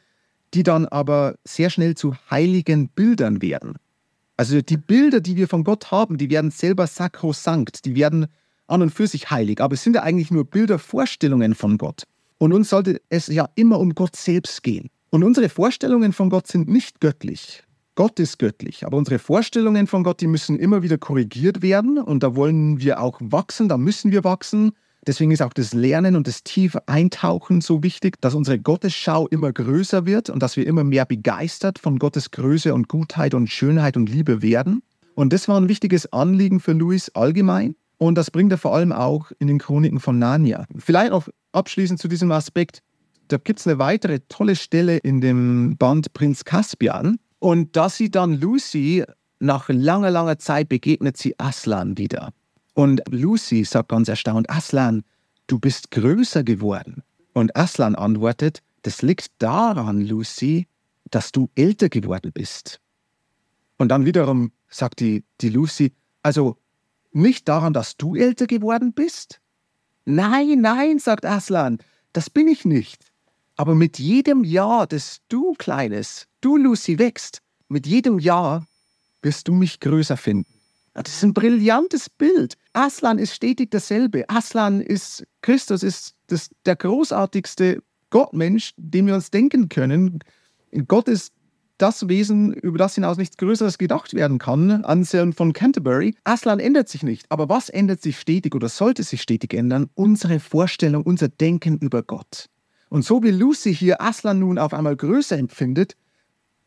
die 0.54 0.62
dann 0.62 0.86
aber 0.86 1.36
sehr 1.44 1.70
schnell 1.70 1.94
zu 1.94 2.14
heiligen 2.30 2.88
Bildern 2.88 3.42
werden. 3.42 3.74
Also 4.36 4.62
die 4.62 4.76
Bilder, 4.76 5.20
die 5.20 5.36
wir 5.36 5.48
von 5.48 5.64
Gott 5.64 5.90
haben, 5.90 6.16
die 6.16 6.30
werden 6.30 6.50
selber 6.50 6.86
sakrosankt, 6.86 7.84
die 7.84 7.96
werden 7.96 8.26
an 8.68 8.82
und 8.82 8.90
für 8.90 9.06
sich 9.06 9.30
heilig, 9.30 9.60
aber 9.60 9.74
es 9.74 9.82
sind 9.82 9.96
ja 9.96 10.02
eigentlich 10.02 10.30
nur 10.30 10.44
Bilder, 10.44 10.78
Vorstellungen 10.78 11.54
von 11.54 11.78
Gott. 11.78 12.04
Und 12.38 12.52
uns 12.52 12.70
sollte 12.70 13.00
es 13.08 13.26
ja 13.26 13.48
immer 13.56 13.80
um 13.80 13.94
Gott 13.94 14.14
selbst 14.14 14.62
gehen. 14.62 14.88
Und 15.10 15.24
unsere 15.24 15.48
Vorstellungen 15.48 16.12
von 16.12 16.30
Gott 16.30 16.46
sind 16.46 16.68
nicht 16.68 17.00
göttlich. 17.00 17.64
Gott 17.94 18.20
ist 18.20 18.38
göttlich, 18.38 18.86
aber 18.86 18.96
unsere 18.96 19.18
Vorstellungen 19.18 19.88
von 19.88 20.04
Gott, 20.04 20.20
die 20.20 20.28
müssen 20.28 20.56
immer 20.58 20.84
wieder 20.84 20.98
korrigiert 20.98 21.62
werden 21.62 21.98
und 21.98 22.22
da 22.22 22.36
wollen 22.36 22.78
wir 22.78 23.00
auch 23.00 23.18
wachsen, 23.20 23.68
da 23.68 23.76
müssen 23.76 24.12
wir 24.12 24.22
wachsen. 24.22 24.70
Deswegen 25.04 25.32
ist 25.32 25.42
auch 25.42 25.52
das 25.52 25.72
Lernen 25.72 26.14
und 26.14 26.28
das 26.28 26.44
tiefe 26.44 26.86
Eintauchen 26.86 27.60
so 27.60 27.82
wichtig, 27.82 28.20
dass 28.20 28.34
unsere 28.34 28.60
Gottesschau 28.60 29.26
immer 29.26 29.52
größer 29.52 30.06
wird 30.06 30.30
und 30.30 30.42
dass 30.44 30.56
wir 30.56 30.66
immer 30.66 30.84
mehr 30.84 31.06
begeistert 31.06 31.80
von 31.80 31.98
Gottes 31.98 32.30
Größe 32.30 32.72
und 32.72 32.88
Gutheit 32.88 33.34
und 33.34 33.48
Schönheit 33.48 33.96
und 33.96 34.08
Liebe 34.08 34.42
werden. 34.42 34.82
Und 35.14 35.32
das 35.32 35.48
war 35.48 35.60
ein 35.60 35.68
wichtiges 35.68 36.12
Anliegen 36.12 36.60
für 36.60 36.74
Louis 36.74 37.10
allgemein. 37.14 37.74
Und 37.98 38.14
das 38.14 38.30
bringt 38.30 38.52
er 38.52 38.58
vor 38.58 38.74
allem 38.74 38.92
auch 38.92 39.32
in 39.38 39.48
den 39.48 39.58
Chroniken 39.58 40.00
von 40.00 40.18
Narnia. 40.18 40.66
Vielleicht 40.78 41.10
noch 41.10 41.28
abschließend 41.52 42.00
zu 42.00 42.08
diesem 42.08 42.30
Aspekt. 42.30 42.82
Da 43.26 43.36
gibt 43.36 43.58
es 43.58 43.66
eine 43.66 43.78
weitere 43.78 44.20
tolle 44.28 44.56
Stelle 44.56 44.98
in 44.98 45.20
dem 45.20 45.76
Band 45.76 46.12
Prinz 46.12 46.44
Caspian. 46.44 47.18
Und 47.40 47.76
da 47.76 47.88
sieht 47.88 48.14
dann 48.14 48.40
Lucy, 48.40 49.04
nach 49.40 49.68
langer, 49.68 50.10
langer 50.10 50.38
Zeit 50.38 50.68
begegnet 50.68 51.16
sie 51.16 51.38
Aslan 51.38 51.98
wieder. 51.98 52.32
Und 52.74 53.02
Lucy 53.10 53.64
sagt 53.64 53.88
ganz 53.88 54.08
erstaunt, 54.08 54.48
Aslan, 54.48 55.02
du 55.48 55.58
bist 55.58 55.90
größer 55.90 56.44
geworden. 56.44 57.02
Und 57.32 57.56
Aslan 57.56 57.94
antwortet, 57.94 58.62
das 58.82 59.02
liegt 59.02 59.30
daran, 59.38 60.00
Lucy, 60.00 60.66
dass 61.10 61.32
du 61.32 61.50
älter 61.54 61.88
geworden 61.88 62.30
bist. 62.32 62.80
Und 63.76 63.88
dann 63.88 64.04
wiederum 64.04 64.52
sagt 64.68 65.00
die, 65.00 65.24
die 65.40 65.48
Lucy, 65.48 65.92
also 66.22 66.56
nicht 67.12 67.48
daran, 67.48 67.72
dass 67.72 67.96
du 67.96 68.14
älter 68.14 68.46
geworden 68.46 68.92
bist? 68.92 69.40
Nein, 70.04 70.60
nein, 70.60 70.98
sagt 70.98 71.26
Aslan, 71.26 71.78
das 72.12 72.30
bin 72.30 72.48
ich 72.48 72.64
nicht. 72.64 73.04
Aber 73.56 73.74
mit 73.74 73.98
jedem 73.98 74.44
Jahr, 74.44 74.86
das 74.86 75.18
du, 75.28 75.54
Kleines, 75.58 76.26
du, 76.40 76.56
Lucy, 76.56 76.98
wächst, 76.98 77.42
mit 77.68 77.86
jedem 77.86 78.18
Jahr 78.18 78.66
wirst 79.22 79.48
du 79.48 79.52
mich 79.52 79.80
größer 79.80 80.16
finden. 80.16 80.58
Das 80.94 81.14
ist 81.14 81.22
ein 81.22 81.34
brillantes 81.34 82.08
Bild. 82.10 82.56
Aslan 82.72 83.18
ist 83.18 83.34
stetig 83.34 83.70
dasselbe. 83.70 84.28
Aslan 84.28 84.80
ist, 84.80 85.24
Christus 85.42 85.82
ist 85.82 86.14
das, 86.28 86.50
der 86.66 86.76
großartigste 86.76 87.82
Gottmensch, 88.10 88.72
den 88.76 89.06
wir 89.06 89.14
uns 89.14 89.30
denken 89.30 89.68
können. 89.68 90.20
Gott 90.86 91.08
ist 91.08 91.32
das 91.78 92.08
Wesen, 92.08 92.52
über 92.52 92.78
das 92.78 92.94
hinaus 92.94 93.16
nichts 93.16 93.36
Größeres 93.36 93.78
gedacht 93.78 94.14
werden 94.14 94.38
kann, 94.38 94.84
Anselm 94.84 95.32
von 95.32 95.52
Canterbury. 95.52 96.14
Aslan 96.24 96.60
ändert 96.60 96.88
sich 96.88 97.02
nicht. 97.02 97.26
Aber 97.30 97.48
was 97.48 97.68
ändert 97.68 98.02
sich 98.02 98.18
stetig 98.18 98.54
oder 98.54 98.68
sollte 98.68 99.02
sich 99.02 99.22
stetig 99.22 99.54
ändern? 99.54 99.88
Unsere 99.94 100.40
Vorstellung, 100.40 101.04
unser 101.04 101.28
Denken 101.28 101.78
über 101.78 102.02
Gott. 102.02 102.50
Und 102.88 103.04
so 103.04 103.22
wie 103.22 103.30
Lucy 103.30 103.74
hier 103.74 104.00
Aslan 104.02 104.40
nun 104.40 104.58
auf 104.58 104.74
einmal 104.74 104.96
größer 104.96 105.38
empfindet, 105.38 105.96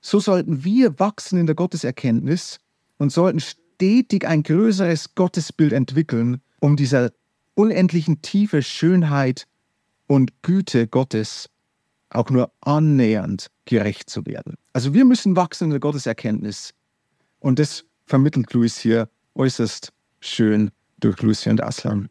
so 0.02 0.20
sollten 0.20 0.64
wir 0.64 1.00
wachsen 1.00 1.40
in 1.40 1.46
der 1.46 1.56
Gotteserkenntnis 1.56 2.60
und 2.98 3.12
sollten 3.12 3.40
stetig 3.40 4.28
ein 4.28 4.44
größeres 4.44 5.16
Gottesbild 5.16 5.74
entwickeln, 5.74 6.42
um 6.60 6.76
dieser 6.76 7.12
unendlichen 7.54 8.22
Tiefe, 8.22 8.64
Schönheit 8.64 9.48
und 10.08 10.42
Güte 10.42 10.88
Gottes 10.88 11.50
auch 12.10 12.30
nur 12.30 12.52
annähernd 12.62 13.48
gerecht 13.72 14.10
zu 14.10 14.26
werden. 14.26 14.56
Also 14.74 14.94
wir 14.94 15.06
müssen 15.06 15.38
wachsen 15.38 15.66
in 15.66 15.70
der 15.72 15.80
Gotteserkenntnis. 15.80 16.74
Und 17.40 17.58
das 17.58 17.86
vermittelt 18.06 18.52
Louis 18.52 18.78
hier 18.78 19.08
äußerst 19.34 19.94
schön 20.20 20.72
durch 21.00 21.22
Lucy 21.22 21.50
und 21.50 21.64
Aslan. 21.64 22.10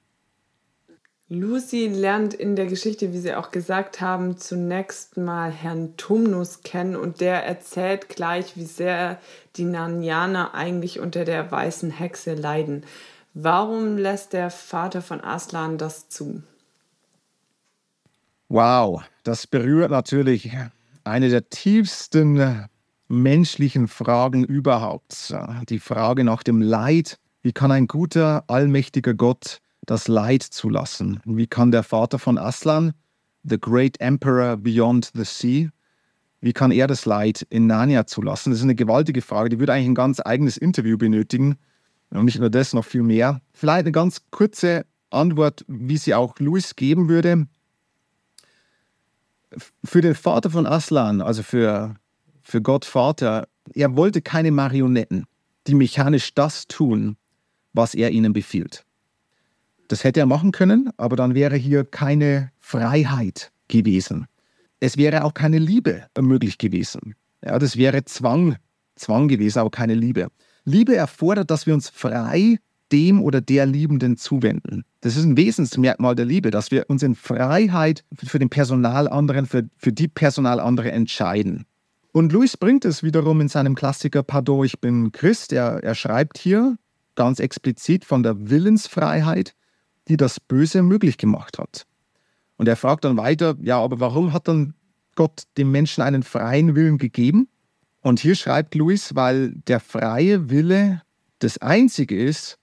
Lucy 1.29 1.87
lernt 1.87 2.33
in 2.33 2.57
der 2.57 2.67
Geschichte, 2.67 3.13
wie 3.13 3.19
Sie 3.19 3.35
auch 3.35 3.51
gesagt 3.51 4.01
haben, 4.01 4.39
zunächst 4.39 5.19
mal 5.19 5.53
Herrn 5.53 5.97
Tumnus 5.99 6.63
kennen 6.63 6.97
und 6.97 7.21
der 7.21 7.45
erzählt 7.45 8.09
gleich, 8.09 8.57
wie 8.57 8.65
sehr 8.65 9.21
die 9.57 9.65
Narnianer 9.65 10.55
eigentlich 10.55 10.99
unter 10.99 11.25
der 11.27 11.53
weißen 11.53 11.91
Hexe 11.91 12.35
leiden. 12.35 12.85
Warum 13.35 13.99
lässt 13.99 14.33
der 14.33 14.51
Vater 14.51 15.03
von 15.03 15.21
Aslan 15.21 15.77
das 15.77 16.09
zu? 16.09 16.43
Wow, 18.49 19.03
das 19.23 19.47
berührt 19.47 19.91
natürlich 19.91 20.51
eine 21.11 21.29
der 21.29 21.51
tiefsten 21.51 22.67
menschlichen 23.09 23.89
Fragen 23.89 24.45
überhaupt. 24.45 25.35
Die 25.69 25.81
Frage 25.81 26.25
nach 26.25 26.43
dem 26.43 26.63
Leid. 26.63 27.19
Wie 27.43 27.53
kann 27.53 27.73
ein 27.73 27.87
guter, 27.87 28.45
allmächtiger 28.47 29.15
Gott 29.15 29.59
das 29.87 30.09
Leid 30.09 30.43
zulassen? 30.43 31.21
Wie 31.25 31.47
kann 31.47 31.73
der 31.73 31.83
Vater 31.83 32.19
von 32.19 32.39
Aslan, 32.39 32.93
the 33.43 33.59
great 33.59 34.01
emperor 34.01 34.57
beyond 34.57 35.11
the 35.15 35.25
sea, 35.25 35.71
wie 36.41 36.53
kann 36.53 36.71
er 36.71 36.87
das 36.87 37.07
Leid 37.07 37.47
in 37.51 37.67
Narnia 37.67 38.07
zulassen? 38.07 38.51
Das 38.51 38.61
ist 38.61 38.65
eine 38.65 38.75
gewaltige 38.75 39.21
Frage, 39.21 39.51
die 39.51 39.59
würde 39.59 39.73
eigentlich 39.73 39.89
ein 39.89 39.95
ganz 39.95 40.21
eigenes 40.25 40.57
Interview 40.57 40.97
benötigen. 40.97 41.57
Und 42.11 42.25
nicht 42.25 42.39
nur 42.39 42.51
das, 42.51 42.73
noch 42.73 42.85
viel 42.85 43.03
mehr. 43.03 43.41
Vielleicht 43.53 43.81
eine 43.81 43.93
ganz 43.93 44.23
kurze 44.31 44.87
Antwort, 45.11 45.65
wie 45.67 45.97
sie 45.97 46.15
auch 46.15 46.39
Louis 46.39 46.77
geben 46.77 47.09
würde. 47.09 47.47
Für 49.85 50.01
den 50.01 50.15
Vater 50.15 50.51
von 50.51 50.67
Aslan, 50.67 51.21
also 51.21 51.43
für, 51.43 51.97
für 52.43 52.63
Gott 52.63 52.85
Vater, 52.85 53.49
er 53.75 53.97
wollte 53.97 54.23
keine 54.23 54.51
Marionetten, 54.51 55.27
die 55.67 55.75
mechanisch 55.75 56.35
das 56.35 56.67
tun, 56.67 57.17
was 57.73 57.95
er 57.95 58.11
ihnen 58.11 58.33
befiehlt. 58.33 58.85
Das 59.89 60.05
hätte 60.05 60.21
er 60.21 60.27
machen 60.27 60.53
können, 60.53 60.91
aber 60.97 61.17
dann 61.17 61.35
wäre 61.35 61.57
hier 61.57 61.85
keine 61.85 62.53
Freiheit 62.59 63.51
gewesen. 63.69 64.27
Es 64.79 64.97
wäre 64.97 65.25
auch 65.25 65.35
keine 65.35 65.59
Liebe 65.59 66.07
möglich 66.19 66.59
gewesen. 66.59 67.15
Ja, 67.45 67.59
das 67.59 67.77
wäre 67.77 68.05
Zwang, 68.05 68.57
Zwang 68.95 69.29
gewesen, 69.29 69.59
aber 69.59 69.71
keine 69.71 69.95
Liebe. 69.95 70.29
Liebe 70.65 70.95
erfordert, 70.95 71.51
dass 71.51 71.67
wir 71.67 71.75
uns 71.75 71.89
frei 71.89 72.59
dem 72.93 73.23
oder 73.23 73.41
der 73.41 73.67
Liebenden 73.67 74.17
zuwenden. 74.17 74.85
Das 75.01 75.17
ist 75.17 75.25
ein 75.25 75.37
Wesensmerkmal 75.37 76.15
der 76.15 76.27
Liebe, 76.27 76.51
dass 76.51 76.71
wir 76.71 76.89
uns 76.89 77.03
in 77.03 77.15
Freiheit 77.15 78.05
für 78.15 78.39
den 78.39 78.51
Personal 78.51 79.09
anderen, 79.09 79.47
für, 79.47 79.69
für 79.77 79.93
die 79.93 80.09
Personal 80.09 80.61
andere 80.61 80.91
entscheiden. 80.91 81.67
Und 82.13 82.33
Louis 82.33 82.57
bringt 82.57 82.85
es 82.85 83.03
wiederum 83.03 83.41
in 83.41 83.49
seinem 83.49 83.75
Klassiker 83.75 84.23
Pardon, 84.23 84.65
ich 84.65 84.81
bin 84.81 85.13
Christ. 85.13 85.53
Er, 85.53 85.83
er 85.83 85.95
schreibt 85.95 86.39
hier 86.39 86.77
ganz 87.15 87.39
explizit 87.39 88.05
von 88.05 88.23
der 88.23 88.51
Willensfreiheit 88.51 89.55
die 90.11 90.17
das 90.17 90.41
Böse 90.41 90.83
möglich 90.83 91.17
gemacht 91.19 91.59
hat. 91.59 91.87
Und 92.57 92.69
er 92.69 92.77
fragt 92.77 93.05
dann 93.05 93.17
weiter, 93.17 93.57
ja, 93.63 93.79
aber 93.79 94.01
warum 94.01 94.33
hat 94.33 94.49
dann 94.49 94.75
Gott 95.15 95.45
dem 95.57 95.71
Menschen 95.71 96.03
einen 96.03 96.23
freien 96.23 96.75
Willen 96.75 96.99
gegeben? 96.99 97.49
Und 98.03 98.21
hier 98.21 98.35
schreibt 98.35 98.75
Louis, 98.75 99.15
weil 99.15 99.53
der 99.69 99.81
freie 99.81 100.51
Wille 100.51 101.03
das 101.39 101.59
Einzige 101.59 102.21
ist, 102.23 102.59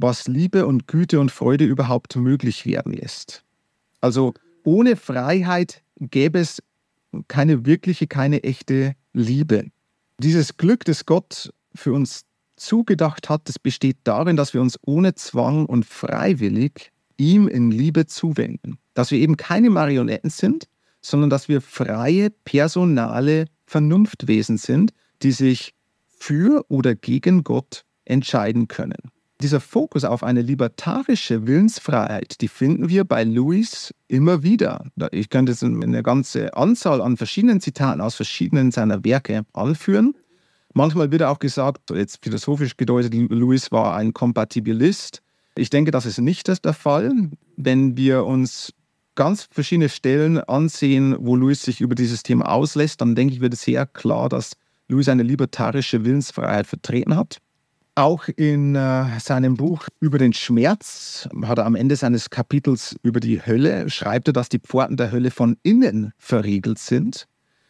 was 0.00 0.28
Liebe 0.28 0.66
und 0.66 0.86
Güte 0.86 1.20
und 1.20 1.30
Freude 1.30 1.64
überhaupt 1.64 2.16
möglich 2.16 2.66
werden 2.66 2.92
lässt. 2.92 3.44
Also 4.00 4.34
ohne 4.64 4.96
Freiheit 4.96 5.82
gäbe 6.00 6.38
es 6.38 6.62
keine 7.26 7.66
wirkliche, 7.66 8.06
keine 8.06 8.42
echte 8.44 8.94
Liebe. 9.12 9.70
Dieses 10.18 10.56
Glück, 10.56 10.84
das 10.84 11.06
Gott 11.06 11.52
für 11.74 11.92
uns 11.92 12.24
zugedacht 12.56 13.28
hat, 13.28 13.48
das 13.48 13.58
besteht 13.58 13.98
darin, 14.04 14.36
dass 14.36 14.54
wir 14.54 14.60
uns 14.60 14.78
ohne 14.82 15.14
Zwang 15.14 15.66
und 15.66 15.84
freiwillig 15.84 16.90
ihm 17.16 17.48
in 17.48 17.70
Liebe 17.70 18.06
zuwenden. 18.06 18.78
Dass 18.94 19.10
wir 19.10 19.18
eben 19.18 19.36
keine 19.36 19.70
Marionetten 19.70 20.30
sind, 20.30 20.68
sondern 21.00 21.30
dass 21.30 21.48
wir 21.48 21.60
freie, 21.60 22.30
personale 22.30 23.46
Vernunftwesen 23.66 24.58
sind, 24.58 24.92
die 25.22 25.32
sich 25.32 25.74
für 26.06 26.64
oder 26.68 26.94
gegen 26.94 27.44
Gott 27.44 27.84
entscheiden 28.04 28.68
können. 28.68 29.10
Dieser 29.40 29.60
Fokus 29.60 30.02
auf 30.04 30.24
eine 30.24 30.42
libertarische 30.42 31.46
Willensfreiheit, 31.46 32.40
die 32.40 32.48
finden 32.48 32.88
wir 32.88 33.04
bei 33.04 33.22
Louis 33.22 33.94
immer 34.08 34.42
wieder. 34.42 34.84
Ich 35.12 35.30
könnte 35.30 35.52
jetzt 35.52 35.62
eine 35.62 36.02
ganze 36.02 36.56
Anzahl 36.56 37.00
an 37.00 37.16
verschiedenen 37.16 37.60
Zitaten 37.60 38.00
aus 38.00 38.16
verschiedenen 38.16 38.72
seiner 38.72 39.04
Werke 39.04 39.42
anführen. 39.52 40.16
Manchmal 40.74 41.12
wird 41.12 41.22
auch 41.22 41.38
gesagt, 41.38 41.90
jetzt 41.90 42.18
philosophisch 42.22 42.76
gedeutet, 42.76 43.14
Louis 43.14 43.70
war 43.70 43.94
ein 43.94 44.12
Kompatibilist. 44.12 45.22
Ich 45.54 45.70
denke, 45.70 45.92
das 45.92 46.04
ist 46.04 46.18
nicht 46.18 46.48
der 46.64 46.72
Fall. 46.72 47.12
Wenn 47.56 47.96
wir 47.96 48.24
uns 48.24 48.74
ganz 49.14 49.48
verschiedene 49.50 49.88
Stellen 49.88 50.38
ansehen, 50.38 51.16
wo 51.20 51.36
Louis 51.36 51.62
sich 51.62 51.80
über 51.80 51.94
dieses 51.94 52.24
Thema 52.24 52.50
auslässt, 52.50 53.00
dann 53.00 53.14
denke 53.14 53.34
ich, 53.34 53.40
wird 53.40 53.54
es 53.54 53.62
sehr 53.62 53.86
klar, 53.86 54.28
dass 54.28 54.56
Louis 54.88 55.08
eine 55.08 55.22
libertarische 55.22 56.04
Willensfreiheit 56.04 56.66
vertreten 56.66 57.14
hat. 57.14 57.38
Auch 57.98 58.28
in 58.28 58.76
äh, 58.76 59.18
seinem 59.18 59.56
Buch 59.56 59.88
über 59.98 60.18
den 60.18 60.32
Schmerz 60.32 61.28
hat 61.42 61.58
er 61.58 61.66
am 61.66 61.74
Ende 61.74 61.96
seines 61.96 62.30
Kapitels 62.30 62.94
über 63.02 63.18
die 63.18 63.44
Hölle, 63.44 63.90
schreibt 63.90 64.28
er, 64.28 64.32
dass 64.32 64.48
die 64.48 64.60
Pforten 64.60 64.96
der 64.96 65.10
Hölle 65.10 65.32
von 65.32 65.56
innen 65.64 66.12
verriegelt 66.16 66.78
sind 66.78 67.26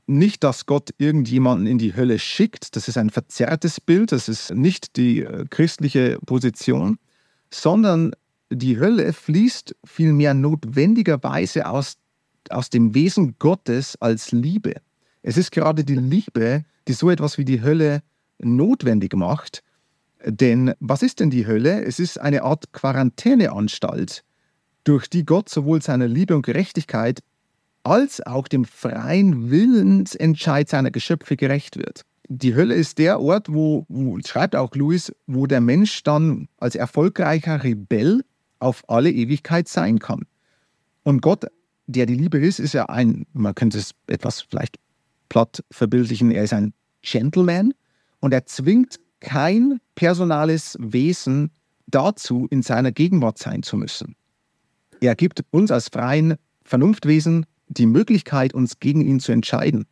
nicht, 0.09 0.43
dass 0.43 0.67
Gott 0.67 0.91
irgendjemanden 0.99 1.67
in 1.67 1.79
die 1.79 1.95
Hölle 1.95 2.19
schickt, 2.19 2.75
das 2.77 2.89
ist 2.89 2.97
ein 2.97 3.11
verzerrtes 3.11 3.81
Bild, 3.81 4.11
das 4.11 4.29
ist 4.29 4.55
nicht 4.55 4.97
die 4.97 5.21
äh, 5.21 5.45
christliche 5.51 6.19
Position, 6.25 6.99
sondern 7.51 8.13
die 8.51 8.79
Hölle 8.79 9.13
fließt 9.13 9.77
vielmehr 9.85 10.33
notwendigerweise 10.33 11.69
aus, 11.69 11.99
aus 12.49 12.71
dem 12.71 12.95
Wesen 12.95 13.37
Gottes 13.39 13.97
als 14.01 14.33
Liebe. 14.33 14.77
Es 15.23 15.37
ist 15.37 15.53
gerade 15.53 15.85
die 15.85 15.97
Liebe, 15.97 16.65
die 16.89 16.93
so 16.95 17.11
etwas 17.11 17.37
wie 17.37 17.45
die 17.45 17.61
Hölle 17.61 18.03
notwendig 18.39 19.15
macht. 19.15 19.63
Denn 20.25 20.75
was 20.81 21.03
ist 21.03 21.21
denn 21.21 21.31
die 21.31 21.47
Hölle? 21.47 21.85
Es 21.85 21.99
ist 21.99 22.19
eine 22.19 22.43
Art 22.43 22.73
Quarantäneanstalt, 22.73 24.25
durch 24.85 25.09
die 25.09 25.25
Gott 25.25 25.49
sowohl 25.49 25.83
seiner 25.83 26.09
Liebe 26.09 26.35
und 26.35 26.45
Gerechtigkeit 26.47 27.21
als 27.85 28.25
auch 28.27 28.49
dem 28.49 28.65
freien 28.65 29.51
Willensentscheid 29.51 30.69
seiner 30.69 30.91
Geschöpfe 30.91 31.37
gerecht 31.37 31.77
wird. 31.77 32.03
Die 32.29 32.55
Hölle 32.55 32.75
ist 32.75 32.99
der 32.99 33.21
Ort, 33.21 33.51
wo, 33.51 33.87
wo, 33.89 34.19
schreibt 34.25 34.55
auch 34.55 34.75
Louis, 34.75 35.13
wo 35.27 35.47
der 35.47 35.63
Mensch 35.63 36.03
dann 36.03 36.49
als 36.59 36.75
erfolgreicher 36.75 37.63
Rebell 37.63 38.23
auf 38.59 38.83
alle 38.89 39.11
Ewigkeit 39.11 39.69
sein 39.69 39.99
kann. 39.99 40.27
Und 41.05 41.23
Gott, 41.23 41.47
der 41.87 42.05
die 42.05 42.17
Liebe 42.17 42.39
ist, 42.39 42.59
ist 42.59 42.75
ja 42.75 42.87
ein, 42.87 43.25
man 43.33 43.55
könnte 43.55 43.79
es 43.79 43.93
etwas 44.07 44.43
vielleicht 44.43 44.77
platt 45.31 45.65
verbildlichen, 45.71 46.31
er 46.31 46.45
ist 46.45 46.53
ein 46.53 46.75
Gentleman 47.01 47.73
und 48.21 48.35
er 48.35 48.45
zwingt 48.45 49.01
kein 49.21 49.81
personales 49.95 50.77
Wesen 50.81 51.51
dazu, 51.87 52.47
in 52.51 52.63
seiner 52.63 52.93
Gegenwart 52.93 53.39
sein 53.39 53.63
zu 53.63 53.77
müssen. 53.77 54.15
Er 55.01 55.15
gibt 55.15 55.45
uns 55.51 55.71
als 55.71 55.89
freien 55.89 56.35
Vernunftwesen 56.65 57.47
die 57.69 57.87
Möglichkeit, 57.87 58.55
uns 58.55 58.81
gegen 58.81 59.01
ihn 59.01 59.21
zu 59.21 59.33
entscheiden. 59.33 59.87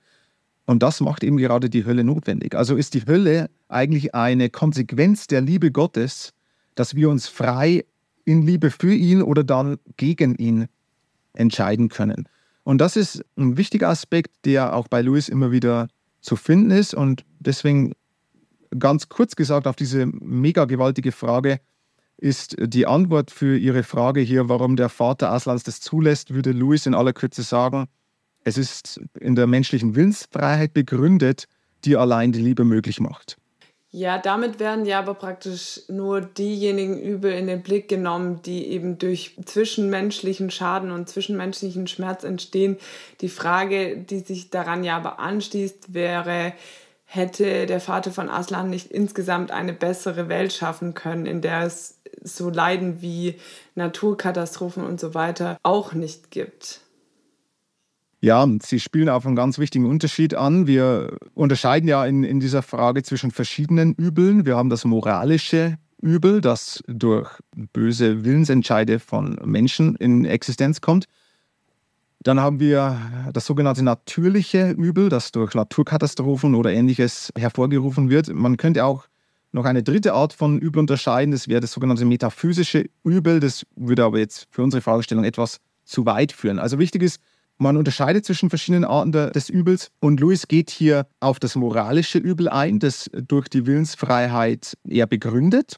Und 0.66 0.82
das 0.82 1.00
macht 1.00 1.22
eben 1.22 1.36
gerade 1.36 1.70
die 1.70 1.84
Hölle 1.84 2.04
notwendig. 2.04 2.54
Also 2.54 2.76
ist 2.76 2.94
die 2.94 3.06
Hölle 3.06 3.48
eigentlich 3.68 4.14
eine 4.14 4.50
Konsequenz 4.50 5.26
der 5.26 5.40
Liebe 5.40 5.70
Gottes, 5.70 6.32
dass 6.74 6.94
wir 6.94 7.08
uns 7.08 7.28
frei 7.28 7.84
in 8.24 8.42
Liebe 8.42 8.70
für 8.70 8.94
ihn 8.94 9.22
oder 9.22 9.44
dann 9.44 9.78
gegen 9.96 10.34
ihn 10.34 10.66
entscheiden 11.34 11.88
können. 11.88 12.28
Und 12.64 12.78
das 12.78 12.96
ist 12.96 13.24
ein 13.36 13.56
wichtiger 13.56 13.88
Aspekt, 13.88 14.32
der 14.44 14.74
auch 14.74 14.88
bei 14.88 15.00
Louis 15.02 15.28
immer 15.28 15.52
wieder 15.52 15.88
zu 16.20 16.34
finden 16.34 16.72
ist. 16.72 16.94
Und 16.94 17.24
deswegen 17.38 17.92
ganz 18.78 19.08
kurz 19.08 19.36
gesagt 19.36 19.66
auf 19.66 19.76
diese 19.76 20.06
mega 20.06 20.64
gewaltige 20.64 21.12
Frage, 21.12 21.60
ist 22.18 22.56
die 22.58 22.86
Antwort 22.86 23.30
für 23.30 23.58
Ihre 23.58 23.82
Frage 23.82 24.20
hier, 24.20 24.48
warum 24.48 24.76
der 24.76 24.88
Vater 24.88 25.32
Aslans 25.32 25.64
das 25.64 25.80
zulässt, 25.80 26.34
würde 26.34 26.52
Louis 26.52 26.86
in 26.86 26.94
aller 26.94 27.12
Kürze 27.12 27.42
sagen, 27.42 27.88
es 28.44 28.56
ist 28.56 29.00
in 29.20 29.34
der 29.34 29.46
menschlichen 29.46 29.96
Willensfreiheit 29.96 30.72
begründet, 30.72 31.46
die 31.84 31.96
allein 31.96 32.32
die 32.32 32.40
Liebe 32.40 32.64
möglich 32.64 33.00
macht. 33.00 33.36
Ja, 33.90 34.18
damit 34.18 34.60
werden 34.60 34.84
ja 34.84 34.98
aber 34.98 35.14
praktisch 35.14 35.80
nur 35.88 36.20
diejenigen 36.20 37.00
Übel 37.00 37.32
in 37.32 37.46
den 37.46 37.62
Blick 37.62 37.88
genommen, 37.88 38.42
die 38.42 38.66
eben 38.66 38.98
durch 38.98 39.36
zwischenmenschlichen 39.44 40.50
Schaden 40.50 40.90
und 40.90 41.08
zwischenmenschlichen 41.08 41.86
Schmerz 41.86 42.22
entstehen. 42.22 42.76
Die 43.20 43.28
Frage, 43.28 43.96
die 43.96 44.18
sich 44.18 44.50
daran 44.50 44.84
ja 44.84 44.96
aber 44.96 45.18
anschließt, 45.18 45.94
wäre, 45.94 46.52
hätte 47.16 47.66
der 47.66 47.80
Vater 47.80 48.12
von 48.12 48.28
Aslan 48.28 48.70
nicht 48.70 48.90
insgesamt 48.90 49.50
eine 49.50 49.72
bessere 49.72 50.28
Welt 50.28 50.52
schaffen 50.52 50.94
können, 50.94 51.26
in 51.26 51.40
der 51.40 51.62
es 51.62 51.98
so 52.22 52.50
Leiden 52.50 53.02
wie 53.02 53.36
Naturkatastrophen 53.74 54.84
und 54.84 55.00
so 55.00 55.14
weiter 55.14 55.58
auch 55.62 55.92
nicht 55.92 56.30
gibt. 56.30 56.82
Ja, 58.20 58.46
Sie 58.62 58.80
spielen 58.80 59.08
auf 59.08 59.26
einen 59.26 59.36
ganz 59.36 59.58
wichtigen 59.58 59.86
Unterschied 59.86 60.34
an. 60.34 60.66
Wir 60.66 61.16
unterscheiden 61.34 61.88
ja 61.88 62.04
in, 62.06 62.24
in 62.24 62.40
dieser 62.40 62.62
Frage 62.62 63.02
zwischen 63.02 63.30
verschiedenen 63.30 63.94
Übeln. 63.94 64.46
Wir 64.46 64.56
haben 64.56 64.70
das 64.70 64.84
moralische 64.84 65.78
Übel, 66.00 66.40
das 66.40 66.82
durch 66.86 67.30
böse 67.72 68.24
Willensentscheide 68.24 69.00
von 69.00 69.38
Menschen 69.44 69.96
in 69.96 70.24
Existenz 70.24 70.80
kommt. 70.80 71.06
Dann 72.26 72.40
haben 72.40 72.58
wir 72.58 73.30
das 73.32 73.46
sogenannte 73.46 73.84
natürliche 73.84 74.70
Übel, 74.70 75.08
das 75.10 75.30
durch 75.30 75.54
Naturkatastrophen 75.54 76.56
oder 76.56 76.72
ähnliches 76.72 77.32
hervorgerufen 77.38 78.10
wird. 78.10 78.34
Man 78.34 78.56
könnte 78.56 78.84
auch 78.84 79.06
noch 79.52 79.64
eine 79.64 79.84
dritte 79.84 80.12
Art 80.12 80.32
von 80.32 80.58
Übel 80.58 80.80
unterscheiden, 80.80 81.30
das 81.30 81.46
wäre 81.46 81.60
das 81.60 81.70
sogenannte 81.70 82.04
metaphysische 82.04 82.86
Übel. 83.04 83.38
Das 83.38 83.64
würde 83.76 84.02
aber 84.02 84.18
jetzt 84.18 84.48
für 84.50 84.64
unsere 84.64 84.80
Fragestellung 84.80 85.22
etwas 85.22 85.58
zu 85.84 86.04
weit 86.04 86.32
führen. 86.32 86.58
Also 86.58 86.80
wichtig 86.80 87.04
ist, 87.04 87.20
man 87.58 87.76
unterscheidet 87.76 88.24
zwischen 88.24 88.48
verschiedenen 88.48 88.84
Arten 88.84 89.12
des 89.12 89.48
Übels 89.48 89.92
und 90.00 90.18
Lewis 90.18 90.48
geht 90.48 90.70
hier 90.70 91.06
auf 91.20 91.38
das 91.38 91.54
moralische 91.54 92.18
Übel 92.18 92.48
ein, 92.48 92.80
das 92.80 93.08
durch 93.12 93.46
die 93.46 93.66
Willensfreiheit 93.66 94.76
eher 94.84 95.06
begründet. 95.06 95.76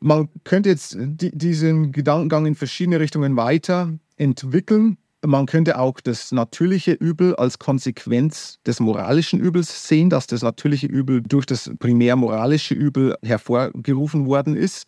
Man 0.00 0.30
könnte 0.42 0.70
jetzt 0.70 0.96
diesen 0.98 1.92
Gedankengang 1.92 2.46
in 2.46 2.54
verschiedene 2.54 2.98
Richtungen 2.98 3.36
weiterentwickeln. 3.36 4.96
Man 5.26 5.46
könnte 5.46 5.78
auch 5.78 6.00
das 6.00 6.32
natürliche 6.32 6.92
Übel 6.92 7.34
als 7.36 7.58
Konsequenz 7.58 8.58
des 8.66 8.78
moralischen 8.78 9.40
Übels 9.40 9.88
sehen, 9.88 10.10
dass 10.10 10.26
das 10.26 10.42
natürliche 10.42 10.86
Übel 10.86 11.22
durch 11.22 11.46
das 11.46 11.70
primär 11.78 12.16
moralische 12.16 12.74
Übel 12.74 13.16
hervorgerufen 13.22 14.26
worden 14.26 14.54
ist. 14.54 14.86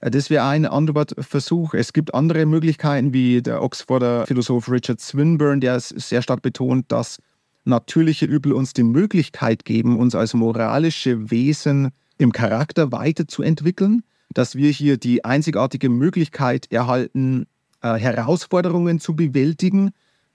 Das 0.00 0.30
wäre 0.30 0.44
ein 0.46 0.66
Antwortversuch. 0.66 1.74
Es 1.74 1.92
gibt 1.92 2.14
andere 2.14 2.46
Möglichkeiten, 2.46 3.12
wie 3.12 3.40
der 3.42 3.62
Oxforder 3.62 4.26
Philosoph 4.26 4.70
Richard 4.70 5.00
Swinburne, 5.00 5.60
der 5.60 5.78
sehr 5.80 6.22
stark 6.22 6.42
betont, 6.42 6.90
dass 6.90 7.18
natürliche 7.64 8.26
Übel 8.26 8.52
uns 8.52 8.72
die 8.72 8.84
Möglichkeit 8.84 9.64
geben, 9.64 9.98
uns 9.98 10.14
als 10.14 10.34
moralische 10.34 11.30
Wesen 11.30 11.90
im 12.16 12.32
Charakter 12.32 12.90
weiterzuentwickeln, 12.90 14.02
dass 14.34 14.56
wir 14.56 14.70
hier 14.70 14.96
die 14.96 15.24
einzigartige 15.24 15.88
Möglichkeit 15.88 16.70
erhalten, 16.72 17.46
äh, 17.82 17.94
Herausforderungen 17.94 19.00
zu 19.00 19.14
bewältigen, 19.14 19.90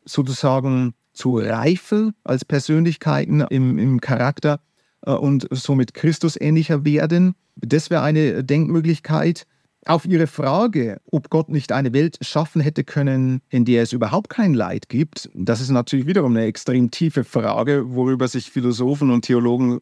sozusagen 0.06 0.94
zu 1.14 1.38
reifen 1.38 2.14
als 2.24 2.44
Persönlichkeiten 2.46 3.41
im, 3.50 3.78
im 3.78 4.02
Charakter 4.02 4.60
äh, 5.06 5.12
und 5.12 5.48
somit 5.52 5.94
Christus 5.94 6.39
ähnlicher 6.39 6.86
werden. 6.86 7.36
Das 7.56 7.89
wäre 7.89 8.02
eine 8.02 8.44
Denkmöglichkeit. 8.44 9.46
Auf 9.86 10.06
Ihre 10.06 10.28
Frage, 10.28 11.02
ob 11.12 11.30
Gott 11.30 11.50
nicht 11.50 11.74
eine 11.74 11.91
Welt 11.91 12.18
schaffen 12.22 12.62
hätte 12.62 12.86
können, 12.86 13.41
in 13.50 13.66
der 13.66 13.84
es 13.84 13.91
überhaupt 13.91 14.30
kein 14.30 14.54
Leid 14.54 14.88
gibt, 14.88 15.30
das 15.34 15.60
ist 15.60 15.72
natürlich 15.72 16.08
wiederum 16.08 16.38
eine 16.38 16.46
extrem 16.46 16.89
tiefe 16.89 17.26
Frage, 17.26 17.94
worüber 17.94 18.30
sich 18.30 18.50
Philosophen 18.50 19.12
und 19.12 19.26
Theologen 19.26 19.82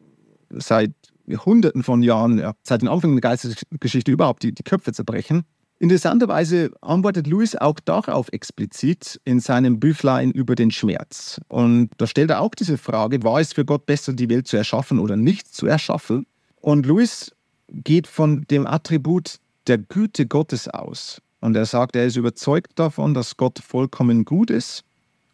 seit 0.50 0.90
Hunderten 1.28 1.84
von 1.84 2.02
Jahren, 2.02 2.38
ja, 2.38 2.54
seit 2.64 2.82
dem 2.82 2.88
Anfang 2.88 3.12
der 3.12 3.20
Geistesgeschichte 3.20 4.10
überhaupt 4.10 4.42
die, 4.42 4.52
die 4.52 4.64
Köpfe 4.64 4.92
zerbrechen. 4.92 5.44
Interessanterweise 5.82 6.70
antwortet 6.80 7.26
Lewis 7.26 7.56
auch 7.56 7.80
darauf 7.80 8.28
explizit 8.32 9.20
in 9.24 9.40
seinem 9.40 9.80
Büchlein 9.80 10.30
über 10.30 10.54
den 10.54 10.70
Schmerz. 10.70 11.40
Und 11.48 11.90
da 11.96 12.06
stellt 12.06 12.30
er 12.30 12.40
auch 12.40 12.54
diese 12.54 12.78
Frage, 12.78 13.24
war 13.24 13.40
es 13.40 13.52
für 13.52 13.64
Gott 13.64 13.84
besser, 13.84 14.12
die 14.12 14.30
Welt 14.30 14.46
zu 14.46 14.56
erschaffen 14.56 15.00
oder 15.00 15.16
nicht 15.16 15.52
zu 15.52 15.66
erschaffen? 15.66 16.24
Und 16.60 16.86
Lewis 16.86 17.34
geht 17.66 18.06
von 18.06 18.44
dem 18.48 18.64
Attribut 18.64 19.40
der 19.66 19.78
Güte 19.78 20.26
Gottes 20.26 20.68
aus. 20.68 21.20
Und 21.40 21.56
er 21.56 21.66
sagt, 21.66 21.96
er 21.96 22.06
ist 22.06 22.14
überzeugt 22.14 22.78
davon, 22.78 23.12
dass 23.12 23.36
Gott 23.36 23.58
vollkommen 23.58 24.24
gut 24.24 24.50
ist. 24.50 24.84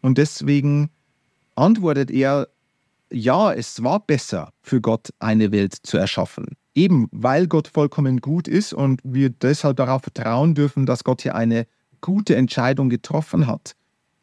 Und 0.01 0.17
deswegen 0.17 0.89
antwortet 1.53 2.09
er, 2.09 2.47
ja, 3.11 3.53
es 3.53 3.83
war 3.83 3.99
besser 3.99 4.51
für 4.63 4.81
Gott, 4.81 5.09
eine 5.19 5.51
Welt 5.51 5.75
zu 5.83 5.97
erschaffen. 5.97 6.57
Eben 6.79 7.09
weil 7.11 7.47
Gott 7.47 7.67
vollkommen 7.67 8.21
gut 8.21 8.47
ist 8.47 8.71
und 8.73 9.01
wir 9.03 9.31
deshalb 9.31 9.75
darauf 9.75 10.03
vertrauen 10.03 10.55
dürfen, 10.55 10.85
dass 10.85 11.03
Gott 11.03 11.21
hier 11.21 11.35
eine 11.35 11.67
gute 11.99 12.37
Entscheidung 12.37 12.87
getroffen 12.87 13.47
hat 13.47 13.75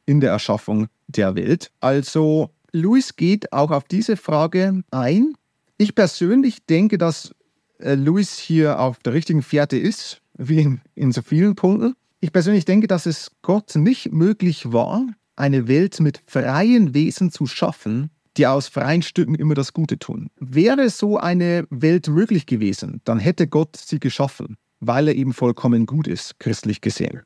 in 0.06 0.20
der 0.20 0.30
Erschaffung 0.30 0.86
der 1.06 1.34
Welt. 1.34 1.70
Also 1.80 2.48
Louis 2.72 3.14
geht 3.16 3.52
auch 3.52 3.70
auf 3.70 3.84
diese 3.84 4.16
Frage 4.16 4.82
ein. 4.90 5.34
Ich 5.76 5.94
persönlich 5.94 6.64
denke, 6.64 6.96
dass 6.96 7.34
äh, 7.78 7.94
Louis 7.94 8.38
hier 8.38 8.80
auf 8.80 9.00
der 9.00 9.12
richtigen 9.12 9.42
Fährte 9.42 9.76
ist, 9.76 10.22
wie 10.38 10.78
in 10.94 11.12
so 11.12 11.20
vielen 11.20 11.56
Punkten. 11.56 11.92
Ich 12.20 12.32
persönlich 12.32 12.64
denke, 12.64 12.86
dass 12.86 13.04
es 13.04 13.32
Gott 13.42 13.76
nicht 13.76 14.12
möglich 14.12 14.72
war, 14.72 15.06
eine 15.36 15.68
Welt 15.68 16.00
mit 16.00 16.22
freien 16.26 16.94
Wesen 16.94 17.30
zu 17.30 17.44
schaffen, 17.44 18.08
die 18.36 18.46
aus 18.46 18.68
freien 18.68 19.02
Stücken 19.02 19.34
immer 19.34 19.54
das 19.54 19.72
Gute 19.72 19.98
tun. 19.98 20.28
Wäre 20.38 20.90
so 20.90 21.16
eine 21.18 21.66
Welt 21.70 22.08
möglich 22.08 22.46
gewesen, 22.46 23.00
dann 23.04 23.18
hätte 23.18 23.46
Gott 23.46 23.76
sie 23.76 24.00
geschaffen, 24.00 24.56
weil 24.80 25.08
er 25.08 25.14
eben 25.14 25.32
vollkommen 25.32 25.86
gut 25.86 26.06
ist, 26.06 26.38
christlich 26.38 26.80
gesehen. 26.80 27.22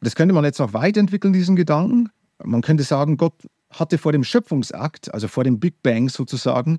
Das 0.00 0.14
könnte 0.14 0.34
man 0.34 0.44
jetzt 0.44 0.58
noch 0.58 0.72
weiterentwickeln, 0.72 1.32
diesen 1.32 1.56
Gedanken. 1.56 2.08
Man 2.42 2.62
könnte 2.62 2.84
sagen, 2.84 3.16
Gott 3.16 3.34
hatte 3.70 3.98
vor 3.98 4.12
dem 4.12 4.24
Schöpfungsakt, 4.24 5.12
also 5.12 5.28
vor 5.28 5.44
dem 5.44 5.60
Big 5.60 5.82
Bang 5.82 6.08
sozusagen, 6.08 6.78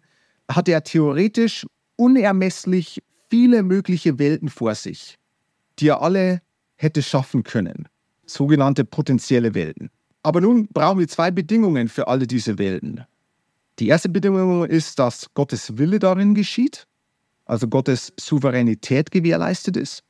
hatte 0.50 0.72
er 0.72 0.84
theoretisch 0.84 1.66
unermesslich 1.96 3.02
viele 3.30 3.64
mögliche 3.64 4.20
Welten 4.20 4.50
vor 4.50 4.76
sich, 4.76 5.18
die 5.80 5.88
er 5.88 6.02
alle 6.02 6.42
hätte 6.76 7.02
schaffen 7.02 7.44
können. 7.44 7.88
Sogenannte 8.26 8.84
potenzielle 8.84 9.54
Welten. 9.54 9.90
Aber 10.24 10.42
nun 10.42 10.68
brauchen 10.68 11.00
wir 11.00 11.08
zwei 11.08 11.32
Bedingungen 11.32 11.88
für 11.88 12.08
alle 12.08 12.28
diese 12.28 12.58
Welten. 12.58 13.06
Die 13.82 13.88
erste 13.88 14.10
Bedingung 14.10 14.64
ist, 14.64 15.00
dass 15.00 15.34
Gottes 15.34 15.80
Wille 15.80 15.98
darin 15.98 16.36
geschieht, 16.36 16.86
also 17.46 17.68
Gottes 17.68 18.14
Souveränität 18.16 19.10
gewährleistet 19.10 19.76
ist. 19.76 20.04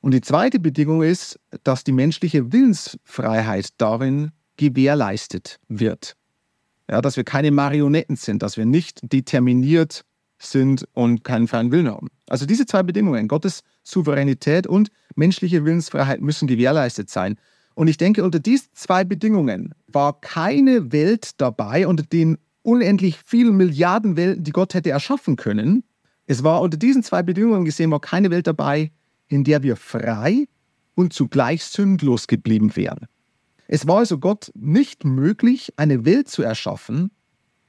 Und 0.00 0.14
die 0.14 0.20
zweite 0.20 0.60
Bedingung 0.60 1.02
ist, 1.02 1.40
dass 1.64 1.82
die 1.82 1.90
menschliche 1.90 2.52
Willensfreiheit 2.52 3.70
darin 3.78 4.30
gewährleistet 4.56 5.58
wird. 5.66 6.14
Ja, 6.88 7.02
dass 7.02 7.16
wir 7.16 7.24
keine 7.24 7.50
Marionetten 7.50 8.14
sind, 8.14 8.40
dass 8.40 8.56
wir 8.56 8.66
nicht 8.66 9.00
determiniert 9.02 10.04
sind 10.38 10.86
und 10.92 11.24
keinen 11.24 11.48
freien 11.48 11.72
Willen 11.72 11.88
haben. 11.88 12.06
Also 12.28 12.46
diese 12.46 12.66
zwei 12.66 12.84
Bedingungen, 12.84 13.26
Gottes 13.26 13.64
Souveränität 13.82 14.68
und 14.68 14.92
menschliche 15.16 15.64
Willensfreiheit 15.64 16.20
müssen 16.20 16.46
gewährleistet 16.46 17.10
sein. 17.10 17.34
Und 17.74 17.88
ich 17.88 17.96
denke, 17.96 18.22
unter 18.22 18.38
diesen 18.38 18.68
zwei 18.74 19.02
Bedingungen 19.02 19.74
war 19.88 20.20
keine 20.20 20.92
Welt 20.92 21.40
dabei, 21.40 21.88
unter 21.88 22.04
den 22.04 22.38
unendlich 22.62 23.18
vielen 23.24 23.56
Milliarden 23.56 24.16
Welten, 24.16 24.44
die 24.44 24.52
Gott 24.52 24.74
hätte 24.74 24.90
erschaffen 24.90 25.36
können. 25.36 25.84
Es 26.26 26.42
war 26.42 26.60
unter 26.60 26.76
diesen 26.76 27.02
zwei 27.02 27.22
Bedingungen 27.22 27.64
gesehen, 27.64 27.90
war 27.90 28.00
keine 28.00 28.30
Welt 28.30 28.46
dabei, 28.46 28.92
in 29.28 29.44
der 29.44 29.62
wir 29.62 29.76
frei 29.76 30.46
und 30.94 31.12
zugleich 31.12 31.64
sündlos 31.64 32.26
geblieben 32.26 32.76
wären. 32.76 33.06
Es 33.66 33.86
war 33.86 33.98
also 33.98 34.18
Gott 34.18 34.52
nicht 34.54 35.04
möglich, 35.04 35.72
eine 35.76 36.04
Welt 36.04 36.28
zu 36.28 36.42
erschaffen, 36.42 37.10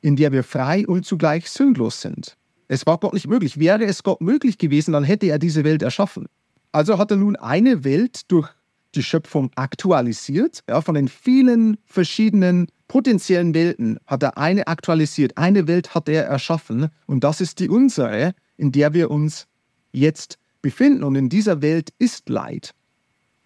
in 0.01 0.15
der 0.15 0.31
wir 0.31 0.43
frei 0.43 0.85
und 0.85 1.05
zugleich 1.05 1.49
sündlos 1.49 2.01
sind. 2.01 2.37
Es 2.67 2.85
war 2.85 2.97
Gott 2.97 3.13
nicht 3.13 3.27
möglich. 3.27 3.59
Wäre 3.59 3.85
es 3.85 4.03
Gott 4.03 4.21
möglich 4.21 4.57
gewesen, 4.57 4.93
dann 4.93 5.03
hätte 5.03 5.27
er 5.27 5.39
diese 5.39 5.63
Welt 5.63 5.81
erschaffen. 5.81 6.27
Also 6.71 6.97
hat 6.97 7.11
er 7.11 7.17
nun 7.17 7.35
eine 7.35 7.83
Welt 7.83 8.31
durch 8.31 8.49
die 8.95 9.03
Schöpfung 9.03 9.51
aktualisiert. 9.55 10.63
Ja, 10.67 10.81
von 10.81 10.95
den 10.95 11.07
vielen 11.07 11.77
verschiedenen 11.85 12.67
potenziellen 12.93 13.55
Welten 13.55 13.97
hat 14.05 14.21
er 14.21 14.37
eine 14.37 14.67
aktualisiert. 14.67 15.35
Eine 15.35 15.67
Welt 15.67 15.95
hat 15.95 16.07
er 16.07 16.25
erschaffen 16.25 16.89
und 17.07 17.23
das 17.23 17.41
ist 17.41 17.57
die 17.57 17.67
unsere, 17.67 18.35
in 18.55 18.71
der 18.71 18.93
wir 18.93 19.09
uns 19.09 19.47
jetzt 19.93 20.37
befinden. 20.61 21.03
Und 21.03 21.15
in 21.15 21.27
dieser 21.27 21.63
Welt 21.63 21.91
ist 21.97 22.29
Leid. 22.29 22.75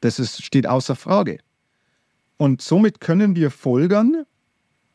Das 0.01 0.19
ist, 0.19 0.43
steht 0.43 0.67
außer 0.67 0.97
Frage. 0.97 1.37
Und 2.35 2.61
somit 2.61 2.99
können 2.99 3.37
wir 3.37 3.49
folgern, 3.49 4.25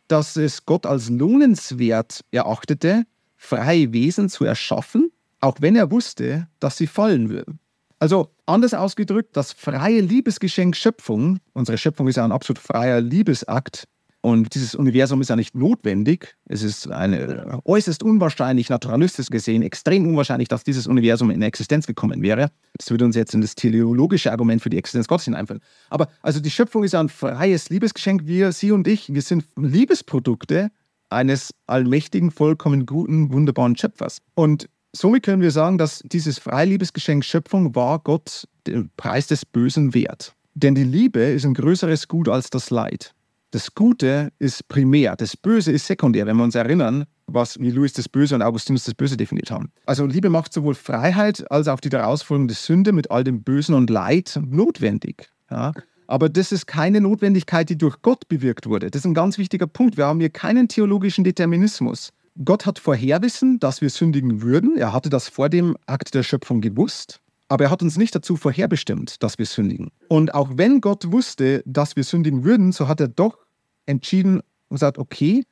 dass 0.07 0.37
es 0.37 0.67
Gott 0.67 0.85
als 0.85 1.09
lohnenswert 1.09 2.23
erachtete, 2.31 3.05
freie 3.39 3.95
Wesen 3.95 4.29
zu 4.29 4.45
erschaffen, 4.45 5.13
auch 5.41 5.57
wenn 5.61 5.77
er 5.77 5.91
wusste, 5.91 6.47
dass 6.61 6.77
sie 6.77 6.87
fallen 6.87 7.31
würden. 7.31 7.59
Also 7.99 8.29
anders 8.45 8.75
ausgedrückt, 8.75 9.35
das 9.35 9.53
freie 9.53 10.03
Liebesgeschenk 10.03 10.77
Schöpfung, 10.77 11.39
unsere 11.55 11.79
Schöpfung 11.79 12.07
ist 12.09 12.17
ja 12.17 12.25
ein 12.27 12.33
absolut 12.33 12.59
freier 12.59 13.01
Liebesakt, 13.01 13.89
und 14.25 14.55
dieses 14.55 14.77
Universum 14.77 15.21
ist 15.21 15.31
ja 15.31 15.37
nicht 15.37 15.57
notwendig. 15.57 16.37
Es 16.47 16.63
ist 16.63 16.89
eine, 16.89 17.61
äußerst 17.65 18.05
unwahrscheinlich, 18.05 18.71
naturalistisch 18.71 19.27
gesehen, 19.27 19.63
extrem 19.63 20.07
unwahrscheinlich, 20.07 20.47
dass 20.47 20.63
dieses 20.63 20.87
Universum 20.87 21.33
in 21.33 21.43
Existenz 21.43 21.89
gekommen 21.89 22.23
wäre. 22.23 22.53
Das 22.79 22.89
würde 22.93 23.05
uns 23.05 23.17
jetzt 23.17 23.35
in 23.35 23.41
das 23.41 23.57
teleologische 23.57 24.31
Argument 24.31 24.63
für 24.63 24.71
die 24.71 24.79
Existenz 24.79 25.09
Gottes 25.09 25.25
hineinfallen. 25.25 25.61
Aber 25.91 26.07
also 26.23 26.39
die 26.39 26.53
Schöpfung 26.53 26.85
ist 26.85 26.93
ja 26.93 27.01
ein 27.01 27.09
freies 27.09 27.69
Liebesgeschenk. 27.69 28.25
Wir, 28.25 28.53
Sie 28.53 28.71
und 28.71 28.87
ich, 28.87 29.13
wir 29.13 29.23
sind 29.23 29.45
Liebesprodukte 29.57 30.71
eines 31.11 31.53
allmächtigen, 31.67 32.31
vollkommen 32.31 32.87
guten, 32.87 33.33
wunderbaren 33.33 33.77
Schöpfers. 33.77 34.19
Und 34.35 34.69
somit 34.93 35.25
können 35.25 35.43
wir 35.43 35.51
sagen, 35.51 35.79
dass 35.79 36.01
dieses 36.05 36.39
freie 36.39 36.67
Liebesgeschenk 36.67 37.25
Schöpfung 37.25 37.75
war 37.75 37.99
Gott 37.99 38.47
den 38.69 38.89
Preis 38.97 39.27
des 39.27 39.45
Bösen 39.45 39.95
wert. 39.95 40.37
Denn 40.55 40.77
die 40.77 40.85
Liebe 40.85 41.19
ist 41.19 41.45
ein 41.45 41.55
größeres 41.55 42.07
Gut 42.07 42.29
als 42.29 42.51
das 42.51 42.71
Leid. 42.71 43.15
Das 43.53 43.75
Gute 43.75 44.33
ist 44.39 44.67
primär, 44.69 45.15
das 45.15 45.37
Böse 45.37 45.73
ist 45.73 45.87
sekundär. 45.87 46.25
Wenn 46.25 46.39
wir 46.39 46.45
uns 46.45 46.55
erinnern, 46.55 47.05
was 47.27 47.61
wie 47.61 47.71
Louis 47.71 47.93
das 47.93 48.09
Böse 48.09 48.35
und 48.35 48.41
Augustinus 48.41 48.85
das 48.85 48.95
Böse 48.95 49.19
definiert 49.19 49.51
haben. 49.51 49.71
Also 49.85 50.07
Liebe 50.07 50.31
macht 50.31 50.55
sowohl 50.55 50.75
Freiheit 50.75 51.51
als 51.51 51.69
auch 51.69 51.79
die 51.79 51.91
herausfolgende 51.91 52.55
Sünde 52.55 52.93
mit 52.93 53.11
all 53.11 53.25
dem 53.25 53.43
Bösen 53.43 53.75
und 53.75 53.91
Leid 53.91 54.41
notwendig. 54.43 55.29
Ja? 55.51 55.73
Aber 56.07 56.31
das 56.31 56.51
ist 56.51 56.67
keine 56.67 57.03
Notwendigkeit, 57.03 57.69
die 57.69 57.77
durch 57.77 58.01
Gott 58.01 58.27
bewirkt 58.27 58.67
wurde. 58.67 58.91
Das 58.91 59.01
ist 59.01 59.05
ein 59.05 59.13
ganz 59.13 59.37
wichtiger 59.37 59.67
Punkt. 59.67 59.99
Wir 59.99 60.07
haben 60.07 60.21
hier 60.21 60.31
keinen 60.31 60.69
theologischen 60.69 61.23
Determinismus. 61.23 62.09
Gott 62.43 62.65
hat 62.65 62.79
Vorherwissen, 62.79 63.61
dass 63.61 63.83
wir 63.83 63.91
sündigen 63.91 64.41
würden. 64.41 64.79
Er 64.79 64.95
hatte 64.95 65.11
das 65.11 65.29
vor 65.29 65.51
dem 65.51 65.77
Akt 65.85 66.15
der 66.15 66.23
Schöpfung 66.23 66.63
gewusst. 66.63 67.21
Aber 67.53 67.65
er 67.65 67.71
hat 67.71 67.83
uns 67.83 67.99
nicht 67.99 68.15
dazu 68.15 68.37
vorherbestimmt, 68.37 69.23
dass 69.23 69.37
wir 69.37 69.45
sündigen. 69.45 69.91
Und 70.09 70.33
auch 70.33 70.53
wenn 70.55 70.81
Gott 70.81 71.13
wusste, 71.13 71.63
dass 71.67 71.97
wir 71.97 72.03
sündigen 72.03 72.45
würden, 72.45 72.73
so 72.73 72.89
hat 72.89 72.99
er 72.99 73.09
doch 73.09 73.37
entschieden 73.85 74.41
und 74.69 74.77
gesagt, 74.77 74.97
okay, 74.97 75.45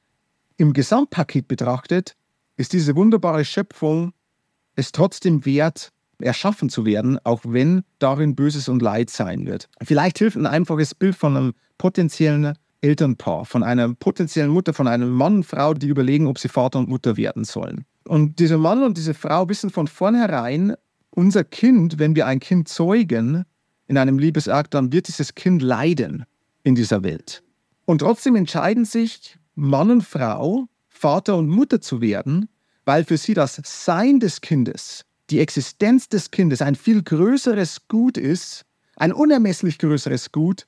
im 0.56 0.72
Gesamtpaket 0.72 1.46
betrachtet 1.46 2.16
ist 2.56 2.72
diese 2.72 2.96
wunderbare 2.96 3.44
Schöpfung 3.44 4.14
es 4.76 4.92
trotzdem 4.92 5.44
wert, 5.44 5.90
erschaffen 6.20 6.70
zu 6.70 6.86
werden, 6.86 7.18
auch 7.24 7.42
wenn 7.46 7.82
darin 7.98 8.34
Böses 8.34 8.70
und 8.70 8.80
Leid 8.80 9.10
sein 9.10 9.44
wird. 9.44 9.68
Vielleicht 9.82 10.16
hilft 10.20 10.38
ein 10.38 10.46
einfaches 10.46 10.94
Bild 10.94 11.16
von 11.16 11.36
einem 11.36 11.52
potenziellen 11.76 12.54
Elternpaar, 12.80 13.44
von 13.44 13.62
einer 13.62 13.92
potenziellen 13.92 14.50
Mutter, 14.50 14.72
von 14.72 14.88
einem 14.88 15.10
Mann 15.10 15.34
und 15.36 15.44
Frau, 15.44 15.74
die 15.74 15.88
überlegen, 15.88 16.28
ob 16.28 16.38
sie 16.38 16.48
Vater 16.48 16.78
und 16.78 16.88
Mutter 16.88 17.18
werden 17.18 17.44
sollen. 17.44 17.84
Und 18.04 18.38
dieser 18.38 18.56
Mann 18.56 18.82
und 18.82 18.96
diese 18.96 19.12
Frau 19.12 19.50
wissen 19.50 19.68
von 19.68 19.86
vornherein, 19.86 20.74
unser 21.10 21.44
Kind, 21.44 21.98
wenn 21.98 22.14
wir 22.14 22.26
ein 22.26 22.40
Kind 22.40 22.68
zeugen 22.68 23.44
in 23.86 23.98
einem 23.98 24.18
Liebesakt, 24.18 24.74
dann 24.74 24.92
wird 24.92 25.08
dieses 25.08 25.34
Kind 25.34 25.62
leiden 25.62 26.24
in 26.62 26.74
dieser 26.74 27.02
Welt. 27.02 27.42
Und 27.84 27.98
trotzdem 27.98 28.36
entscheiden 28.36 28.84
sich 28.84 29.38
Mann 29.54 29.90
und 29.90 30.02
Frau, 30.02 30.68
Vater 30.88 31.36
und 31.36 31.48
Mutter 31.48 31.80
zu 31.80 32.00
werden, 32.00 32.48
weil 32.84 33.04
für 33.04 33.16
sie 33.16 33.34
das 33.34 33.60
Sein 33.64 34.20
des 34.20 34.40
Kindes 34.40 35.04
die 35.30 35.38
Existenz 35.38 36.08
des 36.08 36.30
Kindes 36.30 36.60
ein 36.60 36.74
viel 36.74 37.02
größeres 37.02 37.88
Gut 37.88 38.18
ist, 38.18 38.64
ein 38.96 39.12
unermesslich 39.12 39.78
größeres 39.78 40.32
Gut, 40.32 40.66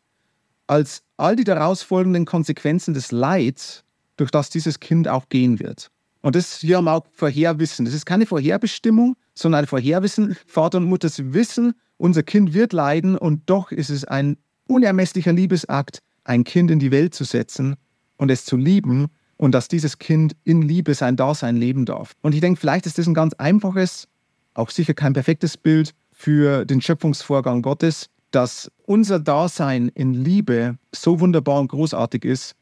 als 0.67 1.03
all 1.17 1.37
die 1.37 1.45
daraus 1.45 1.83
folgenden 1.83 2.25
Konsequenzen 2.25 2.95
des 2.95 3.13
Leids, 3.13 3.85
durch 4.17 4.31
das 4.31 4.51
dieses 4.51 4.81
Kind 4.81 5.09
auch 5.09 5.29
gehen 5.29 5.59
wird. 5.59 5.91
Und 6.23 6.37
das 6.37 6.59
hier 6.59 6.79
haben 6.79 6.85
wir 6.85 6.95
auch 6.95 7.07
Vorherwissen. 7.13 7.85
Das 7.85 7.95
ist 7.95 8.07
keine 8.07 8.27
Vorherbestimmung, 8.27 9.17
sondern 9.35 9.61
ein 9.61 9.67
Vorherwissen. 9.67 10.37
Vater 10.47 10.79
und 10.79 10.85
Mutter 10.85 11.09
wissen, 11.19 11.75
unser 11.99 12.23
Kind 12.23 12.55
wird 12.55 12.73
leiden 12.73 13.19
und 13.19 13.43
doch 13.47 13.71
ist 13.71 13.91
es 13.91 14.05
ein 14.05 14.39
unermesslicher 14.67 15.33
Liebesakt, 15.33 15.99
ein 16.25 16.45
Kind 16.45 16.71
in 16.71 16.79
die 16.79 16.91
Welt 16.91 17.15
zu 17.15 17.25
setzen 17.25 17.77
und 18.17 18.31
es 18.31 18.45
zu 18.45 18.57
lieben 18.57 19.09
und 19.37 19.53
dass 19.53 19.69
dieses 19.69 19.99
Kind 19.99 20.35
in 20.45 20.63
Liebe 20.63 20.95
sein 20.95 21.17
Dasein 21.17 21.57
leben 21.57 21.85
darf. 21.85 22.15
Und 22.23 22.35
ich 22.35 22.41
denke, 22.41 22.61
vielleicht 22.61 22.87
ist 22.87 22.99
das 22.99 23.07
ein 23.07 23.15
ganz 23.15 23.35
einfaches 23.35 24.09
auch 24.55 24.71
sicher 24.71 24.95
kein 24.95 25.13
perfektes 25.13 25.57
Bild 25.57 25.95
für 26.13 26.65
den 26.65 26.81
Schöpfungsvorgang 26.81 27.63
Gottes, 27.63 28.07
dass 28.31 28.71
unser 28.85 29.19
Dasein 29.21 29.89
in 29.89 30.15
Liebe 30.15 30.79
so 30.95 31.21
wunderbar 31.21 31.61
und 31.61 31.69
großartig 31.69 32.25
ist, 32.25 32.55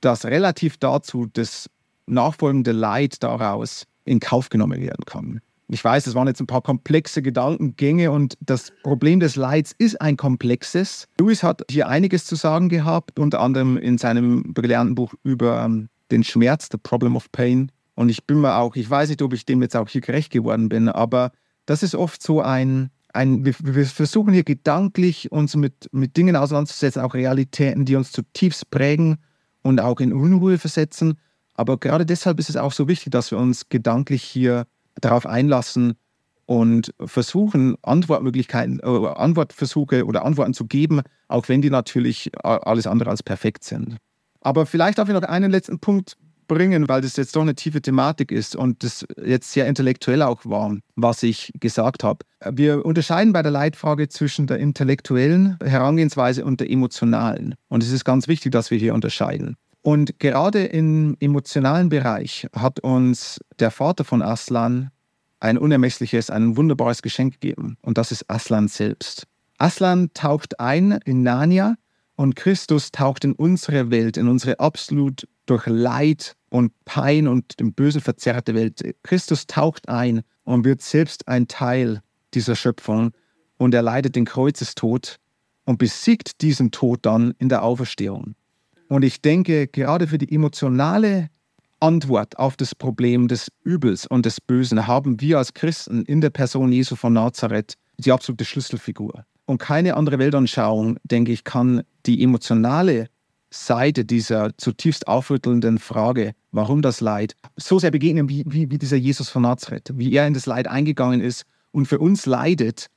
dass 0.00 0.24
relativ 0.24 0.78
dazu 0.78 1.26
das 1.32 1.68
nachfolgende 2.06 2.72
Leid 2.72 3.22
daraus 3.22 3.86
in 4.04 4.20
Kauf 4.20 4.48
genommen 4.48 4.80
werden 4.80 5.04
kann. 5.04 5.40
Ich 5.68 5.82
weiß, 5.82 6.06
es 6.06 6.14
waren 6.14 6.28
jetzt 6.28 6.40
ein 6.40 6.46
paar 6.46 6.60
komplexe 6.60 7.22
Gedankengänge 7.22 8.10
und 8.10 8.36
das 8.40 8.72
Problem 8.82 9.20
des 9.20 9.36
Leids 9.36 9.72
ist 9.78 10.00
ein 10.02 10.18
komplexes. 10.18 11.08
Lewis 11.18 11.42
hat 11.42 11.62
hier 11.70 11.88
einiges 11.88 12.26
zu 12.26 12.34
sagen 12.34 12.68
gehabt, 12.68 13.18
unter 13.18 13.40
anderem 13.40 13.78
in 13.78 13.96
seinem 13.96 14.52
gelernten 14.52 14.94
Buch 14.94 15.14
über 15.22 15.64
ähm, 15.64 15.88
den 16.10 16.24
Schmerz, 16.24 16.68
The 16.70 16.76
Problem 16.76 17.16
of 17.16 17.32
Pain. 17.32 17.72
Und 17.94 18.10
ich 18.10 18.26
bin 18.26 18.42
mir 18.42 18.56
auch, 18.56 18.76
ich 18.76 18.88
weiß 18.88 19.08
nicht, 19.08 19.22
ob 19.22 19.32
ich 19.32 19.46
dem 19.46 19.62
jetzt 19.62 19.74
auch 19.74 19.88
hier 19.88 20.02
gerecht 20.02 20.30
geworden 20.30 20.68
bin, 20.68 20.90
aber 20.90 21.32
das 21.64 21.82
ist 21.82 21.94
oft 21.94 22.22
so 22.22 22.42
ein, 22.42 22.90
ein 23.14 23.46
wir, 23.46 23.54
wir 23.58 23.86
versuchen 23.86 24.34
hier 24.34 24.44
gedanklich 24.44 25.32
uns 25.32 25.56
mit, 25.56 25.88
mit 25.92 26.16
Dingen 26.18 26.36
auseinanderzusetzen, 26.36 27.00
auch 27.00 27.14
Realitäten, 27.14 27.86
die 27.86 27.96
uns 27.96 28.12
zutiefst 28.12 28.70
prägen 28.70 29.18
und 29.62 29.80
auch 29.80 30.00
in 30.00 30.12
Unruhe 30.12 30.58
versetzen. 30.58 31.18
Aber 31.54 31.78
gerade 31.78 32.06
deshalb 32.06 32.38
ist 32.38 32.50
es 32.50 32.56
auch 32.56 32.72
so 32.72 32.88
wichtig, 32.88 33.10
dass 33.10 33.30
wir 33.30 33.38
uns 33.38 33.68
gedanklich 33.68 34.22
hier 34.22 34.66
darauf 35.00 35.26
einlassen 35.26 35.94
und 36.46 36.92
versuchen, 37.04 37.76
Antwortmöglichkeiten, 37.82 38.80
äh, 38.80 38.86
Antwortversuche 38.86 40.04
oder 40.04 40.24
Antworten 40.24 40.54
zu 40.54 40.66
geben, 40.66 41.02
auch 41.28 41.48
wenn 41.48 41.62
die 41.62 41.70
natürlich 41.70 42.30
alles 42.44 42.86
andere 42.86 43.10
als 43.10 43.22
perfekt 43.22 43.64
sind. 43.64 43.96
Aber 44.40 44.66
vielleicht 44.66 44.98
darf 44.98 45.08
ich 45.08 45.14
noch 45.14 45.22
einen 45.22 45.50
letzten 45.50 45.78
Punkt 45.78 46.16
bringen, 46.48 46.88
weil 46.88 47.00
das 47.00 47.16
jetzt 47.16 47.34
doch 47.36 47.42
eine 47.42 47.54
tiefe 47.54 47.80
Thematik 47.80 48.32
ist 48.32 48.56
und 48.56 48.82
das 48.82 49.06
jetzt 49.24 49.52
sehr 49.52 49.66
intellektuell 49.66 50.20
auch 50.22 50.44
war, 50.44 50.76
was 50.96 51.22
ich 51.22 51.52
gesagt 51.60 52.04
habe. 52.04 52.24
Wir 52.50 52.84
unterscheiden 52.84 53.32
bei 53.32 53.42
der 53.42 53.52
Leitfrage 53.52 54.08
zwischen 54.08 54.46
der 54.46 54.58
intellektuellen 54.58 55.56
Herangehensweise 55.62 56.44
und 56.44 56.60
der 56.60 56.70
emotionalen. 56.70 57.54
Und 57.68 57.82
es 57.82 57.92
ist 57.92 58.04
ganz 58.04 58.28
wichtig, 58.28 58.52
dass 58.52 58.70
wir 58.70 58.78
hier 58.78 58.94
unterscheiden. 58.94 59.56
Und 59.82 60.20
gerade 60.20 60.64
im 60.64 61.16
emotionalen 61.18 61.88
Bereich 61.88 62.46
hat 62.54 62.80
uns 62.80 63.40
der 63.58 63.72
Vater 63.72 64.04
von 64.04 64.22
Aslan 64.22 64.90
ein 65.40 65.58
unermessliches, 65.58 66.30
ein 66.30 66.56
wunderbares 66.56 67.02
Geschenk 67.02 67.40
gegeben. 67.40 67.76
Und 67.82 67.98
das 67.98 68.12
ist 68.12 68.30
Aslan 68.30 68.68
selbst. 68.68 69.26
Aslan 69.58 70.10
taucht 70.14 70.60
ein 70.60 70.92
in 71.04 71.24
Narnia 71.24 71.74
und 72.14 72.36
Christus 72.36 72.92
taucht 72.92 73.24
in 73.24 73.32
unsere 73.32 73.90
Welt, 73.90 74.16
in 74.16 74.28
unsere 74.28 74.60
absolut 74.60 75.26
durch 75.46 75.66
Leid 75.66 76.36
und 76.50 76.72
Pein 76.84 77.26
und 77.26 77.58
dem 77.58 77.72
Bösen 77.72 78.00
verzerrte 78.00 78.54
Welt. 78.54 78.82
Christus 79.02 79.48
taucht 79.48 79.88
ein 79.88 80.22
und 80.44 80.64
wird 80.64 80.82
selbst 80.82 81.26
ein 81.26 81.48
Teil 81.48 82.02
dieser 82.34 82.54
Schöpfung 82.54 83.12
und 83.56 83.74
er 83.74 83.82
leidet 83.82 84.14
den 84.14 84.24
Kreuzestod 84.24 85.16
und 85.64 85.78
besiegt 85.78 86.40
diesen 86.42 86.70
Tod 86.70 87.00
dann 87.02 87.34
in 87.38 87.48
der 87.48 87.62
Auferstehung. 87.62 88.34
Und 88.92 89.06
ich 89.06 89.22
denke, 89.22 89.68
gerade 89.68 90.06
für 90.06 90.18
die 90.18 90.34
emotionale 90.34 91.30
Antwort 91.80 92.38
auf 92.38 92.58
das 92.58 92.74
Problem 92.74 93.26
des 93.26 93.50
Übels 93.64 94.06
und 94.06 94.26
des 94.26 94.38
Bösen 94.38 94.86
haben 94.86 95.18
wir 95.18 95.38
als 95.38 95.54
Christen 95.54 96.04
in 96.04 96.20
der 96.20 96.28
Person 96.28 96.70
Jesu 96.70 96.94
von 96.94 97.14
Nazareth 97.14 97.78
die 97.96 98.12
absolute 98.12 98.44
Schlüsselfigur. 98.44 99.24
Und 99.46 99.56
keine 99.56 99.96
andere 99.96 100.18
Weltanschauung, 100.18 100.98
denke 101.04 101.32
ich, 101.32 101.42
kann 101.42 101.84
die 102.04 102.22
emotionale 102.22 103.06
Seite 103.48 104.04
dieser 104.04 104.50
zutiefst 104.58 105.08
aufrüttelnden 105.08 105.78
Frage, 105.78 106.32
warum 106.50 106.82
das 106.82 107.00
Leid, 107.00 107.34
so 107.56 107.78
sehr 107.78 107.92
begegnen 107.92 108.28
wie, 108.28 108.44
wie, 108.46 108.70
wie 108.70 108.76
dieser 108.76 108.98
Jesus 108.98 109.30
von 109.30 109.40
Nazareth, 109.40 109.90
wie 109.94 110.12
er 110.12 110.26
in 110.26 110.34
das 110.34 110.44
Leid 110.44 110.68
eingegangen 110.68 111.22
ist 111.22 111.44
und 111.70 111.86
für 111.86 111.98
uns 111.98 112.26
leidet 112.26 112.88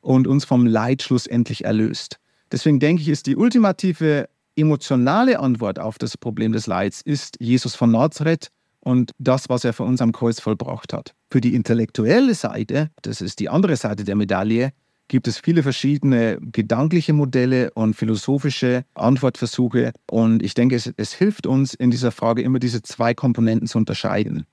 und 0.00 0.26
uns 0.26 0.46
vom 0.46 0.64
Leid 0.64 1.02
schlussendlich 1.02 1.66
erlöst. 1.66 2.20
Deswegen 2.50 2.80
denke 2.80 3.02
ich, 3.02 3.10
ist 3.10 3.26
die 3.26 3.36
ultimative 3.36 4.30
emotionale 4.56 5.38
Antwort 5.38 5.78
auf 5.78 5.98
das 5.98 6.16
Problem 6.16 6.52
des 6.52 6.66
Leids 6.66 7.00
ist 7.02 7.36
Jesus 7.40 7.74
von 7.74 7.90
Nazareth 7.90 8.50
und 8.80 9.12
das, 9.18 9.48
was 9.48 9.64
er 9.64 9.72
für 9.72 9.82
uns 9.82 10.00
am 10.00 10.12
Kreuz 10.12 10.40
vollbracht 10.40 10.92
hat. 10.92 11.14
Für 11.30 11.40
die 11.40 11.54
intellektuelle 11.54 12.34
Seite, 12.34 12.90
das 13.02 13.20
ist 13.20 13.40
die 13.40 13.48
andere 13.48 13.76
Seite 13.76 14.04
der 14.04 14.16
Medaille, 14.16 14.72
gibt 15.08 15.28
es 15.28 15.38
viele 15.38 15.62
verschiedene 15.62 16.38
gedankliche 16.40 17.12
Modelle 17.12 17.70
und 17.72 17.94
philosophische 17.94 18.84
Antwortversuche. 18.94 19.92
Und 20.10 20.42
ich 20.42 20.54
denke, 20.54 20.74
es, 20.76 20.92
es 20.96 21.12
hilft 21.12 21.46
uns 21.46 21.74
in 21.74 21.90
dieser 21.90 22.10
Frage 22.10 22.42
immer 22.42 22.58
diese 22.58 22.82
zwei 22.82 23.14
Komponenten 23.14 23.68
zu 23.68 23.78
unterscheiden. 23.78 24.46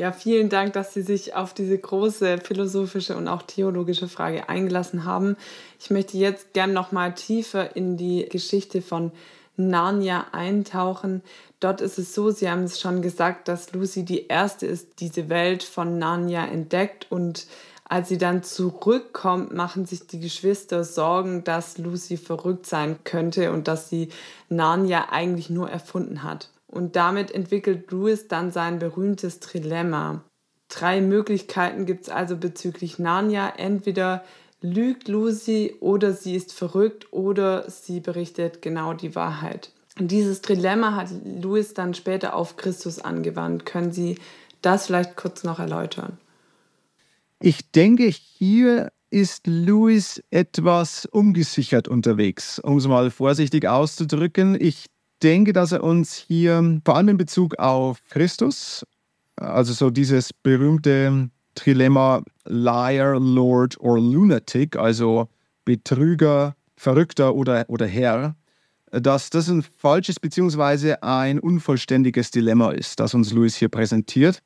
Ja, 0.00 0.12
vielen 0.12 0.48
Dank, 0.48 0.72
dass 0.72 0.94
Sie 0.94 1.02
sich 1.02 1.34
auf 1.34 1.52
diese 1.52 1.76
große 1.76 2.38
philosophische 2.38 3.14
und 3.18 3.28
auch 3.28 3.42
theologische 3.42 4.08
Frage 4.08 4.48
eingelassen 4.48 5.04
haben. 5.04 5.36
Ich 5.78 5.90
möchte 5.90 6.16
jetzt 6.16 6.54
gern 6.54 6.72
noch 6.72 6.90
mal 6.90 7.14
tiefer 7.14 7.76
in 7.76 7.98
die 7.98 8.26
Geschichte 8.26 8.80
von 8.80 9.12
Narnia 9.58 10.28
eintauchen. 10.32 11.20
Dort 11.60 11.82
ist 11.82 11.98
es 11.98 12.14
so, 12.14 12.30
Sie 12.30 12.48
haben 12.48 12.62
es 12.62 12.80
schon 12.80 13.02
gesagt, 13.02 13.46
dass 13.46 13.74
Lucy 13.74 14.06
die 14.06 14.26
erste 14.26 14.64
ist, 14.64 15.00
diese 15.00 15.28
Welt 15.28 15.62
von 15.62 15.98
Narnia 15.98 16.46
entdeckt 16.46 17.06
und 17.10 17.46
als 17.84 18.08
sie 18.08 18.16
dann 18.16 18.42
zurückkommt, 18.42 19.52
machen 19.52 19.84
sich 19.84 20.06
die 20.06 20.20
Geschwister 20.20 20.82
Sorgen, 20.82 21.44
dass 21.44 21.76
Lucy 21.76 22.16
verrückt 22.16 22.64
sein 22.64 22.96
könnte 23.04 23.52
und 23.52 23.68
dass 23.68 23.90
sie 23.90 24.08
Narnia 24.48 25.10
eigentlich 25.10 25.50
nur 25.50 25.68
erfunden 25.68 26.22
hat. 26.22 26.48
Und 26.70 26.94
damit 26.94 27.32
entwickelt 27.32 27.90
Louis 27.90 28.28
dann 28.28 28.52
sein 28.52 28.78
berühmtes 28.78 29.40
Trilemma. 29.40 30.22
Drei 30.68 31.00
Möglichkeiten 31.00 31.84
gibt 31.84 32.04
es 32.04 32.08
also 32.10 32.36
bezüglich 32.36 33.00
Narnia. 33.00 33.52
Entweder 33.56 34.24
lügt 34.60 35.08
Lucy 35.08 35.74
oder 35.80 36.12
sie 36.12 36.36
ist 36.36 36.52
verrückt 36.52 37.12
oder 37.12 37.68
sie 37.68 37.98
berichtet 37.98 38.62
genau 38.62 38.94
die 38.94 39.16
Wahrheit. 39.16 39.72
Und 39.98 40.12
dieses 40.12 40.42
Trilemma 40.42 40.94
hat 40.94 41.08
Louis 41.24 41.74
dann 41.74 41.94
später 41.94 42.34
auf 42.34 42.56
Christus 42.56 43.00
angewandt. 43.00 43.66
Können 43.66 43.90
Sie 43.90 44.18
das 44.62 44.86
vielleicht 44.86 45.16
kurz 45.16 45.42
noch 45.42 45.58
erläutern? 45.58 46.18
Ich 47.40 47.72
denke, 47.72 48.04
hier 48.04 48.92
ist 49.10 49.46
Louis 49.46 50.22
etwas 50.30 51.06
umgesichert 51.06 51.88
unterwegs, 51.88 52.60
um 52.60 52.76
es 52.76 52.86
mal 52.86 53.10
vorsichtig 53.10 53.66
auszudrücken. 53.66 54.56
Ich 54.60 54.86
denke, 55.22 55.52
dass 55.52 55.72
er 55.72 55.82
uns 55.84 56.14
hier 56.14 56.80
vor 56.84 56.96
allem 56.96 57.10
in 57.10 57.16
Bezug 57.16 57.58
auf 57.58 57.98
Christus, 58.10 58.84
also 59.36 59.72
so 59.72 59.90
dieses 59.90 60.32
berühmte 60.32 61.30
Trilemma 61.54 62.22
Liar, 62.44 63.18
Lord 63.18 63.78
or 63.80 63.98
Lunatic, 63.98 64.76
also 64.76 65.28
Betrüger, 65.64 66.54
Verrückter 66.76 67.34
oder, 67.34 67.64
oder 67.68 67.86
Herr, 67.86 68.34
dass 68.90 69.30
das 69.30 69.48
ein 69.48 69.62
falsches 69.62 70.18
bzw. 70.18 70.96
ein 71.02 71.38
unvollständiges 71.38 72.30
Dilemma 72.30 72.70
ist, 72.70 73.00
das 73.00 73.14
uns 73.14 73.32
Louis 73.32 73.54
hier 73.54 73.68
präsentiert. 73.68 74.42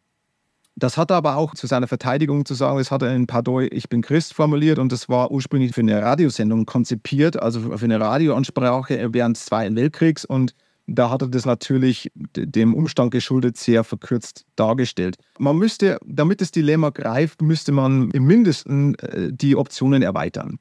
Das 0.76 0.96
hat 0.96 1.12
er 1.12 1.16
aber 1.18 1.36
auch 1.36 1.54
zu 1.54 1.68
seiner 1.68 1.86
Verteidigung 1.86 2.44
zu 2.44 2.54
sagen, 2.54 2.78
das 2.78 2.90
hat 2.90 3.02
er 3.02 3.14
in 3.14 3.28
Pardoi 3.28 3.68
Ich 3.68 3.88
bin 3.88 4.02
Christ 4.02 4.34
formuliert 4.34 4.80
und 4.80 4.90
das 4.90 5.08
war 5.08 5.30
ursprünglich 5.30 5.72
für 5.72 5.82
eine 5.82 6.02
Radiosendung 6.02 6.66
konzipiert, 6.66 7.40
also 7.40 7.60
für 7.76 7.84
eine 7.84 8.00
Radioansprache 8.00 9.12
während 9.12 9.36
des 9.36 9.44
Zweiten 9.44 9.76
Weltkriegs 9.76 10.24
und 10.24 10.54
da 10.86 11.10
hat 11.10 11.22
er 11.22 11.28
das 11.28 11.46
natürlich 11.46 12.10
dem 12.14 12.74
Umstand 12.74 13.10
geschuldet 13.10 13.56
sehr 13.56 13.84
verkürzt 13.84 14.44
dargestellt. 14.56 15.16
Man 15.38 15.56
müsste, 15.56 15.98
damit 16.04 16.40
das 16.40 16.50
Dilemma 16.50 16.90
greift, 16.90 17.42
müsste 17.42 17.72
man 17.72 18.10
im 18.10 18.24
Mindesten 18.24 18.94
äh, 18.96 19.32
die 19.32 19.56
Optionen 19.56 20.02
erweitern. 20.02 20.58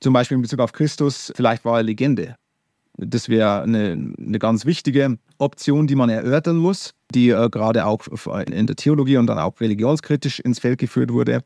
Zum 0.00 0.12
Beispiel 0.12 0.36
in 0.36 0.42
Bezug 0.42 0.60
auf 0.60 0.72
Christus, 0.72 1.32
vielleicht 1.34 1.64
war 1.64 1.78
er 1.78 1.82
Legende. 1.82 2.36
Das 2.96 3.28
wäre 3.28 3.62
eine, 3.62 4.12
eine 4.18 4.38
ganz 4.38 4.64
wichtige 4.64 5.18
Option, 5.38 5.86
die 5.86 5.94
man 5.94 6.08
erörtern 6.08 6.56
muss, 6.56 6.94
die 7.12 7.30
äh, 7.30 7.48
gerade 7.48 7.86
auch 7.86 8.06
in 8.50 8.66
der 8.66 8.76
Theologie 8.76 9.16
und 9.16 9.26
dann 9.26 9.38
auch 9.38 9.60
religionskritisch 9.60 10.40
ins 10.40 10.60
Feld 10.60 10.78
geführt 10.78 11.12
wurde. 11.12 11.42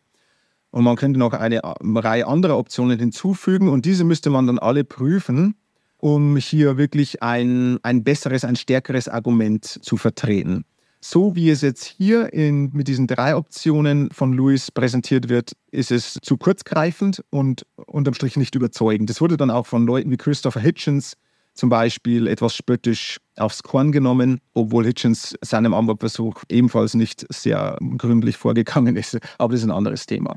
Und 0.70 0.84
man 0.84 0.96
könnte 0.96 1.18
noch 1.18 1.34
eine 1.34 1.60
Reihe 1.62 2.26
anderer 2.26 2.56
Optionen 2.56 2.98
hinzufügen 2.98 3.68
und 3.68 3.84
diese 3.84 4.04
müsste 4.04 4.30
man 4.30 4.46
dann 4.46 4.58
alle 4.58 4.84
prüfen, 4.84 5.54
um 6.02 6.36
hier 6.36 6.78
wirklich 6.78 7.22
ein, 7.22 7.78
ein 7.84 8.02
besseres, 8.02 8.44
ein 8.44 8.56
stärkeres 8.56 9.08
Argument 9.08 9.64
zu 9.64 9.96
vertreten. 9.96 10.64
So 11.00 11.36
wie 11.36 11.48
es 11.48 11.62
jetzt 11.62 11.84
hier 11.84 12.32
in, 12.32 12.70
mit 12.72 12.88
diesen 12.88 13.06
drei 13.06 13.36
Optionen 13.36 14.10
von 14.10 14.32
Louis 14.32 14.72
präsentiert 14.72 15.28
wird, 15.28 15.52
ist 15.70 15.92
es 15.92 16.18
zu 16.20 16.36
kurzgreifend 16.36 17.24
und 17.30 17.64
unterm 17.86 18.14
Strich 18.14 18.36
nicht 18.36 18.56
überzeugend. 18.56 19.10
Das 19.10 19.20
wurde 19.20 19.36
dann 19.36 19.50
auch 19.50 19.66
von 19.66 19.86
Leuten 19.86 20.10
wie 20.10 20.16
Christopher 20.16 20.60
Hitchens 20.60 21.14
zum 21.54 21.68
Beispiel 21.68 22.26
etwas 22.26 22.56
spöttisch 22.56 23.18
aufs 23.36 23.62
Korn 23.62 23.92
genommen, 23.92 24.40
obwohl 24.54 24.84
Hitchens 24.84 25.36
seinem 25.40 25.72
Antwortversuch 25.72 26.42
ebenfalls 26.48 26.94
nicht 26.94 27.26
sehr 27.32 27.78
gründlich 27.96 28.36
vorgegangen 28.36 28.96
ist. 28.96 29.18
Aber 29.38 29.52
das 29.52 29.60
ist 29.60 29.66
ein 29.66 29.76
anderes 29.76 30.06
Thema. 30.06 30.36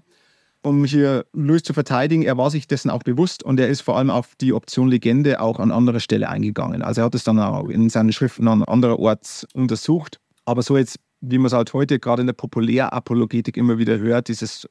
Um 0.65 0.83
hier 0.83 1.27
Louis 1.33 1.61
zu 1.61 1.73
verteidigen, 1.73 2.23
er 2.23 2.37
war 2.37 2.49
sich 2.49 2.67
dessen 2.67 2.89
auch 2.89 3.03
bewusst 3.03 3.43
und 3.43 3.59
er 3.59 3.67
ist 3.67 3.81
vor 3.81 3.97
allem 3.97 4.09
auf 4.09 4.33
die 4.41 4.51
Option 4.51 4.87
Legende 4.87 5.39
auch 5.39 5.59
an 5.59 5.71
anderer 5.71 5.99
Stelle 5.99 6.27
eingegangen. 6.27 6.81
Also 6.81 7.01
er 7.01 7.05
hat 7.05 7.13
es 7.13 7.23
dann 7.23 7.39
auch 7.39 7.69
in 7.69 7.87
seinen 7.89 8.11
Schriften 8.11 8.47
an 8.47 8.63
anderer 8.63 8.97
Ort 8.97 9.45
untersucht. 9.53 10.19
Aber 10.43 10.63
so 10.63 10.75
jetzt, 10.75 10.97
wie 11.21 11.37
man 11.37 11.45
es 11.45 11.53
halt 11.53 11.71
heute 11.73 11.99
gerade 11.99 12.21
in 12.21 12.25
der 12.25 12.33
Populärapologetik 12.33 13.57
immer 13.57 13.77
wieder 13.77 13.99
hört, 13.99 14.27
dieses 14.27 14.67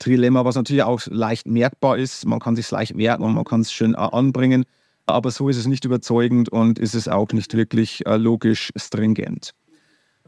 Trilemma, 0.00 0.44
was 0.44 0.56
natürlich 0.56 0.82
auch 0.82 1.00
leicht 1.06 1.46
merkbar 1.46 1.96
ist. 1.96 2.26
Man 2.26 2.40
kann 2.40 2.56
sich 2.56 2.68
leicht 2.68 2.96
merken 2.96 3.22
und 3.22 3.34
man 3.34 3.44
kann 3.44 3.60
es 3.60 3.72
schön 3.72 3.94
anbringen 3.94 4.64
aber 5.10 5.30
so 5.30 5.48
ist 5.48 5.56
es 5.56 5.66
nicht 5.66 5.84
überzeugend 5.84 6.48
und 6.48 6.78
ist 6.78 6.94
es 6.94 7.08
auch 7.08 7.32
nicht 7.32 7.54
wirklich 7.54 8.06
äh, 8.06 8.16
logisch 8.16 8.70
stringent. 8.76 9.52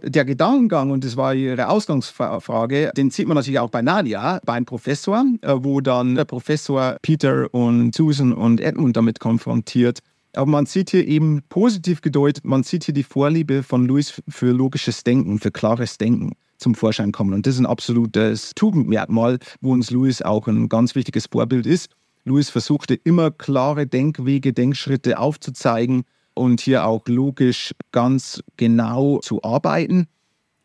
Der 0.04 0.24
Gedankengang, 0.24 0.90
und 0.90 1.04
das 1.04 1.16
war 1.16 1.32
Ihre 1.32 1.68
Ausgangsfrage, 1.68 2.90
den 2.96 3.10
sieht 3.10 3.28
man 3.28 3.36
natürlich 3.36 3.60
auch 3.60 3.70
bei 3.70 3.82
Nadia, 3.82 4.40
beim 4.44 4.64
Professor, 4.64 5.24
äh, 5.42 5.54
wo 5.58 5.80
dann 5.80 6.16
der 6.16 6.24
Professor 6.24 6.96
Peter 7.02 7.46
und 7.54 7.94
Susan 7.94 8.32
und 8.32 8.60
Edmund 8.60 8.96
damit 8.96 9.20
konfrontiert. 9.20 10.00
Aber 10.34 10.50
man 10.50 10.66
sieht 10.66 10.90
hier 10.90 11.06
eben 11.06 11.42
positiv 11.48 12.00
gedeutet, 12.00 12.44
man 12.44 12.64
sieht 12.64 12.84
hier 12.84 12.94
die 12.94 13.04
Vorliebe 13.04 13.62
von 13.62 13.86
Louis 13.86 14.20
für 14.28 14.50
logisches 14.50 15.04
Denken, 15.04 15.38
für 15.38 15.52
klares 15.52 15.98
Denken 15.98 16.32
zum 16.58 16.74
Vorschein 16.74 17.12
kommen. 17.12 17.32
Und 17.32 17.46
das 17.46 17.54
ist 17.54 17.60
ein 17.60 17.66
absolutes 17.66 18.52
Tugendmerkmal, 18.56 19.38
wo 19.60 19.72
uns 19.72 19.92
Louis 19.92 20.20
auch 20.20 20.48
ein 20.48 20.68
ganz 20.68 20.96
wichtiges 20.96 21.26
Vorbild 21.30 21.64
ist. 21.64 21.90
Louis 22.24 22.50
versuchte 22.50 22.94
immer 22.94 23.30
klare 23.30 23.86
Denkwege, 23.86 24.52
Denkschritte 24.52 25.20
aufzuzeigen 25.20 26.02
und 26.34 26.60
hier 26.60 26.86
auch 26.86 27.06
logisch 27.06 27.74
ganz 27.90 28.42
genau 28.56 29.18
zu 29.18 29.42
arbeiten. 29.42 30.08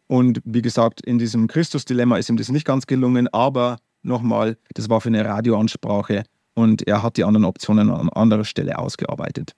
Und 0.07 0.41
wie 0.45 0.61
gesagt, 0.61 1.01
in 1.01 1.20
diesem 1.20 1.47
Christus-Dilemma 1.47 2.18
ist 2.18 2.30
ihm 2.30 2.38
das 2.38 2.49
nicht 2.49 2.65
ganz 2.65 2.88
gelungen, 2.88 3.28
aber 3.34 3.78
nochmal, 4.03 4.57
das 4.74 4.89
war 4.89 5.01
für 5.01 5.09
eine 5.09 5.26
Radioansprache 5.26 6.24
und 6.53 6.88
er 6.88 7.03
hat 7.03 7.18
die 7.18 7.24
anderen 7.24 7.45
Optionen 7.45 7.91
an 7.91 8.09
anderer 8.09 8.45
Stelle 8.45 8.80
ausgearbeitet. 8.80 9.53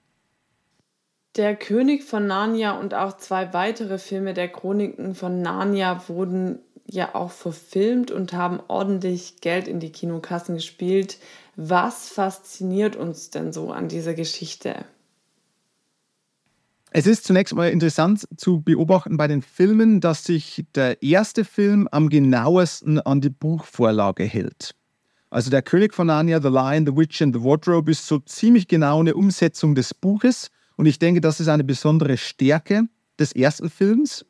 Der 1.36 1.54
König 1.54 2.02
von 2.02 2.26
Narnia 2.26 2.72
und 2.72 2.92
auch 2.92 3.16
zwei 3.16 3.52
weitere 3.52 3.98
Filme 3.98 4.34
der 4.34 4.48
Chroniken 4.48 5.14
von 5.14 5.40
Narnia 5.42 6.08
wurden 6.08 6.58
ja 6.86 7.14
auch 7.14 7.30
verfilmt 7.30 8.10
und 8.10 8.32
haben 8.32 8.60
ordentlich 8.66 9.40
Geld 9.40 9.68
in 9.68 9.78
die 9.78 9.92
Kinokassen 9.92 10.56
gespielt. 10.56 11.18
Was 11.54 12.08
fasziniert 12.08 12.96
uns 12.96 13.30
denn 13.30 13.52
so 13.52 13.70
an 13.70 13.88
dieser 13.88 14.14
Geschichte? 14.14 14.84
Es 16.92 17.06
ist 17.06 17.24
zunächst 17.24 17.54
mal 17.54 17.70
interessant 17.70 18.26
zu 18.36 18.62
beobachten 18.62 19.16
bei 19.16 19.28
den 19.28 19.42
Filmen, 19.42 20.00
dass 20.00 20.24
sich 20.24 20.64
der 20.74 21.00
erste 21.04 21.44
Film 21.44 21.88
am 21.92 22.08
genauesten 22.08 22.98
an 22.98 23.20
die 23.20 23.30
Buchvorlage 23.30 24.24
hält. 24.24 24.74
Also 25.30 25.50
der 25.50 25.62
König 25.62 25.94
von 25.94 26.08
Narnia, 26.08 26.42
The 26.42 26.48
Lion, 26.48 26.84
The 26.86 26.96
Witch 26.96 27.22
and 27.22 27.36
the 27.36 27.44
Wardrobe 27.44 27.92
ist 27.92 28.08
so 28.08 28.18
ziemlich 28.18 28.66
genau 28.66 28.98
eine 28.98 29.14
Umsetzung 29.14 29.76
des 29.76 29.94
Buches 29.94 30.50
und 30.76 30.86
ich 30.86 30.98
denke, 30.98 31.20
das 31.20 31.38
ist 31.38 31.46
eine 31.46 31.62
besondere 31.62 32.16
Stärke 32.16 32.88
des 33.20 33.32
ersten 33.32 33.70
Films. 33.70 34.26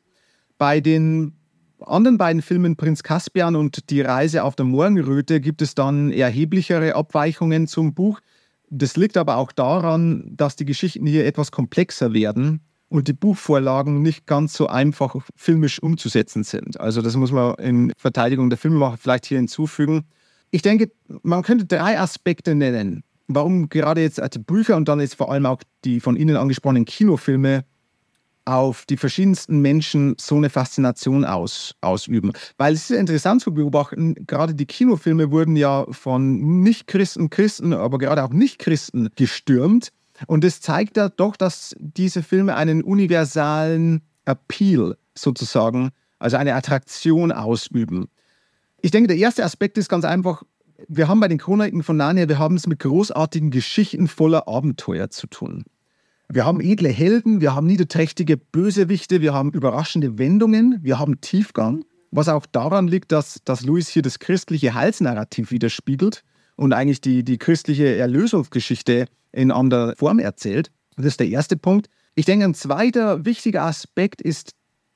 Bei 0.59 0.79
den 0.81 1.33
anderen 1.79 2.19
beiden 2.19 2.43
Filmen 2.43 2.75
Prinz 2.75 3.01
Caspian 3.01 3.55
und 3.55 3.89
Die 3.89 4.01
Reise 4.01 4.43
auf 4.43 4.55
der 4.55 4.65
Morgenröte 4.65 5.41
gibt 5.41 5.63
es 5.63 5.73
dann 5.73 6.11
erheblichere 6.11 6.93
Abweichungen 6.93 7.65
zum 7.65 7.95
Buch. 7.95 8.19
Das 8.73 8.95
liegt 8.95 9.17
aber 9.17 9.35
auch 9.35 9.51
daran, 9.51 10.31
dass 10.31 10.55
die 10.55 10.63
Geschichten 10.63 11.05
hier 11.05 11.25
etwas 11.25 11.51
komplexer 11.51 12.13
werden 12.13 12.61
und 12.87 13.09
die 13.09 13.13
Buchvorlagen 13.13 14.01
nicht 14.01 14.25
ganz 14.25 14.53
so 14.53 14.67
einfach 14.67 15.15
filmisch 15.35 15.83
umzusetzen 15.83 16.45
sind. 16.45 16.79
Also 16.79 17.01
das 17.01 17.17
muss 17.17 17.33
man 17.33 17.55
in 17.55 17.91
Verteidigung 17.97 18.49
der 18.49 18.57
Filmemacher 18.57 18.95
vielleicht 18.95 19.25
hier 19.25 19.37
hinzufügen. 19.37 20.05
Ich 20.51 20.61
denke, 20.61 20.89
man 21.21 21.43
könnte 21.43 21.65
drei 21.65 21.99
Aspekte 21.99 22.55
nennen, 22.55 23.03
warum 23.27 23.67
gerade 23.67 24.01
jetzt 24.01 24.21
die 24.33 24.39
Bücher 24.39 24.77
und 24.77 24.87
dann 24.87 25.01
jetzt 25.01 25.15
vor 25.15 25.29
allem 25.29 25.45
auch 25.47 25.61
die 25.83 25.99
von 25.99 26.15
Ihnen 26.15 26.37
angesprochenen 26.37 26.85
Kinofilme 26.85 27.65
auf 28.45 28.85
die 28.85 28.97
verschiedensten 28.97 29.59
Menschen 29.59 30.15
so 30.19 30.35
eine 30.35 30.49
Faszination 30.49 31.25
aus, 31.25 31.75
ausüben. 31.81 32.31
Weil 32.57 32.73
es 32.73 32.89
ist 32.89 32.97
interessant 32.97 33.41
zu 33.41 33.53
beobachten, 33.53 34.15
gerade 34.27 34.55
die 34.55 34.65
Kinofilme 34.65 35.31
wurden 35.31 35.55
ja 35.55 35.85
von 35.91 36.61
Nicht-Christen, 36.61 37.29
Christen, 37.29 37.73
aber 37.73 37.97
gerade 37.97 38.23
auch 38.23 38.31
Nicht-Christen 38.31 39.09
gestürmt. 39.15 39.89
Und 40.27 40.43
es 40.43 40.61
zeigt 40.61 40.97
ja 40.97 41.09
doch, 41.09 41.35
dass 41.35 41.75
diese 41.79 42.23
Filme 42.23 42.55
einen 42.55 42.83
universalen 42.83 44.01
Appeal 44.25 44.97
sozusagen, 45.15 45.89
also 46.19 46.37
eine 46.37 46.55
Attraktion 46.55 47.31
ausüben. 47.31 48.07
Ich 48.81 48.91
denke, 48.91 49.07
der 49.07 49.17
erste 49.17 49.43
Aspekt 49.43 49.77
ist 49.77 49.89
ganz 49.89 50.05
einfach, 50.05 50.43
wir 50.87 51.07
haben 51.07 51.19
bei 51.19 51.27
den 51.27 51.37
Chroniken 51.37 51.83
von 51.83 51.97
Narnia, 51.97 52.27
wir 52.27 52.39
haben 52.39 52.55
es 52.55 52.67
mit 52.67 52.79
großartigen 52.79 53.51
Geschichten 53.51 54.07
voller 54.07 54.47
Abenteuer 54.47 55.09
zu 55.09 55.27
tun. 55.27 55.65
Wir 56.33 56.45
haben 56.45 56.61
edle 56.61 56.87
Helden, 56.87 57.41
wir 57.41 57.53
haben 57.55 57.67
niederträchtige 57.67 58.37
Bösewichte, 58.37 59.19
wir 59.19 59.33
haben 59.33 59.51
überraschende 59.51 60.17
Wendungen, 60.17 60.79
wir 60.81 60.97
haben 60.97 61.19
Tiefgang, 61.19 61.83
was 62.09 62.29
auch 62.29 62.45
daran 62.45 62.87
liegt, 62.87 63.11
dass, 63.11 63.41
dass 63.43 63.63
Louis 63.65 63.89
hier 63.89 64.01
das 64.01 64.19
christliche 64.19 64.73
Heilsnarrativ 64.73 65.51
widerspiegelt 65.51 66.23
und 66.55 66.71
eigentlich 66.71 67.01
die, 67.01 67.25
die 67.25 67.37
christliche 67.37 67.97
Erlösungsgeschichte 67.97 69.07
in 69.33 69.51
anderer 69.51 69.93
Form 69.97 70.19
erzählt. 70.19 70.71
Das 70.95 71.05
ist 71.05 71.19
der 71.19 71.27
erste 71.27 71.57
Punkt. 71.57 71.89
Ich 72.15 72.23
denke, 72.23 72.45
ein 72.45 72.53
zweiter 72.53 73.25
wichtiger 73.25 73.63
Aspekt 73.63 74.21
ist 74.21 74.51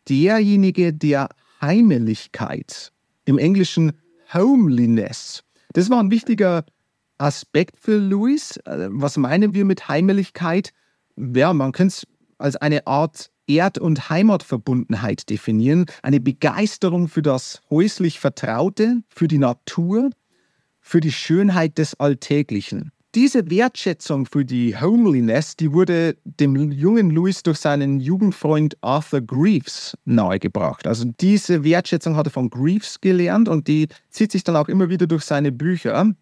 derjenige 0.07 0.93
der 0.93 1.27
Heimeligkeit. 1.59 2.93
Im 3.25 3.39
Englischen 3.39 3.91
Homeliness. 4.33 5.43
Das 5.73 5.89
war 5.89 5.99
ein 5.99 6.11
wichtiger 6.11 6.63
Aspekt 7.17 7.77
für 7.77 7.97
Louis. 7.97 8.55
Äh, 8.65 8.87
was 8.91 9.17
meinen 9.17 9.53
wir 9.53 9.65
mit 9.65 9.89
Heimeligkeit? 9.89 10.71
Ja, 11.17 11.53
man 11.53 11.71
könnte 11.71 11.95
es 11.95 12.07
als 12.37 12.55
eine 12.55 12.85
Art 12.87 13.31
Erd- 13.47 13.77
und 13.77 14.09
Heimatverbundenheit 14.09 15.29
definieren, 15.29 15.85
eine 16.01 16.19
Begeisterung 16.19 17.07
für 17.07 17.21
das 17.21 17.61
häuslich 17.69 18.19
Vertraute, 18.19 19.03
für 19.07 19.27
die 19.27 19.37
Natur, 19.37 20.09
für 20.81 20.99
die 20.99 21.11
Schönheit 21.11 21.77
des 21.77 21.99
Alltäglichen. 21.99 22.91
Diese 23.15 23.49
Wertschätzung 23.49 24.25
für 24.25 24.43
die 24.43 24.77
Homeliness, 24.77 25.55
die 25.55 25.71
wurde 25.71 26.17
dem 26.25 26.71
jungen 26.73 27.11
Louis 27.11 27.43
durch 27.43 27.59
seinen 27.59 28.01
Jugendfreund 28.01 28.75
Arthur 28.81 29.21
Greaves 29.21 29.97
nahegebracht. 30.03 30.85
Also 30.85 31.05
diese 31.21 31.63
Wertschätzung 31.63 32.17
hat 32.17 32.27
er 32.27 32.31
von 32.31 32.49
Greaves 32.49 32.99
gelernt 32.99 33.47
und 33.47 33.69
die 33.69 33.87
zieht 34.09 34.33
sich 34.33 34.43
dann 34.43 34.57
auch 34.57 34.67
immer 34.67 34.89
wieder 34.89 35.07
durch 35.07 35.23
seine 35.23 35.53
Bücher. 35.53 36.13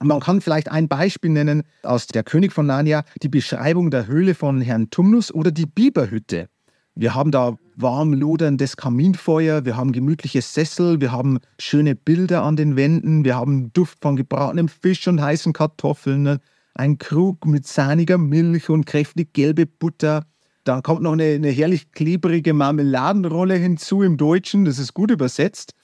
Man 0.00 0.20
kann 0.20 0.40
vielleicht 0.40 0.70
ein 0.70 0.86
Beispiel 0.86 1.30
nennen 1.30 1.64
aus 1.82 2.06
Der 2.06 2.22
König 2.22 2.52
von 2.52 2.66
Narnia, 2.66 3.02
die 3.22 3.28
Beschreibung 3.28 3.90
der 3.90 4.06
Höhle 4.06 4.34
von 4.34 4.60
Herrn 4.60 4.90
Tumnus 4.90 5.34
oder 5.34 5.50
die 5.50 5.66
Biberhütte. 5.66 6.48
Wir 6.94 7.14
haben 7.14 7.32
da 7.32 7.56
warm 7.74 8.12
loderndes 8.12 8.76
Kaminfeuer, 8.76 9.64
wir 9.64 9.76
haben 9.76 9.92
gemütliche 9.92 10.40
Sessel, 10.40 11.00
wir 11.00 11.10
haben 11.10 11.38
schöne 11.58 11.96
Bilder 11.96 12.42
an 12.42 12.56
den 12.56 12.76
Wänden, 12.76 13.24
wir 13.24 13.36
haben 13.36 13.72
Duft 13.72 13.98
von 14.00 14.14
gebratenem 14.14 14.68
Fisch 14.68 15.06
und 15.08 15.20
heißen 15.20 15.52
Kartoffeln, 15.52 16.22
ne? 16.22 16.40
ein 16.74 16.98
Krug 16.98 17.44
mit 17.44 17.66
sahniger 17.66 18.18
Milch 18.18 18.68
und 18.70 18.86
kräftig 18.86 19.32
gelbe 19.32 19.66
Butter. 19.66 20.26
Dann 20.62 20.82
kommt 20.82 21.02
noch 21.02 21.12
eine, 21.12 21.24
eine 21.24 21.50
herrlich 21.50 21.90
klebrige 21.90 22.52
Marmeladenrolle 22.52 23.54
hinzu 23.54 24.02
im 24.02 24.16
Deutschen, 24.16 24.64
das 24.64 24.78
ist 24.78 24.94
gut 24.94 25.10
übersetzt 25.10 25.74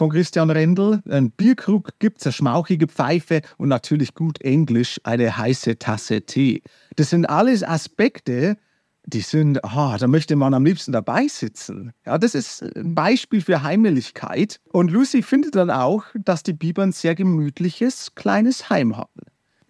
von 0.00 0.08
Christian 0.08 0.48
Rendel. 0.48 1.02
Ein 1.10 1.30
Bierkrug 1.30 1.90
gibt 1.98 2.20
es, 2.20 2.26
eine 2.26 2.32
schmauchige 2.32 2.86
Pfeife 2.86 3.42
und 3.58 3.68
natürlich 3.68 4.14
gut 4.14 4.40
Englisch 4.40 4.98
eine 5.04 5.36
heiße 5.36 5.78
Tasse 5.78 6.22
Tee. 6.22 6.62
Das 6.96 7.10
sind 7.10 7.26
alles 7.26 7.62
Aspekte, 7.62 8.56
die 9.04 9.20
sind, 9.20 9.60
oh, 9.62 9.94
da 9.98 10.06
möchte 10.06 10.36
man 10.36 10.54
am 10.54 10.64
liebsten 10.64 10.92
dabei 10.92 11.28
sitzen. 11.28 11.92
Ja, 12.06 12.16
das 12.16 12.34
ist 12.34 12.62
ein 12.62 12.94
Beispiel 12.94 13.42
für 13.42 13.62
Heimeligkeit. 13.62 14.58
Und 14.72 14.90
Lucy 14.90 15.20
findet 15.20 15.54
dann 15.54 15.70
auch, 15.70 16.04
dass 16.14 16.44
die 16.44 16.54
Biber 16.54 16.82
ein 16.82 16.92
sehr 16.92 17.14
gemütliches, 17.14 18.14
kleines 18.14 18.70
Heim 18.70 18.96
haben. 18.96 19.20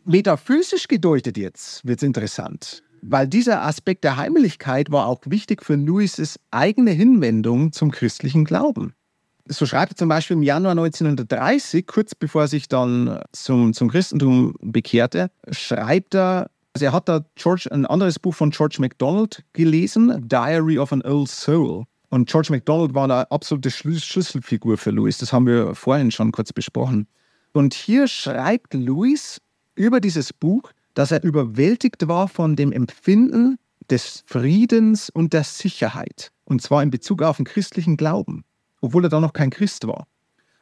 Metaphysisch 0.05 0.87
gedeutet 0.87 1.39
jetzt 1.39 1.85
wird 1.85 2.03
es 2.03 2.07
interessant, 2.07 2.85
weil 3.03 3.27
dieser 3.27 3.63
Aspekt 3.63 4.05
der 4.05 4.17
Heimeligkeit 4.17 4.93
war 4.93 5.07
auch 5.07 5.23
wichtig 5.25 5.65
für 5.65 5.75
Louises 5.75 6.39
eigene 6.53 6.93
Hinwendung 6.93 7.73
zum 7.73 7.91
christlichen 7.91 8.45
Glauben 8.45 8.95
so 9.51 9.67
schreibt 9.67 9.93
er 9.93 9.97
zum 9.97 10.09
Beispiel 10.09 10.37
im 10.37 10.43
Januar 10.43 10.73
1930, 10.73 11.87
kurz 11.87 12.15
bevor 12.15 12.43
er 12.43 12.49
sich 12.49 12.69
dann 12.69 13.21
zum, 13.33 13.73
zum 13.73 13.91
Christentum 13.91 14.55
bekehrte, 14.61 15.31
schreibt 15.51 16.15
er, 16.15 16.51
also 16.73 16.87
er 16.87 16.93
hat 16.93 17.09
da 17.09 17.25
George, 17.35 17.69
ein 17.71 17.85
anderes 17.85 18.19
Buch 18.19 18.35
von 18.35 18.51
George 18.51 18.77
MacDonald 18.79 19.43
gelesen, 19.53 20.29
Diary 20.29 20.79
of 20.79 20.93
an 20.93 21.03
Old 21.03 21.29
Soul. 21.29 21.85
Und 22.11 22.29
George 22.29 22.49
MacDonald 22.51 22.95
war 22.95 23.05
eine 23.05 23.31
absolute 23.31 23.71
Schlüsselfigur 23.71 24.79
für 24.79 24.91
Louis. 24.91 25.19
Das 25.19 25.33
haben 25.33 25.47
wir 25.47 25.75
vorhin 25.75 26.11
schon 26.11 26.33
kurz 26.33 26.53
besprochen. 26.53 27.07
Und 27.53 27.75
hier 27.75 28.07
schreibt 28.07 28.75
Louis 28.75 29.41
über 29.75 30.01
dieses 30.01 30.33
Buch, 30.33 30.71
dass 30.95 31.11
er 31.11 31.23
überwältigt 31.23 32.07
war 32.07 32.29
von 32.29 32.55
dem 32.55 32.73
Empfinden 32.73 33.59
des 33.91 34.23
Friedens 34.27 35.11
und 35.11 35.33
der 35.33 35.45
Sicherheit. 35.45 36.31
Und 36.45 36.63
zwar 36.63 36.83
in 36.83 36.91
Bezug 36.91 37.23
auf 37.23 37.37
den 37.37 37.45
christlichen 37.45 37.97
Glauben 37.97 38.45
obwohl 38.81 39.05
er 39.05 39.09
da 39.11 39.21
noch 39.21 39.33
kein 39.33 39.51
Christ 39.51 39.87
war. 39.87 40.07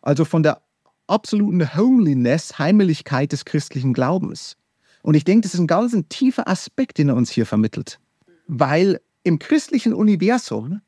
Also 0.03 0.25
von 0.25 0.43
der 0.43 0.63
absoluten 1.07 1.75
Homeliness, 1.77 2.59
Heimeligkeit 2.59 3.33
des 3.33 3.45
christlichen 3.45 3.93
Glaubens. 3.93 4.57
Und 5.03 5.15
ich 5.15 5.25
denke, 5.25 5.43
das 5.43 5.55
ist 5.55 5.61
ein 5.61 5.67
ganz 5.67 5.95
ein 5.95 6.09
tiefer 6.09 6.49
Aspekt, 6.49 6.99
den 6.99 7.09
er 7.09 7.17
uns 7.17 7.31
hier 7.31 7.47
vermittelt. 7.47 7.99
Weil 8.47 9.01
im 9.23 9.39
christlichen 9.39 9.95
Universum 9.95 10.81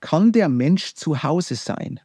kann 0.00 0.32
der 0.32 0.48
Mensch 0.48 0.94
zu 0.94 1.22
Hause 1.22 1.54
sein. 1.54 2.00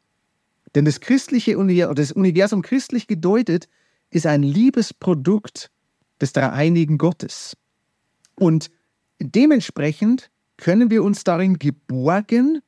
Denn 0.75 0.85
das 0.85 0.99
christliche 0.99 1.57
Universum, 1.57 1.95
das 1.95 2.11
Universum 2.11 2.61
christlich 2.61 3.07
gedeutet, 3.07 3.67
ist 4.09 4.25
ein 4.25 4.43
Liebesprodukt 4.43 5.71
des 6.19 6.33
dreieinigen 6.33 6.97
Gottes. 6.97 7.55
Und 8.35 8.71
dementsprechend 9.19 10.31
können 10.57 10.89
wir 10.89 11.03
uns 11.03 11.23
darin 11.23 11.59
geborgen 11.59 12.61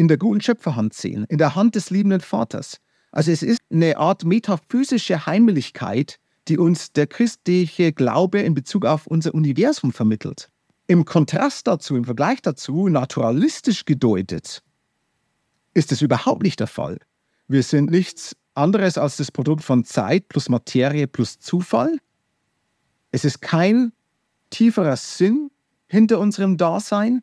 in 0.00 0.08
der 0.08 0.16
guten 0.16 0.40
Schöpferhand 0.40 0.94
sehen, 0.94 1.26
in 1.28 1.36
der 1.36 1.54
Hand 1.54 1.74
des 1.74 1.90
liebenden 1.90 2.22
Vaters. 2.22 2.78
Also 3.12 3.32
es 3.32 3.42
ist 3.42 3.60
eine 3.70 3.98
Art 3.98 4.24
metaphysische 4.24 5.26
Heimlichkeit, 5.26 6.16
die 6.48 6.56
uns 6.56 6.92
der 6.92 7.06
christliche 7.06 7.92
Glaube 7.92 8.40
in 8.40 8.54
Bezug 8.54 8.86
auf 8.86 9.06
unser 9.06 9.34
Universum 9.34 9.92
vermittelt. 9.92 10.48
Im 10.86 11.04
Kontrast 11.04 11.66
dazu, 11.66 11.96
im 11.96 12.06
Vergleich 12.06 12.40
dazu, 12.40 12.88
naturalistisch 12.88 13.84
gedeutet, 13.84 14.62
ist 15.74 15.92
es 15.92 16.00
überhaupt 16.00 16.44
nicht 16.44 16.60
der 16.60 16.66
Fall. 16.66 16.96
Wir 17.46 17.62
sind 17.62 17.90
nichts 17.90 18.34
anderes 18.54 18.96
als 18.96 19.18
das 19.18 19.30
Produkt 19.30 19.62
von 19.62 19.84
Zeit 19.84 20.28
plus 20.30 20.48
Materie 20.48 21.08
plus 21.08 21.38
Zufall. 21.40 21.98
Es 23.12 23.26
ist 23.26 23.42
kein 23.42 23.92
tieferer 24.48 24.96
Sinn 24.96 25.50
hinter 25.88 26.20
unserem 26.20 26.56
Dasein. 26.56 27.22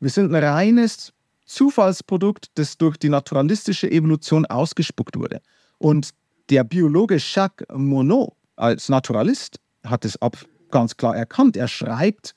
Wir 0.00 0.10
sind 0.10 0.34
ein 0.34 0.42
reines 0.42 1.12
Zufallsprodukt, 1.48 2.50
das 2.54 2.78
durch 2.78 2.96
die 2.96 3.08
naturalistische 3.08 3.90
Evolution 3.90 4.46
ausgespuckt 4.46 5.18
wurde. 5.18 5.40
Und 5.78 6.10
der 6.50 6.62
Biologe 6.64 7.16
Jacques 7.18 7.66
Monod 7.74 8.32
als 8.56 8.88
Naturalist 8.88 9.58
hat 9.84 10.04
es 10.04 10.20
ab 10.20 10.36
ganz 10.70 10.96
klar 10.96 11.16
erkannt. 11.16 11.56
Er 11.56 11.68
schreibt 11.68 12.34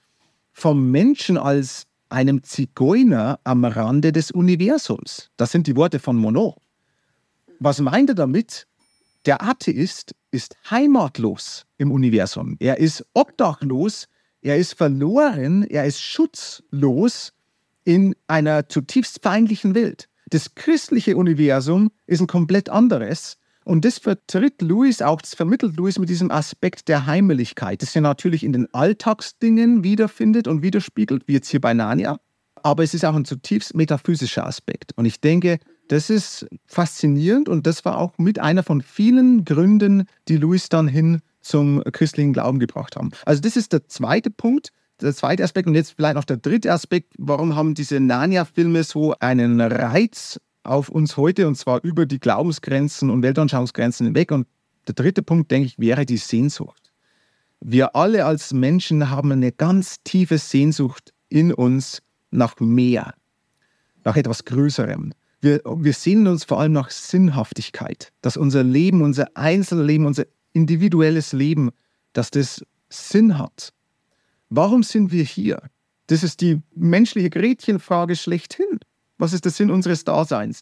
vom 0.54 0.92
Menschen 0.92 1.38
als 1.38 1.86
einem 2.10 2.44
Zigeuner 2.44 3.40
am 3.44 3.66
Rande 3.66 4.12
des 4.12 4.32
Universums. 4.32 5.30
Das 5.38 5.52
sind 5.52 5.68
die 5.68 5.76
Worte 5.76 6.00
von 6.00 6.18
Monod. 6.18 6.56
Was 7.60 7.80
meint 7.80 8.10
er 8.10 8.16
damit? 8.16 8.68
Der 9.26 9.42
Atheist 9.44 10.16
ist 10.32 10.56
heimatlos 10.70 11.66
im 11.78 11.92
Universum. 11.92 12.58
Er 12.60 12.80
ist 12.80 13.06
obdachlos, 13.14 14.08
er 14.42 14.58
ist 14.58 14.74
verloren, 14.74 15.64
er 15.64 15.86
ist 15.86 16.02
schutzlos 16.02 17.34
in 17.84 18.16
einer 18.28 18.70
zutiefst 18.70 19.20
feindlichen 19.22 19.76
Welt. 19.76 20.08
Das 20.30 20.56
christliche 20.56 21.18
Universum 21.18 21.92
ist 22.08 22.22
ein 22.22 22.28
komplett 22.28 22.70
anderes. 22.70 23.38
Und 23.64 23.86
das 23.86 24.00
vertritt 24.00 24.62
Louis 24.62 25.02
auch, 25.02 25.22
das 25.22 25.36
vermittelt 25.36 25.78
Louis 25.78 26.00
mit 26.00 26.10
diesem 26.10 26.32
Aspekt 26.32 26.88
der 26.88 27.06
Heimeligkeit, 27.06 27.82
das 27.82 27.96
er 27.96 28.02
natürlich 28.02 28.44
in 28.44 28.54
den 28.54 28.74
Alltagsdingen 28.74 29.84
wiederfindet 29.84 30.48
und 30.48 30.64
widerspiegelt, 30.64 31.28
wie 31.28 31.34
jetzt 31.34 31.50
hier 31.50 31.62
bei 31.62 31.74
Narnia. 31.74 32.20
Aber 32.64 32.84
es 32.84 32.94
ist 32.94 33.06
auch 33.06 33.16
ein 33.16 33.26
zutiefst 33.26 33.76
metaphysischer 33.76 34.46
Aspekt. 34.46 34.94
Und 34.96 35.06
ich 35.06 35.22
denke, 35.22 35.60
das 35.90 36.10
ist 36.10 36.48
faszinierend 36.66 37.50
und 37.50 37.68
das 37.68 37.86
war 37.86 37.98
auch 37.98 38.18
mit 38.18 38.40
einer 38.40 38.64
von 38.64 38.82
vielen 38.82 39.46
Gründen, 39.46 40.06
die 40.28 40.38
Louis 40.38 40.70
dann 40.70 40.88
hin 40.88 41.22
zum 41.42 41.84
christlichen 41.92 42.34
Glauben 42.34 42.60
gebracht 42.60 42.96
haben. 42.96 43.12
Also 43.26 43.42
das 43.42 43.58
ist 43.58 43.74
der 43.74 43.88
zweite 43.88 44.30
Punkt 44.30 44.72
der 45.02 45.14
zweite 45.14 45.44
Aspekt 45.44 45.68
und 45.68 45.76
jetzt 45.76 45.94
vielleicht 45.96 46.16
noch 46.16 46.26
der 46.26 46.38
dritte 46.38 46.72
Aspekt. 46.72 47.14
Warum 47.18 47.56
haben 47.56 47.74
diese 47.74 48.00
Narnia-Filme 48.00 48.84
so 48.84 49.16
einen 49.20 49.60
Reiz 49.62 50.40
auf 50.64 50.90
uns 50.90 51.18
heute 51.18 51.48
und 51.48 51.56
zwar 51.56 51.84
über 51.84 52.06
die 52.06 52.20
Glaubensgrenzen 52.20 53.10
und 53.10 53.24
Weltanschauungsgrenzen 53.24 54.08
hinweg? 54.08 54.32
Und 54.32 54.48
der 54.88 54.96
dritte 54.96 55.24
Punkt, 55.24 55.52
denke 55.52 55.68
ich, 55.68 55.80
wäre 55.80 56.06
die 56.06 56.18
Sehnsucht. 56.18 56.92
Wir 57.60 57.96
alle 57.96 58.26
als 58.26 58.54
Menschen 58.54 59.10
haben 59.10 59.32
eine 59.32 59.52
ganz 59.52 59.98
tiefe 60.04 60.38
Sehnsucht 60.38 61.14
in 61.30 61.54
uns 61.54 62.02
nach 62.32 62.60
mehr, 62.60 63.14
nach 64.04 64.16
etwas 64.16 64.46
Größerem. 64.46 65.14
Wir, 65.42 65.62
wir 65.66 65.94
sehnen 65.94 66.28
uns 66.28 66.44
vor 66.44 66.60
allem 66.60 66.72
nach 66.72 66.90
Sinnhaftigkeit, 66.90 68.12
dass 68.22 68.38
unser 68.38 68.64
Leben, 68.64 69.02
unser 69.02 69.28
Einzelleben, 69.36 70.06
unser 70.06 70.26
individuelles 70.54 71.34
Leben, 71.34 71.72
dass 72.14 72.32
das 72.32 72.64
Sinn 72.90 73.38
hat 73.38 73.74
Warum 74.54 74.84
sind 74.84 75.14
wir 75.14 75.24
hier? 75.24 75.62
Das 76.08 76.24
ist 76.24 76.42
die 76.42 76.62
menschliche 76.76 77.30
Gretchenfrage 77.30 78.18
schlechthin. 78.18 78.80
Was 79.18 79.32
ist 79.32 79.46
der 79.46 79.52
Sinn 79.54 79.72
unseres 79.72 80.04
Daseins? 80.04 80.60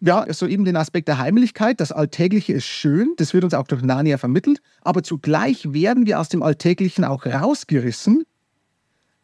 Ja, 0.00 0.24
so 0.32 0.46
eben 0.46 0.64
den 0.64 0.76
Aspekt 0.76 1.08
der 1.08 1.18
Heimlichkeit. 1.18 1.78
Das 1.78 1.92
Alltägliche 1.92 2.54
ist 2.54 2.64
schön, 2.64 3.12
das 3.18 3.34
wird 3.34 3.44
uns 3.44 3.52
auch 3.52 3.66
durch 3.66 3.82
Narnia 3.82 4.16
vermittelt, 4.16 4.62
aber 4.80 5.02
zugleich 5.02 5.74
werden 5.74 6.06
wir 6.06 6.18
aus 6.18 6.30
dem 6.30 6.42
Alltäglichen 6.42 7.04
auch 7.04 7.26
rausgerissen. 7.26 8.24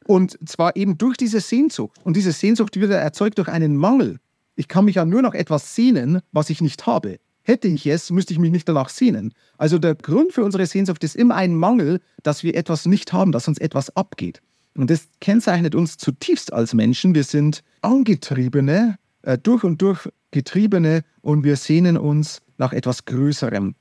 Und 0.05 0.39
zwar 0.47 0.76
eben 0.76 0.99
durch 0.99 1.16
diese 1.16 1.41
Sehnsucht. 1.41 1.99
Und 2.05 2.14
diese 2.14 2.32
Sehnsucht 2.32 2.78
wird 2.78 2.91
erzeugt 2.91 3.39
durch 3.39 3.49
einen 3.49 3.74
Mangel. 3.78 4.18
Ich 4.55 4.68
kann 4.68 4.84
mich 4.84 4.97
ja 4.97 5.07
nur 5.07 5.22
noch 5.22 5.32
etwas 5.32 5.74
sehnen, 5.74 6.20
was 6.30 6.51
ich 6.51 6.61
nicht 6.61 6.86
habe. 6.86 7.20
Hätte 7.49 7.67
ich 7.67 7.87
es, 7.87 8.11
müsste 8.11 8.35
ich 8.35 8.39
mich 8.39 8.53
nicht 8.53 8.69
danach 8.69 8.91
sehnen. 8.91 9.33
Also 9.57 9.79
der 9.79 9.95
Grund 9.95 10.35
für 10.35 10.45
unsere 10.45 10.67
Sehnsucht 10.67 11.03
ist 11.03 11.17
immer 11.17 11.35
ein 11.35 11.57
Mangel, 11.57 12.03
dass 12.23 12.43
wir 12.43 12.55
etwas 12.55 12.85
nicht 12.85 13.15
haben, 13.15 13.33
dass 13.33 13.49
uns 13.49 13.57
etwas 13.57 13.89
abgeht. 13.97 14.43
Und 14.77 14.91
das 14.91 15.09
kennzeichnet 15.23 15.75
uns 15.75 15.97
zutiefst 15.97 16.53
als 16.53 16.75
Menschen. 16.75 17.15
Wir 17.15 17.25
sind 17.25 17.65
angetriebene, 17.81 18.99
äh, 19.23 19.39
durch 19.39 19.65
und 19.65 19.81
durch 19.81 20.11
getriebene 20.31 21.05
und 21.23 21.43
wir 21.43 21.57
sehnen 21.57 21.97
uns 21.97 22.43
nach 22.59 22.75
etwas 22.75 23.07
Größerem. 23.07 23.75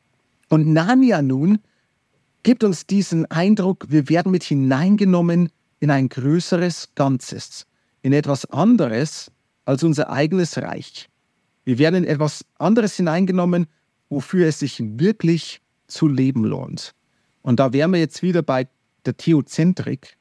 Und 0.47 0.68
Narnia 0.68 1.22
nun 1.22 1.59
gibt 2.43 2.63
uns 2.63 2.88
diesen 2.88 3.26
Eindruck, 3.26 3.88
wir 3.89 4.07
werden 4.07 4.32
mit 4.32 4.45
hineingenommen 4.45 5.49
in 5.82 5.91
ein 5.91 6.07
größeres 6.07 6.91
Ganzes, 6.95 7.68
in 8.01 8.13
etwas 8.13 8.45
anderes 8.45 9.30
als 9.65 9.84
unser 9.84 10.09
eigenes 10.09 10.57
Reich. 10.57 11.09
Wir 11.68 11.80
werden 11.80 11.95
in 11.95 12.03
etwas 12.05 12.45
anderes 12.59 12.95
hineingenommen, 12.95 13.68
wofür 14.07 14.47
es 14.47 14.59
sich 14.59 14.82
wirklich 14.82 15.59
zu 15.88 16.07
leben 16.07 16.45
lohnt. 16.45 16.95
Und 17.41 17.59
da 17.59 17.74
wären 17.74 17.91
wir 17.91 17.99
jetzt 17.99 18.22
wieder 18.22 18.41
bei 18.41 18.70
der 19.05 19.18
Theozentrik 19.18 20.15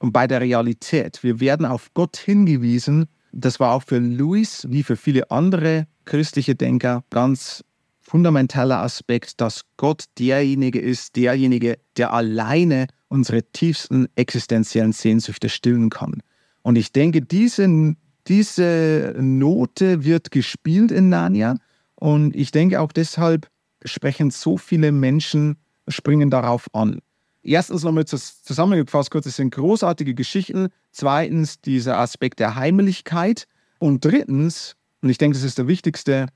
und 0.00 0.10
bei 0.10 0.26
der 0.26 0.40
Realität. 0.40 1.22
Wir 1.22 1.38
werden 1.38 1.64
auf 1.64 1.94
Gott 1.94 2.16
hingewiesen. 2.16 3.06
Das 3.30 3.60
war 3.60 3.72
auch 3.74 3.84
für 3.84 4.00
Louis 4.00 4.66
wie 4.68 4.82
für 4.82 4.96
viele 4.96 5.30
andere 5.30 5.86
christliche 6.06 6.56
Denker 6.56 7.04
ganz 7.10 7.64
fundamentaler 8.00 8.82
Aspekt, 8.82 9.40
dass 9.40 9.66
Gott 9.76 10.06
derjenige 10.18 10.80
ist, 10.80 11.14
derjenige, 11.14 11.78
der 11.98 12.12
alleine 12.12 12.88
unsere 13.06 13.44
tiefsten 13.44 14.08
existenziellen 14.16 14.92
Sehnsüchte 14.92 15.50
stillen 15.50 15.88
kann. 15.88 16.20
Und 16.62 16.74
ich 16.74 16.90
denke, 16.90 17.22
diese, 17.22 17.94
diese 18.30 19.14
Note 19.18 20.04
wird 20.04 20.30
gespielt 20.30 20.92
in 20.92 21.08
Narnia. 21.08 21.56
Und 21.96 22.34
ich 22.36 22.52
denke 22.52 22.80
auch 22.80 22.92
deshalb 22.92 23.48
sprechen 23.84 24.30
so 24.30 24.56
viele 24.56 24.92
Menschen, 24.92 25.56
springen 25.88 26.30
darauf 26.30 26.72
an. 26.72 27.00
Erstens 27.42 27.82
nochmal 27.82 28.04
zusammengefasst 28.04 29.10
kurz, 29.10 29.26
es 29.26 29.36
sind 29.36 29.52
großartige 29.52 30.14
Geschichten. 30.14 30.68
Zweitens 30.92 31.60
dieser 31.60 31.98
Aspekt 31.98 32.38
der 32.38 32.54
Heimlichkeit. 32.54 33.48
Und 33.80 34.04
drittens, 34.04 34.76
und 35.02 35.08
ich 35.08 35.18
denke, 35.18 35.36
das 35.36 35.44
ist 35.44 35.58
der 35.58 35.66
wichtigste, 35.66 36.26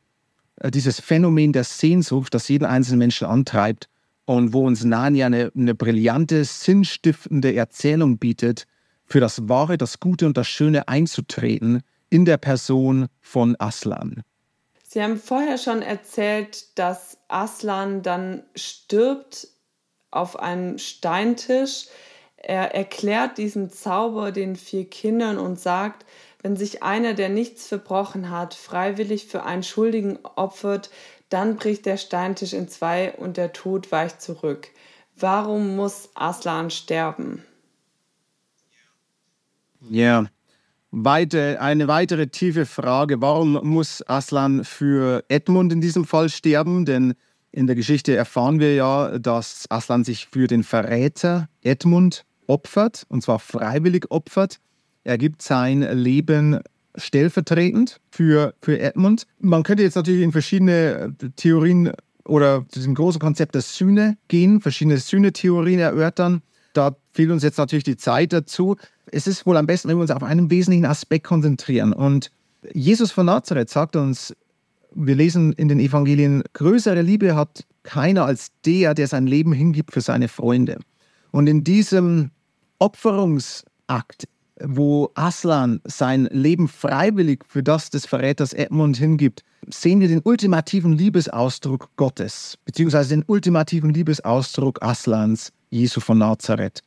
äh, 0.57 0.71
dieses 0.73 0.99
Phänomen 1.01 1.53
der 1.53 1.65
Sehnsucht, 1.65 2.35
das 2.35 2.49
jeden 2.49 2.65
einzelnen 2.65 2.99
Menschen 2.99 3.29
antreibt 3.29 3.89
und 4.25 4.53
wo 4.53 4.67
uns 4.67 4.83
Narnia 4.83 5.27
eine, 5.27 5.53
eine 5.55 5.75
brillante, 5.75 6.45
sinnstiftende 6.45 7.55
Erzählung 7.55 8.19
bietet, 8.19 8.67
für 9.07 9.21
das 9.21 9.49
Wahre, 9.49 9.79
das 9.79 10.01
Gute 10.01 10.27
und 10.27 10.37
das 10.37 10.49
Schöne 10.49 10.89
einzutreten 10.89 11.83
in 12.11 12.25
der 12.25 12.37
Person 12.37 13.09
von 13.21 13.57
Aslan. 13.59 14.23
Sie 14.83 15.03
haben 15.03 15.19
vorher 15.19 15.59
schon 15.59 15.83
erzählt, 15.83 16.79
dass 16.79 17.19
Aslan 17.29 18.03
dann 18.03 18.45
stirbt 18.55 19.49
auf 20.13 20.39
einem 20.39 20.79
Steintisch. 20.79 21.87
Er 22.37 22.75
erklärt 22.75 23.39
diesen 23.39 23.71
Zauber 23.71 24.31
den 24.31 24.55
vier 24.55 24.89
Kindern 24.89 25.39
und 25.39 25.59
sagt, 25.59 26.07
wenn 26.43 26.57
sich 26.57 26.83
einer, 26.83 27.15
der 27.15 27.31
nichts 27.31 27.67
verbrochen 27.67 28.31
hat, 28.31 28.55
freiwillig 28.55 29.27
für 29.27 29.45
einen 29.45 29.63
Schuldigen 29.63 30.19
opfert, 30.37 30.91
dann 31.31 31.57
bricht 31.57 31.87
der 31.87 31.97
Steintisch 31.97 32.53
in 32.53 32.69
zwei 32.69 33.13
und 33.15 33.37
der 33.37 33.53
Tod 33.53 33.91
weicht 33.91 34.23
zurück. 34.23 34.69
Warum 35.17 35.75
muss 35.75 36.11
Aslan 36.15 36.71
sterben? 36.71 37.45
Ja, 39.91 40.27
Weite, 40.91 41.61
eine 41.61 41.89
weitere 41.89 42.29
tiefe 42.29 42.67
Frage. 42.67 43.21
Warum 43.21 43.59
muss 43.65 44.03
Aslan 44.07 44.65
für 44.65 45.25
Edmund 45.29 45.73
in 45.73 45.81
diesem 45.81 46.05
Fall 46.05 46.29
sterben? 46.29 46.85
Denn 46.85 47.15
in 47.51 47.67
der 47.67 47.77
Geschichte 47.77 48.15
erfahren 48.15 48.61
wir 48.61 48.75
ja, 48.75 49.19
dass 49.19 49.67
Aslan 49.71 50.05
sich 50.05 50.29
für 50.31 50.47
den 50.47 50.63
Verräter 50.63 51.49
Edmund 51.63 52.25
opfert, 52.47 53.07
und 53.09 53.23
zwar 53.23 53.39
freiwillig 53.39 54.11
opfert. 54.11 54.61
Er 55.03 55.19
gibt 55.19 55.43
sein 55.43 55.83
Leben 55.83 56.61
stellvertretend 56.97 58.01
für, 58.11 58.55
für 58.61 58.79
Edmund. 58.79 59.27
Man 59.39 59.65
könnte 59.65 59.83
jetzt 59.83 59.97
natürlich 59.97 60.23
in 60.23 60.33
verschiedene 60.33 61.15
äh, 61.21 61.31
Theorien 61.37 61.93
oder 62.25 62.65
zu 62.69 62.79
diesem 62.79 62.95
großen 62.95 63.21
Konzept 63.21 63.55
der 63.55 63.63
Sühne 63.63 64.17
gehen, 64.29 64.61
verschiedene 64.61 64.99
Sühne-Theorien 64.99 65.81
erörtern. 65.81 66.43
Da 66.73 66.97
fehlt 67.13 67.31
uns 67.31 67.43
jetzt 67.43 67.59
natürlich 67.59 67.85
die 67.85 67.97
Zeit 67.97 68.33
dazu. 68.33 68.77
Es 69.11 69.27
ist 69.27 69.47
wohl 69.47 69.57
am 69.57 69.67
besten, 69.67 69.89
wenn 69.89 69.97
wir 69.97 70.03
uns 70.03 70.11
auf 70.11 70.23
einen 70.23 70.51
wesentlichen 70.51 70.87
Aspekt 70.87 71.27
konzentrieren. 71.27 71.93
Und 71.93 72.31
Jesus 72.73 73.13
von 73.13 73.27
Nazareth 73.27 73.71
sagt 73.71 73.97
uns 73.97 74.35
wir 74.95 75.15
lesen 75.15 75.53
in 75.55 75.69
den 75.69 75.81
Evangelien, 75.81 76.43
größere 76.53 77.03
Liebe 77.03 77.35
hat 77.35 77.65
keiner 77.83 78.25
als 78.25 78.53
der, 78.65 78.95
der 78.95 79.09
sein 79.09 79.27
Leben 79.27 79.53
hingibt 79.53 79.93
für 79.93 80.01
seine 80.01 80.29
Freunde. 80.29 80.79
Und 81.31 81.49
in 81.49 81.65
diesem 81.65 82.31
Opferungsakt, 82.79 84.29
wo 84.61 85.11
Aslan 85.15 85.81
sein 85.85 86.27
Leben 86.31 86.69
freiwillig 86.69 87.45
für 87.47 87.63
das 87.63 87.91
des 87.91 88.07
Verräters 88.07 88.53
Edmund 88.53 88.97
hingibt, 88.97 89.43
sehen 89.69 90.01
wir 90.01 90.09
den 90.09 90.21
ultimativen 90.23 90.93
Liebesausdruck 90.93 91.89
Gottes, 91.97 92.59
beziehungsweise 92.65 93.11
den 93.11 93.25
ultimativen 93.27 93.93
Liebesausdruck 93.93 94.83
Aslans, 94.83 95.53
Jesu 95.71 96.01
von 96.01 96.19
Nazareth, 96.19 96.83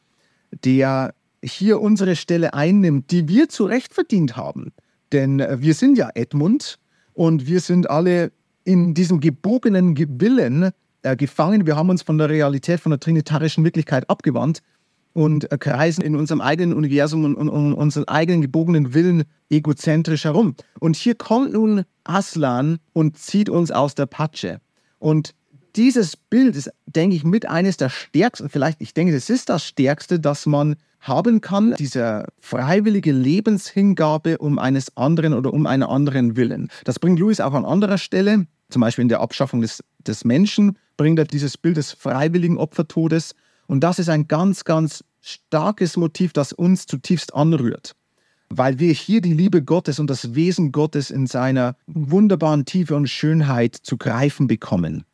der 0.63 1.13
hier 1.43 1.81
unsere 1.81 2.15
Stelle 2.15 2.53
einnimmt, 2.53 3.11
die 3.11 3.27
wir 3.27 3.49
zu 3.49 3.65
Recht 3.65 3.93
verdient 3.93 4.35
haben. 4.35 4.73
Denn 5.11 5.39
wir 5.39 5.73
sind 5.73 5.97
ja 5.97 6.09
Edmund, 6.13 6.79
und 7.17 7.47
wir 7.47 7.61
sind 7.61 7.89
alle 7.89 8.31
in 8.63 8.93
diesem 8.93 9.19
gebogenen 9.19 9.97
Willen 9.97 10.69
äh, 11.01 11.15
gefangen. 11.15 11.65
Wir 11.65 11.75
haben 11.75 11.89
uns 11.89 12.03
von 12.03 12.19
der 12.19 12.29
Realität, 12.29 12.79
von 12.79 12.91
der 12.91 12.99
trinitarischen 12.99 13.63
Wirklichkeit 13.63 14.07
abgewandt 14.07 14.59
und 15.13 15.51
äh, 15.51 15.57
kreisen 15.57 16.03
in 16.03 16.15
unserem 16.15 16.41
eigenen 16.41 16.73
Universum 16.77 17.25
und, 17.25 17.35
und, 17.35 17.49
und 17.49 17.73
unseren 17.73 18.07
eigenen 18.07 18.43
gebogenen 18.43 18.93
Willen 18.93 19.23
egozentrisch 19.49 20.25
herum. 20.25 20.53
Und 20.79 20.95
hier 20.95 21.15
kommt 21.15 21.53
nun 21.53 21.85
Aslan 22.03 22.77
und 22.93 23.17
zieht 23.17 23.49
uns 23.49 23.71
aus 23.71 23.95
der 23.95 24.05
Patsche. 24.05 24.61
Und 24.99 25.33
dieses 25.78 26.17
Bild 26.17 26.55
ist, 26.55 26.71
denke 26.88 27.15
ich, 27.15 27.23
mit 27.23 27.47
eines 27.47 27.78
der 27.78 27.89
stärksten, 27.89 28.49
vielleicht, 28.49 28.82
ich 28.82 28.93
denke, 28.93 29.15
es 29.15 29.30
ist 29.30 29.49
das 29.49 29.63
stärkste, 29.63 30.19
das 30.19 30.45
man 30.45 30.75
haben 30.99 31.39
kann, 31.41 31.75
diese 31.78 32.25
freiwillige 32.39 33.11
Lebenshingabe 33.11 34.39
um 34.39 34.57
eines 34.57 34.97
anderen 34.97 35.34
oder 35.34 35.53
um 35.53 35.67
einen 35.67 35.84
anderen 35.84 36.36
Willen. 36.36 36.69
Das 36.84 36.99
bringt 36.99 37.19
Lewis 37.19 37.39
auch 37.39 37.53
an 37.53 37.65
anderer 37.65 37.99
Stelle, 37.99 38.47
zum 38.69 38.82
Beispiel 38.82 39.03
in 39.03 39.09
der 39.09 39.21
Abschaffung 39.21 39.61
des, 39.61 39.84
des 39.99 40.25
Menschen, 40.25 40.78
bringt 40.97 41.19
er 41.19 41.25
dieses 41.25 41.57
Bild 41.57 41.78
des 41.78 41.91
freiwilligen 41.91 42.57
Opfertodes. 42.57 43.36
Und 43.67 43.82
das 43.84 43.99
ist 43.99 44.09
ein 44.09 44.28
ganz, 44.28 44.63
ganz 44.63 45.03
starkes 45.21 45.95
Motiv, 45.95 46.34
das 46.34 46.51
uns 46.51 46.88
zutiefst 46.88 47.36
anrührt, 47.36 47.95
weil 48.49 48.80
wir 48.80 48.91
hier 48.93 49.21
die 49.21 49.34
Liebe 49.34 49.61
Gottes 49.61 49.99
und 49.99 50.09
das 50.09 50.34
Wesen 50.34 50.71
Gottes 50.71 51.11
in 51.11 51.28
seiner 51.28 51.75
wunderbaren 51.86 52.65
Tiefe 52.65 52.95
und 52.95 53.07
Schönheit 53.07 53.75
zu 53.75 53.97
greifen 53.97 54.47
bekommen. 54.47 55.05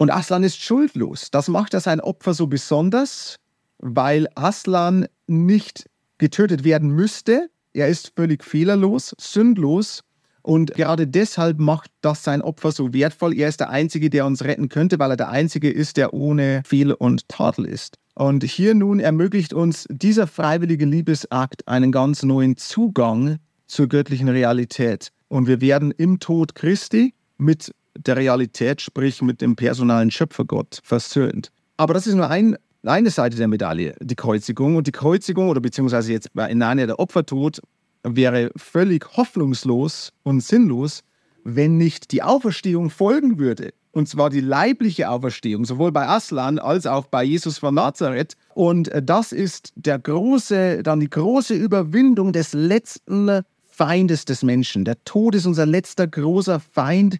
Und 0.00 0.10
Aslan 0.10 0.44
ist 0.44 0.58
schuldlos. 0.58 1.30
Das 1.30 1.48
macht 1.48 1.74
er 1.74 1.80
sein 1.80 2.00
Opfer 2.00 2.32
so 2.32 2.46
besonders, 2.46 3.36
weil 3.76 4.28
Aslan 4.34 5.06
nicht 5.26 5.90
getötet 6.16 6.64
werden 6.64 6.88
müsste. 6.88 7.50
Er 7.74 7.88
ist 7.88 8.14
völlig 8.16 8.42
fehlerlos, 8.42 9.14
sündlos 9.20 10.02
und 10.40 10.72
gerade 10.72 11.06
deshalb 11.06 11.58
macht 11.58 11.90
das 12.00 12.24
sein 12.24 12.40
Opfer 12.40 12.72
so 12.72 12.94
wertvoll. 12.94 13.36
Er 13.36 13.50
ist 13.50 13.60
der 13.60 13.68
Einzige, 13.68 14.08
der 14.08 14.24
uns 14.24 14.42
retten 14.42 14.70
könnte, 14.70 14.98
weil 14.98 15.10
er 15.10 15.16
der 15.18 15.28
Einzige 15.28 15.70
ist, 15.70 15.98
der 15.98 16.14
ohne 16.14 16.62
Fehl 16.64 16.94
und 16.94 17.28
Tadel 17.28 17.66
ist. 17.66 17.98
Und 18.14 18.42
hier 18.42 18.74
nun 18.74 19.00
ermöglicht 19.00 19.52
uns 19.52 19.86
dieser 19.90 20.26
freiwillige 20.26 20.86
Liebesakt 20.86 21.68
einen 21.68 21.92
ganz 21.92 22.22
neuen 22.22 22.56
Zugang 22.56 23.36
zur 23.66 23.86
göttlichen 23.86 24.30
Realität. 24.30 25.12
Und 25.28 25.46
wir 25.46 25.60
werden 25.60 25.90
im 25.90 26.20
Tod 26.20 26.54
Christi 26.54 27.12
mit 27.36 27.70
der 27.96 28.16
Realität, 28.16 28.80
sprich 28.80 29.20
mit 29.22 29.40
dem 29.40 29.56
personalen 29.56 30.10
Schöpfergott, 30.10 30.80
versöhnt. 30.82 31.50
Aber 31.76 31.94
das 31.94 32.06
ist 32.06 32.14
nur 32.14 32.28
ein 32.28 32.56
eine 32.86 33.10
Seite 33.10 33.36
der 33.36 33.48
Medaille, 33.48 33.94
die 34.00 34.16
Kreuzigung. 34.16 34.76
Und 34.76 34.86
die 34.86 34.92
Kreuzigung 34.92 35.48
oder 35.48 35.60
beziehungsweise 35.60 36.12
jetzt 36.12 36.32
bei 36.32 36.52
Narnia 36.52 36.86
der 36.86 36.98
Opfertod 36.98 37.60
wäre 38.02 38.50
völlig 38.56 39.06
hoffnungslos 39.16 40.12
und 40.22 40.42
sinnlos, 40.42 41.02
wenn 41.44 41.76
nicht 41.76 42.12
die 42.12 42.22
Auferstehung 42.22 42.90
folgen 42.90 43.38
würde. 43.38 43.70
Und 43.92 44.08
zwar 44.08 44.30
die 44.30 44.40
leibliche 44.40 45.10
Auferstehung, 45.10 45.64
sowohl 45.64 45.90
bei 45.90 46.06
Aslan 46.06 46.58
als 46.58 46.86
auch 46.86 47.06
bei 47.06 47.24
Jesus 47.24 47.58
von 47.58 47.74
Nazareth. 47.74 48.34
Und 48.54 48.90
das 49.02 49.32
ist 49.32 49.72
der 49.74 49.98
große, 49.98 50.82
dann 50.82 51.00
die 51.00 51.10
große 51.10 51.54
Überwindung 51.54 52.32
des 52.32 52.52
letzten 52.52 53.40
Feindes 53.68 54.26
des 54.26 54.42
Menschen. 54.42 54.84
Der 54.84 55.02
Tod 55.04 55.34
ist 55.34 55.46
unser 55.46 55.66
letzter 55.66 56.06
großer 56.06 56.60
Feind. 56.60 57.16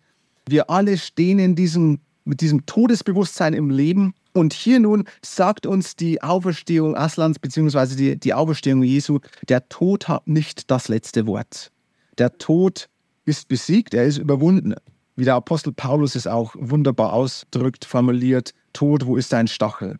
Wir 0.49 0.71
alle 0.71 0.99
stehen 0.99 1.39
in 1.39 1.55
diesem, 1.55 2.01
mit 2.25 2.41
diesem 2.41 2.67
Todesbewusstsein 2.67 3.55
im 3.55 3.71
Leben 3.71 4.15
und 4.33 4.53
hier 4.53 4.81
nun 4.81 5.05
sagt 5.23 5.67
uns 5.67 5.97
die 5.97 6.23
Auferstehung 6.23 6.97
Aslans 6.97 7.39
bzw. 7.39 7.97
Die, 7.97 8.19
die 8.19 8.35
Auferstehung 8.35 8.83
Jesu, 8.83 9.19
der 9.49 9.69
Tod 9.69 10.09
hat 10.09 10.27
nicht 10.27 10.71
das 10.71 10.89
letzte 10.89 11.27
Wort. 11.27 11.71
Der 12.19 12.39
Tod 12.39 12.89
ist 13.25 13.49
besiegt, 13.49 13.95
er 13.95 14.05
ist 14.05 14.19
überwunden. 14.19 14.75
Wie 15.17 15.25
der 15.25 15.35
Apostel 15.35 15.73
Paulus 15.73 16.15
es 16.15 16.27
auch 16.27 16.55
wunderbar 16.59 17.13
ausdrückt, 17.13 17.85
formuliert, 17.85 18.55
Tod, 18.73 19.07
wo 19.07 19.17
ist 19.17 19.33
dein 19.33 19.49
Stachel? 19.49 19.99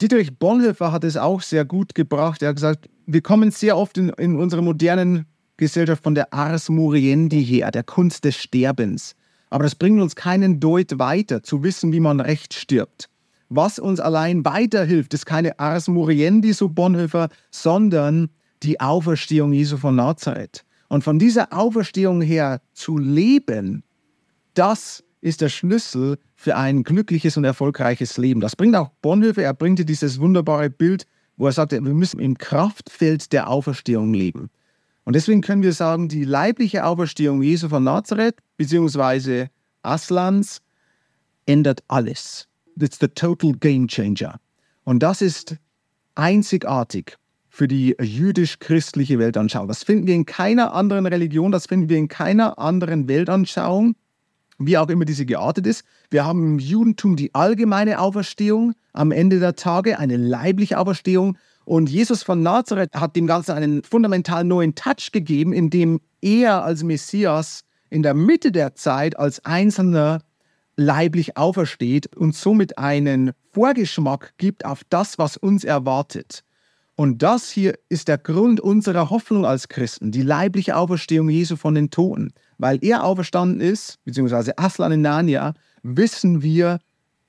Dietrich 0.00 0.36
Bonhoeffer 0.36 0.92
hat 0.92 1.04
es 1.04 1.16
auch 1.16 1.40
sehr 1.40 1.64
gut 1.64 1.94
gebracht. 1.94 2.42
Er 2.42 2.48
hat 2.48 2.56
gesagt, 2.56 2.90
wir 3.06 3.22
kommen 3.22 3.50
sehr 3.52 3.76
oft 3.76 3.96
in, 3.96 4.08
in 4.10 4.36
unserer 4.36 4.62
modernen 4.62 5.26
Gesellschaft 5.56 6.02
von 6.02 6.14
der 6.14 6.32
Ars 6.32 6.68
Moriendi 6.68 7.44
her, 7.44 7.70
der 7.70 7.84
Kunst 7.84 8.24
des 8.24 8.36
Sterbens. 8.36 9.14
Aber 9.54 9.62
das 9.62 9.76
bringt 9.76 10.02
uns 10.02 10.16
keinen 10.16 10.58
Deut 10.58 10.98
weiter, 10.98 11.44
zu 11.44 11.62
wissen, 11.62 11.92
wie 11.92 12.00
man 12.00 12.18
recht 12.18 12.54
stirbt. 12.54 13.08
Was 13.48 13.78
uns 13.78 14.00
allein 14.00 14.44
weiterhilft, 14.44 15.14
ist 15.14 15.26
keine 15.26 15.60
Ars 15.60 15.86
Moriendi, 15.86 16.52
so 16.52 16.68
Bonhoeffer, 16.68 17.28
sondern 17.52 18.30
die 18.64 18.80
Auferstehung 18.80 19.52
Jesu 19.52 19.76
von 19.76 19.94
Nazareth. 19.94 20.64
Und 20.88 21.04
von 21.04 21.20
dieser 21.20 21.52
Auferstehung 21.52 22.20
her 22.20 22.62
zu 22.72 22.98
leben, 22.98 23.84
das 24.54 25.04
ist 25.20 25.40
der 25.40 25.50
Schlüssel 25.50 26.18
für 26.34 26.56
ein 26.56 26.82
glückliches 26.82 27.36
und 27.36 27.44
erfolgreiches 27.44 28.16
Leben. 28.16 28.40
Das 28.40 28.56
bringt 28.56 28.74
auch 28.74 28.88
Bonhoeffer, 29.02 29.44
er 29.44 29.54
bringt 29.54 29.88
dieses 29.88 30.18
wunderbare 30.18 30.68
Bild, 30.68 31.06
wo 31.36 31.46
er 31.46 31.52
sagt, 31.52 31.70
wir 31.70 31.80
müssen 31.80 32.18
im 32.18 32.36
Kraftfeld 32.38 33.32
der 33.32 33.48
Auferstehung 33.48 34.14
leben. 34.14 34.50
Und 35.04 35.14
deswegen 35.14 35.42
können 35.42 35.62
wir 35.62 35.72
sagen, 35.72 36.08
die 36.08 36.24
leibliche 36.24 36.84
Auferstehung 36.84 37.42
Jesu 37.42 37.68
von 37.68 37.84
Nazareth, 37.84 38.36
beziehungsweise 38.56 39.48
Aslans, 39.82 40.60
ändert 41.46 41.82
alles. 41.88 42.48
It's 42.80 42.98
the 42.98 43.08
total 43.08 43.52
game 43.52 43.86
changer. 43.86 44.40
Und 44.84 45.02
das 45.02 45.22
ist 45.22 45.56
einzigartig 46.14 47.16
für 47.48 47.68
die 47.68 47.94
jüdisch-christliche 48.00 49.18
Weltanschauung. 49.18 49.68
Das 49.68 49.84
finden 49.84 50.06
wir 50.06 50.14
in 50.14 50.26
keiner 50.26 50.72
anderen 50.74 51.06
Religion, 51.06 51.52
das 51.52 51.66
finden 51.66 51.88
wir 51.88 51.98
in 51.98 52.08
keiner 52.08 52.58
anderen 52.58 53.06
Weltanschauung, 53.06 53.94
wie 54.58 54.76
auch 54.76 54.88
immer 54.88 55.04
diese 55.04 55.24
geartet 55.24 55.66
ist. 55.66 55.84
Wir 56.10 56.24
haben 56.24 56.42
im 56.44 56.58
Judentum 56.58 57.16
die 57.16 57.34
allgemeine 57.34 58.00
Auferstehung 58.00 58.74
am 58.92 59.12
Ende 59.12 59.38
der 59.38 59.54
Tage, 59.54 59.98
eine 59.98 60.16
leibliche 60.16 60.78
Auferstehung. 60.78 61.36
Und 61.64 61.88
Jesus 61.88 62.22
von 62.22 62.42
Nazareth 62.42 62.94
hat 62.94 63.16
dem 63.16 63.26
Ganzen 63.26 63.52
einen 63.52 63.82
fundamental 63.82 64.44
neuen 64.44 64.74
Touch 64.74 65.12
gegeben, 65.12 65.52
indem 65.52 66.00
er 66.20 66.64
als 66.64 66.82
Messias 66.82 67.64
in 67.90 68.02
der 68.02 68.14
Mitte 68.14 68.52
der 68.52 68.74
Zeit 68.74 69.18
als 69.18 69.44
Einzelner 69.44 70.22
leiblich 70.76 71.36
aufersteht 71.36 72.14
und 72.16 72.34
somit 72.34 72.78
einen 72.78 73.32
Vorgeschmack 73.52 74.34
gibt 74.36 74.64
auf 74.64 74.82
das, 74.88 75.18
was 75.18 75.36
uns 75.36 75.64
erwartet. 75.64 76.42
Und 76.96 77.22
das 77.22 77.50
hier 77.50 77.74
ist 77.88 78.08
der 78.08 78.18
Grund 78.18 78.60
unserer 78.60 79.10
Hoffnung 79.10 79.44
als 79.44 79.68
Christen, 79.68 80.12
die 80.12 80.22
leibliche 80.22 80.76
Auferstehung 80.76 81.28
Jesu 81.28 81.56
von 81.56 81.74
den 81.74 81.90
Toten. 81.90 82.32
Weil 82.58 82.78
er 82.82 83.04
auferstanden 83.04 83.60
ist, 83.60 83.98
beziehungsweise 84.04 84.58
Aslan 84.58 84.92
in 84.92 85.02
Narnia, 85.02 85.54
wissen 85.82 86.42
wir, 86.42 86.78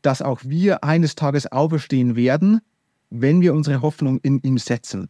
dass 0.04 0.22
auch 0.22 0.42
wir 0.44 0.84
eines 0.84 1.16
Tages 1.16 1.52
auferstehen 1.52 2.16
werden, 2.16 2.62
wenn 3.10 3.42
wir 3.42 3.54
unsere 3.54 3.82
Hoffnung 3.82 4.20
in 4.22 4.40
ihm 4.40 4.58
setzen. 4.58 5.08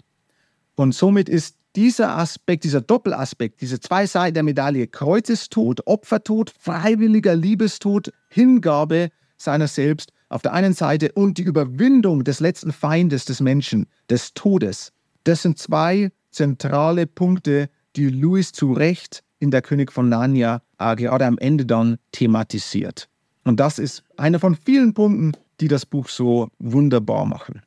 Und 0.75 0.93
somit 0.93 1.29
ist 1.29 1.55
dieser 1.75 2.17
Aspekt, 2.17 2.63
dieser 2.63 2.81
Doppelaspekt, 2.81 3.61
diese 3.61 3.79
zwei 3.79 4.07
Seiten 4.07 4.35
der 4.35 4.43
Medaille, 4.43 4.87
Kreuzestod, 4.87 5.85
Opfertod, 5.85 6.53
freiwilliger 6.57 7.35
Liebestod, 7.35 8.11
Hingabe 8.29 9.09
seiner 9.37 9.67
selbst 9.67 10.11
auf 10.29 10.41
der 10.41 10.53
einen 10.53 10.73
Seite 10.73 11.11
und 11.11 11.37
die 11.37 11.43
Überwindung 11.43 12.23
des 12.23 12.39
letzten 12.39 12.71
Feindes 12.71 13.25
des 13.25 13.41
Menschen, 13.41 13.87
des 14.09 14.33
Todes. 14.33 14.91
Das 15.23 15.41
sind 15.41 15.59
zwei 15.59 16.11
zentrale 16.31 17.07
Punkte, 17.07 17.69
die 17.95 18.09
Louis 18.09 18.51
zu 18.51 18.73
Recht 18.73 19.23
in 19.39 19.51
der 19.51 19.61
König 19.61 19.91
von 19.91 20.09
Narnia 20.09 20.61
äh, 20.79 20.95
gerade 20.95 21.25
am 21.25 21.37
Ende 21.37 21.65
dann 21.65 21.97
thematisiert. 22.11 23.07
Und 23.43 23.59
das 23.59 23.79
ist 23.79 24.03
einer 24.17 24.39
von 24.39 24.55
vielen 24.55 24.93
Punkten, 24.93 25.33
die 25.59 25.67
das 25.67 25.85
Buch 25.85 26.09
so 26.09 26.49
wunderbar 26.59 27.25
machen. 27.25 27.61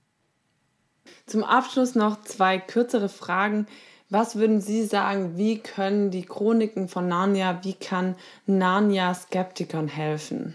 Zum 1.28 1.44
Abschluss 1.44 1.94
noch 1.94 2.22
zwei 2.22 2.58
kürzere 2.58 3.08
Fragen. 3.08 3.66
Was 4.10 4.36
würden 4.36 4.62
Sie 4.62 4.84
sagen, 4.84 5.36
wie 5.36 5.58
können 5.58 6.10
die 6.10 6.22
Chroniken 6.22 6.88
von 6.88 7.06
Narnia, 7.06 7.60
wie 7.62 7.74
kann 7.74 8.14
Narnia 8.46 9.12
Skeptikern 9.12 9.88
helfen? 9.88 10.54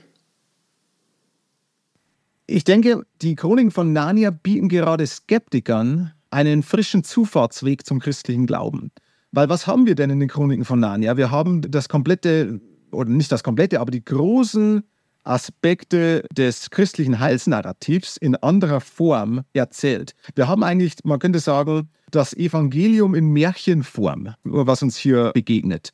Ich 2.48 2.64
denke, 2.64 3.06
die 3.22 3.36
Chroniken 3.36 3.70
von 3.70 3.94
Narnia 3.94 4.32
bieten 4.32 4.68
gerade 4.68 5.06
Skeptikern 5.06 6.14
einen 6.32 6.64
frischen 6.64 7.04
Zufahrtsweg 7.04 7.86
zum 7.86 8.00
christlichen 8.00 8.48
Glauben. 8.48 8.92
Weil 9.32 9.50
was 9.50 9.68
haben 9.68 9.86
wir 9.86 9.94
denn 9.94 10.10
in 10.10 10.20
den 10.20 10.30
Chroniken 10.30 10.66
von 10.66 10.80
Narnia? 10.80 11.18
Wir 11.18 11.30
haben 11.30 11.62
das 11.62 11.88
komplette, 11.88 12.60
oder 12.92 13.10
nicht 13.10 13.32
das 13.32 13.44
komplette, 13.44 13.80
aber 13.80 13.92
die 13.92 14.04
großen 14.04 14.84
Aspekte 15.24 16.26
des 16.36 16.70
christlichen 16.70 17.20
Heilsnarrativs 17.20 18.18
in 18.18 18.36
anderer 18.36 18.82
Form 18.82 19.42
erzählt. 19.54 20.16
Wir 20.36 20.48
haben 20.48 20.64
eigentlich, 20.64 20.96
man 21.04 21.20
könnte 21.20 21.40
sagen, 21.40 21.90
das 22.12 22.34
Evangelium 22.34 23.16
in 23.16 23.30
Märchenform, 23.30 24.36
was 24.44 24.84
uns 24.84 24.98
hier 24.98 25.32
begegnet. 25.34 25.94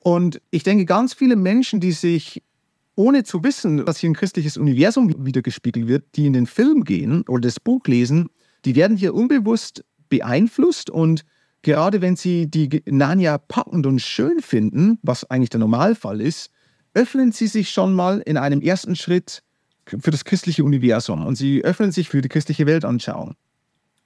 Und 0.00 0.40
ich 0.50 0.62
denke, 0.62 0.84
ganz 0.84 1.14
viele 1.14 1.36
Menschen, 1.36 1.80
die 1.80 1.92
sich 1.92 2.42
ohne 2.94 3.24
zu 3.24 3.44
wissen, 3.44 3.84
dass 3.84 3.98
hier 3.98 4.10
ein 4.10 4.14
christliches 4.14 4.56
Universum 4.56 5.26
wiedergespiegelt 5.26 5.86
wird, 5.86 6.04
die 6.14 6.26
in 6.26 6.32
den 6.32 6.46
Film 6.46 6.84
gehen 6.84 7.22
oder 7.28 7.42
das 7.42 7.60
Buch 7.60 7.84
lesen, 7.86 8.28
die 8.64 8.74
werden 8.74 8.96
hier 8.96 9.14
unbewusst 9.14 9.84
beeinflusst 10.08 10.88
und 10.88 11.24
gerade 11.62 12.00
wenn 12.00 12.16
sie 12.16 12.50
die 12.50 12.82
Narnia 12.86 13.38
packend 13.38 13.86
und 13.86 14.00
schön 14.00 14.40
finden, 14.40 14.98
was 15.02 15.28
eigentlich 15.30 15.50
der 15.50 15.60
Normalfall 15.60 16.20
ist, 16.20 16.50
öffnen 16.96 17.30
sie 17.30 17.46
sich 17.46 17.70
schon 17.70 17.94
mal 17.94 18.20
in 18.20 18.38
einem 18.38 18.60
ersten 18.60 18.96
Schritt 18.96 19.42
für 19.86 20.10
das 20.10 20.24
christliche 20.24 20.64
Universum 20.64 21.24
und 21.24 21.36
sie 21.36 21.62
öffnen 21.62 21.92
sich 21.92 22.08
für 22.08 22.22
die 22.22 22.28
christliche 22.28 22.66
Weltanschauung. 22.66 23.34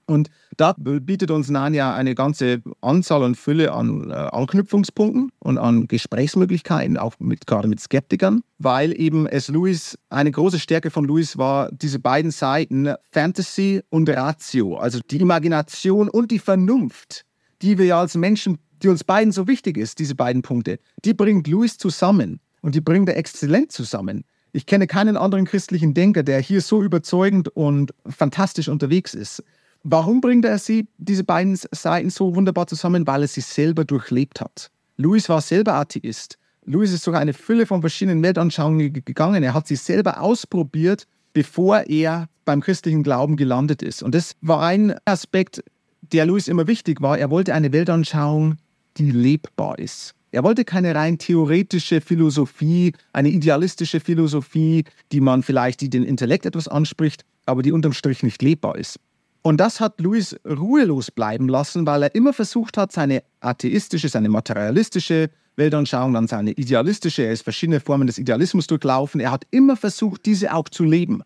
Und 0.07 0.29
da 0.57 0.75
bietet 0.77 1.31
uns 1.31 1.49
Narnia 1.49 1.95
eine 1.95 2.15
ganze 2.15 2.61
Anzahl 2.81 3.23
und 3.23 3.35
Fülle 3.35 3.71
an 3.71 4.09
äh, 4.09 4.13
Anknüpfungspunkten 4.13 5.31
und 5.39 5.57
an 5.57 5.87
Gesprächsmöglichkeiten, 5.87 6.97
auch 6.97 7.13
mit, 7.19 7.47
gerade 7.47 7.69
mit 7.69 7.79
Skeptikern, 7.79 8.41
weil 8.57 8.99
eben 8.99 9.25
es 9.25 9.47
Louis, 9.47 9.97
eine 10.09 10.31
große 10.31 10.59
Stärke 10.59 10.89
von 10.89 11.05
Louis 11.05 11.37
war, 11.37 11.71
diese 11.71 11.99
beiden 11.99 12.31
Seiten, 12.31 12.93
Fantasy 13.09 13.81
und 13.89 14.09
Ratio, 14.09 14.75
also 14.75 14.99
die 15.09 15.21
Imagination 15.21 16.09
und 16.09 16.29
die 16.29 16.39
Vernunft, 16.39 17.25
die 17.61 17.77
wir 17.77 17.85
ja 17.85 18.01
als 18.01 18.15
Menschen, 18.15 18.57
die 18.83 18.89
uns 18.89 19.05
beiden 19.05 19.31
so 19.31 19.47
wichtig 19.47 19.77
ist, 19.77 19.99
diese 19.99 20.15
beiden 20.15 20.41
Punkte, 20.41 20.79
die 21.05 21.13
bringt 21.13 21.47
Louis 21.47 21.77
zusammen 21.77 22.41
und 22.61 22.75
die 22.75 22.81
bringt 22.81 23.09
er 23.09 23.17
exzellent 23.17 23.71
zusammen. 23.71 24.23
Ich 24.53 24.65
kenne 24.65 24.87
keinen 24.87 25.17
anderen 25.17 25.45
christlichen 25.45 25.93
Denker, 25.93 26.23
der 26.23 26.39
hier 26.39 26.61
so 26.61 26.83
überzeugend 26.83 27.47
und 27.49 27.93
fantastisch 28.05 28.67
unterwegs 28.67 29.13
ist. 29.13 29.43
Warum 29.83 30.21
bringt 30.21 30.45
er 30.45 30.59
sie, 30.59 30.87
diese 30.97 31.23
beiden 31.23 31.55
Seiten 31.55 32.09
so 32.09 32.35
wunderbar 32.35 32.67
zusammen? 32.67 33.07
Weil 33.07 33.23
er 33.23 33.27
sie 33.27 33.41
selber 33.41 33.85
durchlebt 33.85 34.41
hat. 34.41 34.69
Louis 34.97 35.27
war 35.29 35.41
selber 35.41 35.73
Atheist. 35.73 36.37
Louis 36.65 36.91
ist 36.91 37.03
sogar 37.03 37.21
eine 37.21 37.33
Fülle 37.33 37.65
von 37.65 37.81
verschiedenen 37.81 38.21
Weltanschauungen 38.21 38.93
gegangen. 38.93 39.41
Er 39.41 39.53
hat 39.53 39.67
sie 39.67 39.75
selber 39.75 40.21
ausprobiert, 40.21 41.07
bevor 41.33 41.87
er 41.87 42.27
beim 42.45 42.61
christlichen 42.61 43.01
Glauben 43.01 43.37
gelandet 43.37 43.81
ist. 43.81 44.03
Und 44.03 44.13
das 44.13 44.35
war 44.41 44.61
ein 44.61 44.95
Aspekt, 45.05 45.63
der 46.01 46.25
Louis 46.25 46.47
immer 46.47 46.67
wichtig 46.67 47.01
war. 47.01 47.17
Er 47.17 47.31
wollte 47.31 47.55
eine 47.55 47.71
Weltanschauung, 47.71 48.57
die 48.97 49.09
lebbar 49.09 49.79
ist. 49.79 50.13
Er 50.31 50.43
wollte 50.43 50.63
keine 50.63 50.95
rein 50.95 51.17
theoretische 51.17 51.99
Philosophie, 51.99 52.93
eine 53.11 53.29
idealistische 53.29 53.99
Philosophie, 53.99 54.85
die 55.11 55.19
man 55.19 55.43
vielleicht, 55.43 55.81
die 55.81 55.89
den 55.89 56.03
Intellekt 56.03 56.45
etwas 56.45 56.69
anspricht, 56.69 57.25
aber 57.45 57.61
die 57.61 57.73
unterm 57.73 57.91
Strich 57.91 58.23
nicht 58.23 58.41
lebbar 58.41 58.77
ist. 58.77 58.97
Und 59.41 59.57
das 59.57 59.81
hat 59.81 59.99
Louis 59.99 60.39
ruhelos 60.47 61.11
bleiben 61.11 61.49
lassen, 61.49 61.85
weil 61.85 62.03
er 62.03 62.15
immer 62.15 62.31
versucht 62.31 62.77
hat, 62.77 62.91
seine 62.91 63.23
atheistische, 63.41 64.07
seine 64.07 64.29
materialistische 64.29 65.31
Weltanschauung, 65.57 66.13
dann 66.13 66.27
seine 66.27 66.51
idealistische, 66.51 67.23
er 67.23 67.33
ist 67.33 67.41
verschiedene 67.41 67.81
Formen 67.81 68.07
des 68.07 68.17
Idealismus 68.17 68.67
durchlaufen, 68.67 69.19
er 69.19 69.31
hat 69.31 69.45
immer 69.51 69.75
versucht, 69.75 70.25
diese 70.25 70.53
auch 70.53 70.69
zu 70.69 70.85
leben. 70.85 71.23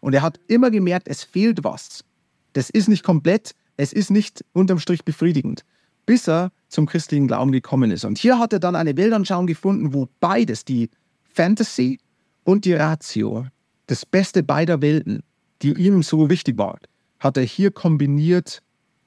Und 0.00 0.12
er 0.12 0.20
hat 0.20 0.38
immer 0.48 0.70
gemerkt, 0.70 1.08
es 1.08 1.22
fehlt 1.24 1.64
was. 1.64 2.04
Das 2.52 2.68
ist 2.68 2.88
nicht 2.88 3.04
komplett, 3.04 3.54
es 3.78 3.92
ist 3.92 4.10
nicht 4.10 4.44
unterm 4.52 4.80
Strich 4.80 5.04
befriedigend 5.04 5.64
bis 6.06 6.28
er 6.28 6.52
zum 6.74 6.86
christlichen 6.86 7.28
Glauben 7.28 7.52
gekommen 7.52 7.90
ist. 7.90 8.04
Und 8.04 8.18
hier 8.18 8.38
hat 8.38 8.52
er 8.52 8.58
dann 8.58 8.76
eine 8.76 8.96
Weltanschauung 8.96 9.46
gefunden, 9.46 9.94
wo 9.94 10.08
beides, 10.20 10.64
die 10.64 10.90
Fantasy 11.32 11.98
und 12.42 12.64
die 12.64 12.74
Ratio, 12.74 13.46
das 13.86 14.04
Beste 14.04 14.42
beider 14.42 14.82
Welten, 14.82 15.22
die 15.62 15.72
ihm 15.72 16.02
so 16.02 16.28
wichtig 16.28 16.58
war, 16.58 16.78
hat 17.20 17.36
er 17.36 17.44
hier 17.44 17.70
kombiniert, 17.70 18.60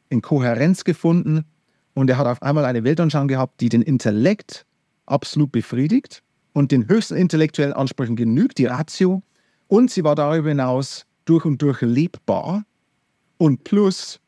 in 0.10 0.22
Kohärenz 0.22 0.84
gefunden. 0.86 1.44
Und 1.94 2.10
er 2.10 2.18
hat 2.18 2.28
auf 2.28 2.42
einmal 2.42 2.66
eine 2.66 2.84
Weltanschauung 2.84 3.28
gehabt, 3.28 3.60
die 3.60 3.70
den 3.70 3.82
Intellekt 3.82 4.66
absolut 5.06 5.52
befriedigt 5.52 6.24
und 6.54 6.72
den 6.72 6.88
höchsten 6.88 7.16
intellektuellen 7.16 7.74
Ansprüchen 7.74 8.16
genügt, 8.16 8.58
die 8.58 8.66
Ratio, 8.66 9.24
und 9.68 9.92
sie 9.92 10.04
war 10.06 10.16
darüber 10.16 10.50
hinaus 10.50 11.06
durch 11.26 11.44
und 11.44 11.62
durch 11.62 11.82
lebbar. 11.82 12.64
Und 13.38 13.66
plus 13.66 14.22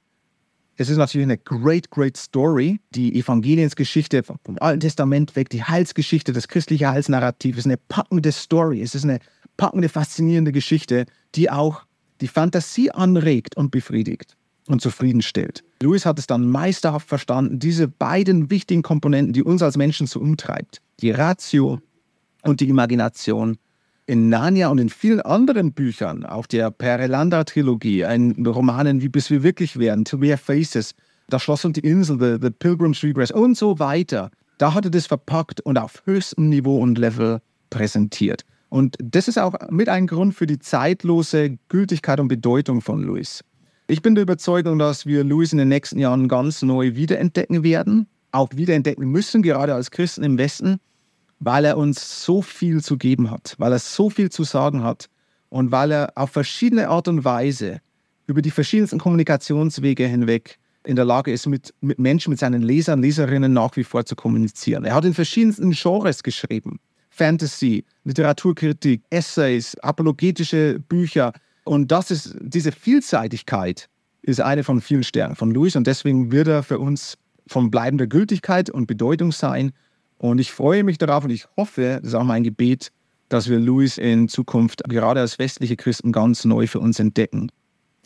es 0.80 0.88
ist 0.90 0.98
natürlich 0.98 1.26
eine 1.26 1.38
great, 1.38 1.90
great 1.92 2.16
Story. 2.16 2.80
Die 2.92 3.20
Evangeliensgeschichte 3.20 4.24
vom 4.24 4.40
Alten 4.62 4.80
Testament 4.80 5.36
weg, 5.36 5.50
die 5.50 5.62
Heilsgeschichte, 5.62 6.32
das 6.32 6.48
christliche 6.48 6.90
Heilsnarrativ 6.90 7.58
ist 7.58 7.66
eine 7.66 7.76
packende 7.76 8.32
Story. 8.32 8.82
Es 8.82 8.96
ist 8.96 9.04
eine 9.04 9.20
packende, 9.58 9.90
faszinierende 9.90 10.54
Geschichte, 10.54 11.06
die 11.36 11.50
auch 11.50 11.84
die 12.22 12.30
Fantasie 12.30 12.92
anregt 12.92 13.58
und 13.58 13.72
befriedigt 13.72 14.38
und 14.70 14.82
zufriedenstellt. 14.82 15.66
Lewis 15.82 16.06
hat 16.06 16.18
es 16.18 16.28
dann 16.28 16.50
meisterhaft 16.50 17.10
verstanden, 17.10 17.60
diese 17.60 17.90
beiden 17.90 18.50
wichtigen 18.50 18.82
Komponenten, 18.82 19.34
die 19.34 19.44
uns 19.44 19.62
als 19.62 19.76
Menschen 19.76 20.08
so 20.08 20.22
umtreibt, 20.22 20.82
die 21.02 21.12
Ratio 21.12 21.82
und 22.44 22.62
die 22.62 22.70
Imagination, 22.70 23.58
in 24.10 24.28
Narnia 24.28 24.70
und 24.70 24.80
in 24.80 24.90
vielen 24.90 25.22
anderen 25.22 25.72
Büchern, 25.72 26.26
auch 26.26 26.48
der 26.48 26.72
Perelanda-Trilogie, 26.72 28.02
in 28.02 28.44
Romanen 28.44 29.04
wie 29.04 29.08
Bis 29.08 29.30
wir 29.30 29.44
wirklich 29.44 29.78
werden, 29.78 30.04
To 30.04 30.18
Mere 30.18 30.38
Faces, 30.38 30.96
Das 31.28 31.44
Schloss 31.44 31.64
und 31.64 31.78
die 31.78 31.82
Insel, 31.82 32.18
The, 32.20 32.38
The 32.42 32.50
Pilgrim's 32.50 33.04
Regress 33.04 33.30
und 33.30 33.56
so 33.56 33.78
weiter, 33.78 34.32
da 34.58 34.74
hat 34.74 34.86
er 34.86 34.90
das 34.90 35.06
verpackt 35.06 35.62
und 35.62 35.78
auf 35.78 36.02
höchstem 36.06 36.50
Niveau 36.50 36.80
und 36.80 36.98
Level 36.98 37.40
präsentiert. 37.70 38.46
Und 38.70 38.98
das 39.00 39.28
ist 39.28 39.38
auch 39.38 39.54
mit 39.70 39.90
ein 39.90 40.08
Grund 40.08 40.34
für 40.34 40.48
die 40.48 40.58
zeitlose 40.58 41.60
Gültigkeit 41.70 42.20
und 42.20 42.30
Bedeutung 42.30 42.82
von 42.82 43.04
Louis. 43.04 43.44
Ich 43.86 44.02
bin 44.02 44.16
der 44.16 44.24
Überzeugung, 44.24 44.80
dass 44.80 45.06
wir 45.06 45.24
Louis 45.24 45.52
in 45.52 45.60
den 45.60 45.70
nächsten 45.70 46.00
Jahren 46.00 46.28
ganz 46.28 46.64
neu 46.64 46.96
wiederentdecken 46.96 47.62
werden, 47.62 48.08
auch 48.32 48.50
wiederentdecken 48.56 49.08
müssen, 49.08 49.44
gerade 49.44 49.76
als 49.76 49.92
Christen 49.92 50.24
im 50.24 50.40
Westen, 50.40 50.80
weil 51.40 51.66
er 51.66 51.78
uns 51.78 52.24
so 52.24 52.42
viel 52.42 52.84
zu 52.84 52.98
geben 52.98 53.32
hat, 53.32 53.56
weil 53.58 53.72
er 53.72 53.80
so 53.80 54.10
viel 54.10 54.30
zu 54.30 54.44
sagen 54.44 54.84
hat 54.84 55.10
und 55.50 55.72
weil 55.72 55.92
er 55.92 56.12
auf 56.16 56.32
verschiedene 56.32 56.90
Art 56.90 57.08
und 57.08 57.24
Weise 57.24 57.80
über 58.28 58.42
die 58.42 58.52
verschiedensten 58.52 59.00
Kommunikationswege 59.00 60.06
hinweg 60.06 60.60
in 60.86 60.96
der 60.96 61.06
Lage 61.06 61.32
ist, 61.32 61.48
mit, 61.48 61.74
mit 61.82 62.00
Menschen, 62.00 62.30
mit 62.30 62.40
seinen 62.40 62.62
Lesern, 62.62 63.02
Leserinnen 63.02 63.54
nach 63.54 63.76
wie 63.76 63.84
vor 63.84 64.06
zu 64.06 64.16
kommunizieren. 64.16 64.86
Er 64.86 64.96
hat 64.96 65.06
in 65.06 65.14
verschiedensten 65.14 65.72
Genres 65.72 66.24
geschrieben. 66.24 66.80
Fantasy, 67.10 67.84
Literaturkritik, 68.06 69.02
Essays, 69.10 69.76
apologetische 69.80 70.80
Bücher. 70.80 71.34
Und 71.66 71.92
das 71.92 72.12
ist 72.12 72.38
diese 72.40 72.72
Vielseitigkeit 72.72 73.90
ist 74.22 74.42
eine 74.42 74.64
von 74.64 74.82
vielen 74.82 75.04
Stärken 75.04 75.36
von 75.36 75.52
Louis 75.52 75.76
und 75.76 75.88
deswegen 75.88 76.32
wird 76.32 76.48
er 76.48 76.64
für 76.64 76.80
uns 76.80 77.18
von 77.48 77.72
bleibender 77.72 78.08
Gültigkeit 78.08 78.70
und 78.70 78.86
Bedeutung 78.86 79.32
sein. 79.32 79.72
Und 80.20 80.40
ich 80.40 80.52
freue 80.52 80.84
mich 80.84 80.98
darauf 80.98 81.24
und 81.24 81.32
ich 81.32 81.48
hoffe, 81.58 82.00
das 82.02 82.10
ist 82.10 82.14
auch 82.14 82.24
mein 82.24 82.44
Gebet, 82.44 82.92
dass 83.30 83.50
wir 83.50 83.58
Louis 83.58 83.98
in 83.98 84.28
Zukunft 84.28 84.84
gerade 84.84 85.22
als 85.22 85.40
westliche 85.40 85.78
Christen 85.78 86.12
ganz 86.12 86.46
neu 86.46 86.68
für 86.68 86.80
uns 86.80 87.00
entdecken, 87.00 87.52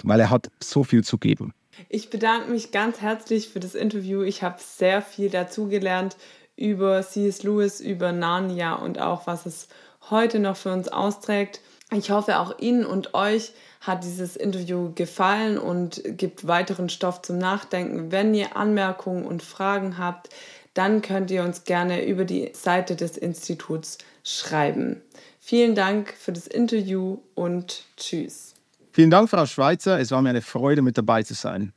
weil 0.04 0.20
er 0.20 0.30
hat 0.30 0.50
so 0.62 0.84
viel 0.84 1.04
zu 1.04 1.18
geben. 1.18 1.54
Ich 1.90 2.12
bedanke 2.12 2.52
mich 2.52 2.72
ganz 2.72 3.02
herzlich 3.02 3.50
für 3.50 3.60
das 3.60 3.74
Interview. 3.74 4.22
Ich 4.22 4.44
habe 4.44 4.58
sehr 4.60 5.02
viel 5.02 5.30
dazugelernt 5.30 6.16
über 6.56 7.02
C.S. 7.02 7.42
Lewis, 7.42 7.80
über 7.80 8.12
Narnia 8.12 8.76
und 8.76 9.00
auch 9.00 9.26
was 9.26 9.48
es 9.48 9.68
heute 10.12 10.38
noch 10.38 10.56
für 10.56 10.72
uns 10.72 10.90
austrägt. 10.90 11.62
Ich 11.92 12.12
hoffe, 12.12 12.38
auch 12.38 12.60
Ihnen 12.60 12.86
und 12.86 13.16
euch 13.16 13.54
hat 13.82 14.04
dieses 14.04 14.36
Interview 14.36 14.92
gefallen 14.94 15.58
und 15.58 16.02
gibt 16.06 16.48
weiteren 16.48 16.90
Stoff 16.90 17.22
zum 17.24 17.40
Nachdenken. 17.40 18.12
Wenn 18.12 18.34
ihr 18.34 18.56
Anmerkungen 18.56 19.26
und 19.26 19.44
Fragen 19.44 19.98
habt, 19.98 20.30
dann 20.74 21.02
könnt 21.02 21.32
ihr 21.32 21.44
uns 21.44 21.64
gerne 21.64 22.06
über 22.06 22.26
die 22.26 22.52
Seite 22.54 22.96
des 22.96 23.18
Instituts 23.18 23.98
schreiben. 24.24 25.02
Vielen 25.40 25.76
Dank 25.76 26.14
für 26.18 26.32
das 26.32 26.48
Interview 26.48 27.20
und 27.36 27.84
tschüss. 27.98 28.54
Vielen 28.92 29.10
Dank, 29.10 29.30
Frau 29.30 29.46
Schweizer. 29.46 30.00
Es 30.00 30.12
war 30.12 30.22
mir 30.22 30.30
eine 30.30 30.42
Freude, 30.42 30.82
mit 30.82 30.98
dabei 30.98 31.24
zu 31.24 31.34
sein. 31.34 31.74